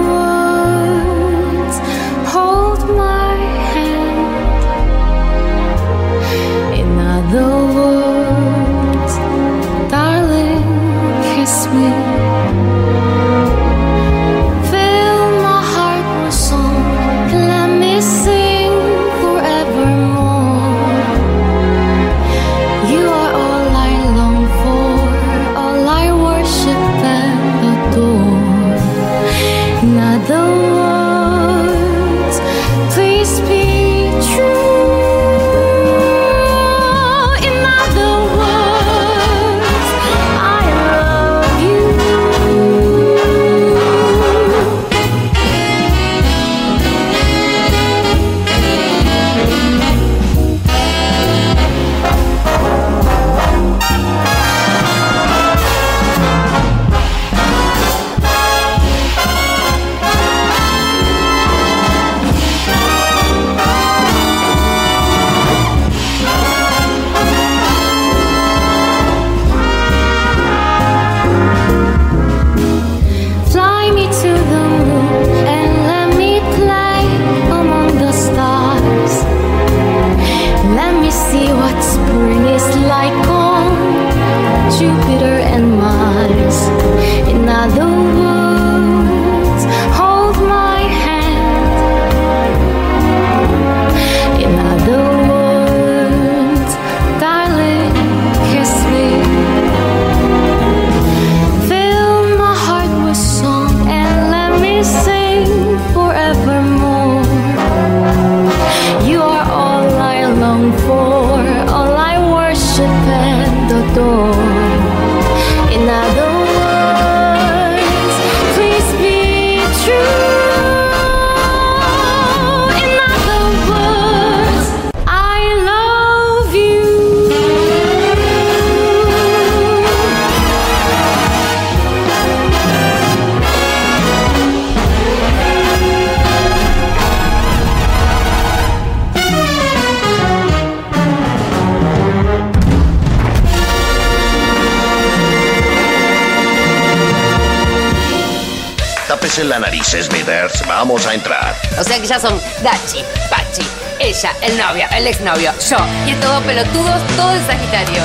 [155.08, 155.78] el novio, el exnovio, yo.
[156.08, 158.02] Y estos dos pelotudos, todo de Sagitario.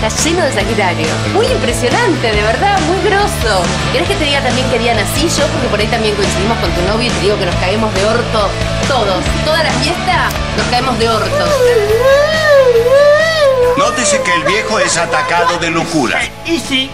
[0.00, 1.06] Está lleno de Sagitario.
[1.34, 3.62] Muy impresionante, de verdad, muy grosso.
[3.92, 5.46] ¿Querés que te diga también que día nací yo?
[5.48, 8.04] Porque por ahí también coincidimos con tu novio y te digo que nos caemos de
[8.04, 8.48] orto
[8.86, 9.24] todos.
[9.44, 11.44] Toda la fiesta nos caemos de orto.
[13.76, 16.20] Nótese que el viejo es atacado de locura.
[16.46, 16.90] Y sí,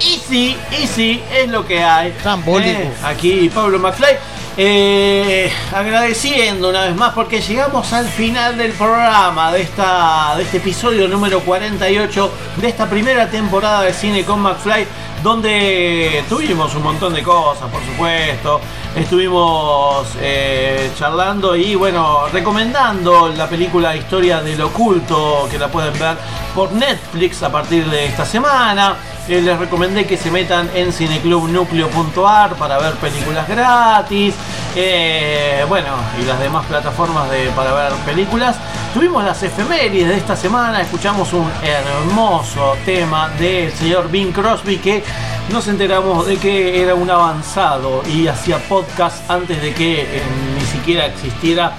[0.00, 2.14] y sí, y sí, es lo que hay.
[2.62, 4.16] Eh, aquí Pablo McFly.
[4.56, 10.58] Eh, agradeciendo una vez más porque llegamos al final del programa de, esta, de este
[10.58, 14.86] episodio número 48 de esta primera temporada de Cine con McFly
[15.22, 18.60] donde tuvimos un montón de cosas, por supuesto.
[18.96, 26.16] Estuvimos eh, charlando y bueno, recomendando la película Historia del Oculto, que la pueden ver
[26.54, 28.96] por Netflix a partir de esta semana.
[29.28, 34.34] Eh, les recomendé que se metan en cineclubnucleo.ar para ver películas gratis.
[34.74, 35.88] Eh, bueno,
[36.20, 38.56] y las demás plataformas de, para ver películas.
[38.94, 45.04] Tuvimos las efemérides de esta semana, escuchamos un hermoso tema del señor Bing Crosby que
[45.52, 50.22] nos enteramos de que era un avanzado y hacía podcast antes de que eh,
[50.58, 51.72] ni siquiera existiera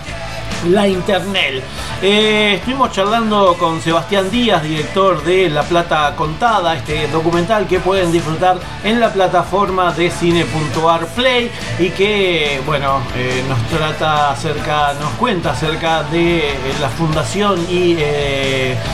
[0.69, 1.63] la internet.
[2.03, 8.11] Eh, estuvimos charlando con Sebastián Díaz, director de La Plata Contada, este documental que pueden
[8.11, 15.11] disfrutar en la plataforma de cine.ar Play y que, bueno, eh, nos trata acerca, nos
[15.11, 17.97] cuenta acerca de eh, la fundación y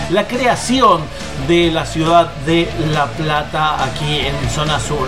[0.09, 1.01] la creación
[1.47, 5.07] de la ciudad de La Plata aquí en zona sur.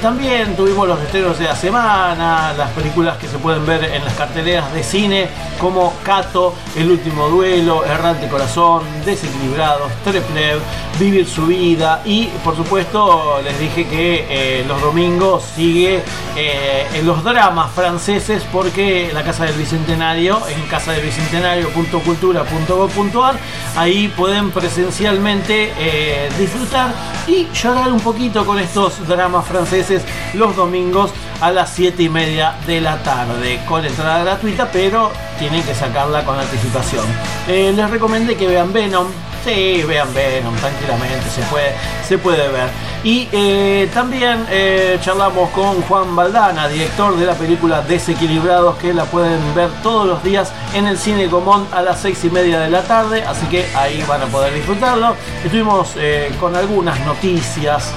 [0.00, 4.14] También tuvimos los estrenos de la semana, las películas que se pueden ver en las
[4.14, 5.28] carteleras de cine
[5.60, 10.60] como Cato, El último duelo, Errante corazón, Desequilibrados, Treplev,
[10.98, 16.02] Vivir su vida y por supuesto les dije que eh, los domingos sigue
[16.36, 23.38] eh, en los dramas franceses porque la Casa del Bicentenario, en casadelbicentenario.cultura.gov.ar,
[23.76, 26.94] ahí pueden presencialmente eh, disfrutar
[27.26, 30.02] y llorar un poquito con estos dramas franceses
[30.34, 35.62] los domingos a las 7 y media de la tarde con entrada gratuita pero tienen
[35.62, 37.04] que sacarla con anticipación
[37.48, 39.06] Eh, les recomendé que vean Venom
[39.46, 41.72] Sí, vean Venom, tranquilamente, se puede,
[42.04, 42.68] se puede ver.
[43.04, 49.04] Y eh, también eh, charlamos con Juan Baldana, director de la película Desequilibrados, que la
[49.04, 52.70] pueden ver todos los días en el Cine Común a las seis y media de
[52.70, 55.14] la tarde, así que ahí van a poder disfrutarlo.
[55.44, 55.94] Estuvimos
[56.40, 57.92] con algunas noticias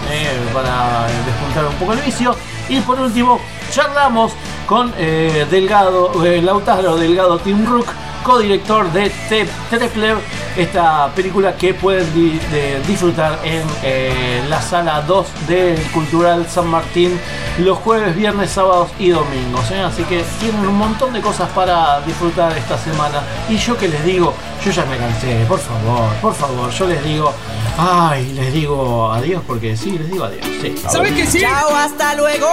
[0.53, 2.35] para despuntar un poco el vicio.
[2.69, 3.39] Y por último,
[3.71, 4.31] charlamos
[4.67, 7.87] con eh, Delgado, eh, Lautaro Delgado Tim Rook,
[8.23, 10.17] codirector de Te- Treplev,
[10.57, 16.67] esta película que pueden di- de- disfrutar en eh, la sala 2 del Cultural San
[16.67, 17.19] Martín
[17.59, 19.71] los jueves, viernes, sábados y domingos.
[19.71, 23.21] Así que tienen un montón de cosas para disfrutar esta semana.
[23.49, 24.33] Y yo que les digo,
[24.63, 27.33] yo ya me cansé, por favor, por favor, yo les digo,
[27.79, 30.45] ay, les digo adiós porque sí, les digo adiós.
[30.61, 30.75] Sí.
[30.89, 31.39] ¿Sabes que sí?
[31.39, 32.47] Chao, hasta luego.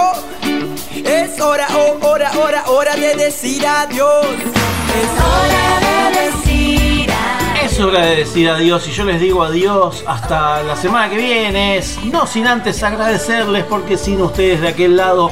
[0.93, 4.25] Es hora, oh, hora, hora, hora de decir adiós.
[4.25, 7.71] Es hora de decir adiós.
[7.71, 11.81] Es hora de decir adiós y yo les digo adiós hasta la semana que viene.
[12.05, 15.31] No sin antes agradecerles porque sin ustedes de aquel lado,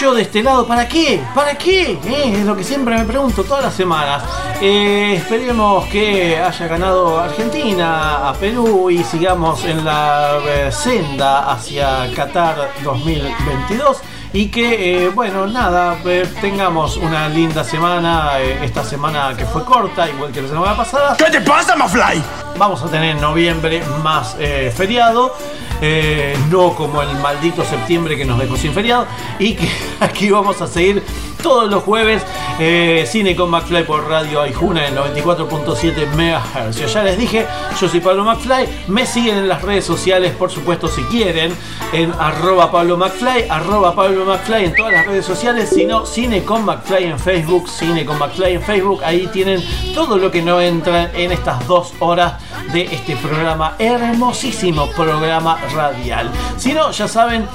[0.00, 1.22] yo de este lado, ¿para qué?
[1.34, 1.92] ¿Para qué?
[1.92, 4.22] Eh, Es lo que siempre me pregunto todas las semanas.
[4.60, 12.10] Eh, esperemos que haya ganado Argentina a Perú y sigamos en la eh, senda hacia
[12.14, 13.98] Qatar 2022
[14.32, 15.96] y que, bueno, nada,
[16.42, 21.16] tengamos una linda semana, esta semana que fue corta, igual que la semana pasada.
[21.16, 22.22] ¿Qué te pasa, Mafly?
[22.58, 25.34] Vamos a tener en noviembre más eh, feriado,
[25.82, 29.06] eh, no como el maldito septiembre que nos dejó sin feriado,
[29.38, 29.68] y que
[30.00, 31.02] aquí vamos a seguir
[31.42, 32.22] todos los jueves.
[32.58, 36.92] eh, Cine con McFly por Radio Aijuna en 94.7 MHz.
[36.92, 37.46] Ya les dije,
[37.78, 38.66] yo soy Pablo McFly.
[38.88, 41.54] Me siguen en las redes sociales, por supuesto, si quieren,
[41.92, 45.70] en arroba Pablo McFly, arroba Pablo McFly en todas las redes sociales.
[45.72, 49.04] Si no, Cine con McFly en Facebook, Cine con McFly en Facebook.
[49.04, 49.62] Ahí tienen
[49.94, 52.34] todo lo que no entra en estas dos horas
[52.72, 56.30] de este programa, hermosísimo programa radial.
[56.56, 57.46] Si no, ya saben,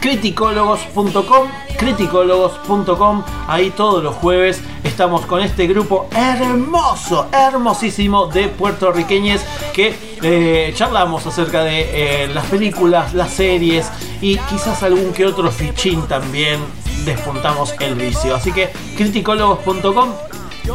[0.00, 1.48] criticólogos.com
[1.78, 9.40] criticólogos.com ahí todos los jueves estamos con este grupo hermoso hermosísimo de puertorriqueños
[9.72, 13.90] que eh, charlamos acerca de eh, las películas las series
[14.20, 16.60] y quizás algún que otro fichín también.
[17.04, 18.34] Despuntamos el vicio.
[18.34, 20.08] Así que criticólogos.com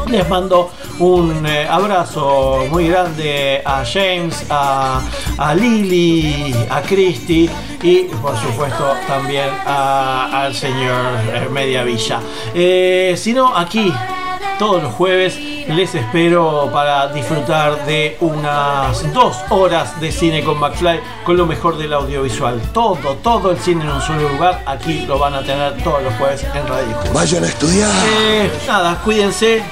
[0.08, 5.02] les mando un eh, abrazo muy grande a James, a,
[5.38, 7.50] a Lily, a Christy
[7.82, 11.02] y por supuesto también a- al señor
[11.34, 12.20] eh, Mediavilla.
[12.54, 13.94] Eh, si no, aquí
[14.58, 21.00] todos los jueves les espero para disfrutar de unas dos horas de cine con McFly
[21.24, 22.60] con lo mejor del audiovisual.
[22.74, 24.64] Todo, todo el cine en un solo lugar.
[24.66, 26.98] Aquí lo van a tener todos los jueves en Radio.
[27.14, 27.90] Vayan a estudiar.
[28.24, 29.64] Eh, nada, cuídense.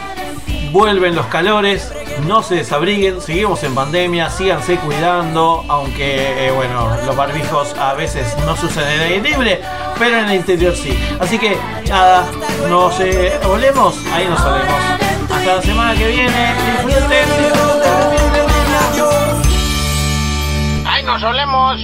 [0.72, 1.92] Vuelven los calores.
[2.26, 3.22] No se desabriguen.
[3.22, 4.30] Seguimos en pandemia.
[4.30, 5.64] Síganse cuidando.
[5.68, 9.62] Aunque, eh, bueno, los barbijos a veces no usan en el aire libre.
[9.98, 10.98] Pero en el interior sí.
[11.20, 11.58] Así que,
[11.90, 12.26] nada,
[12.70, 13.96] nos eh, olemos.
[14.12, 14.82] Ahí nos olemos.
[15.30, 16.54] Hasta la semana que viene.
[16.86, 17.28] Disfruten.
[20.86, 21.82] ¡Ay, nos olemos!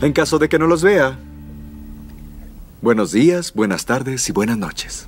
[0.00, 1.16] En caso de que no los vea.
[2.80, 5.06] Buenos días, buenas tardes y buenas noches.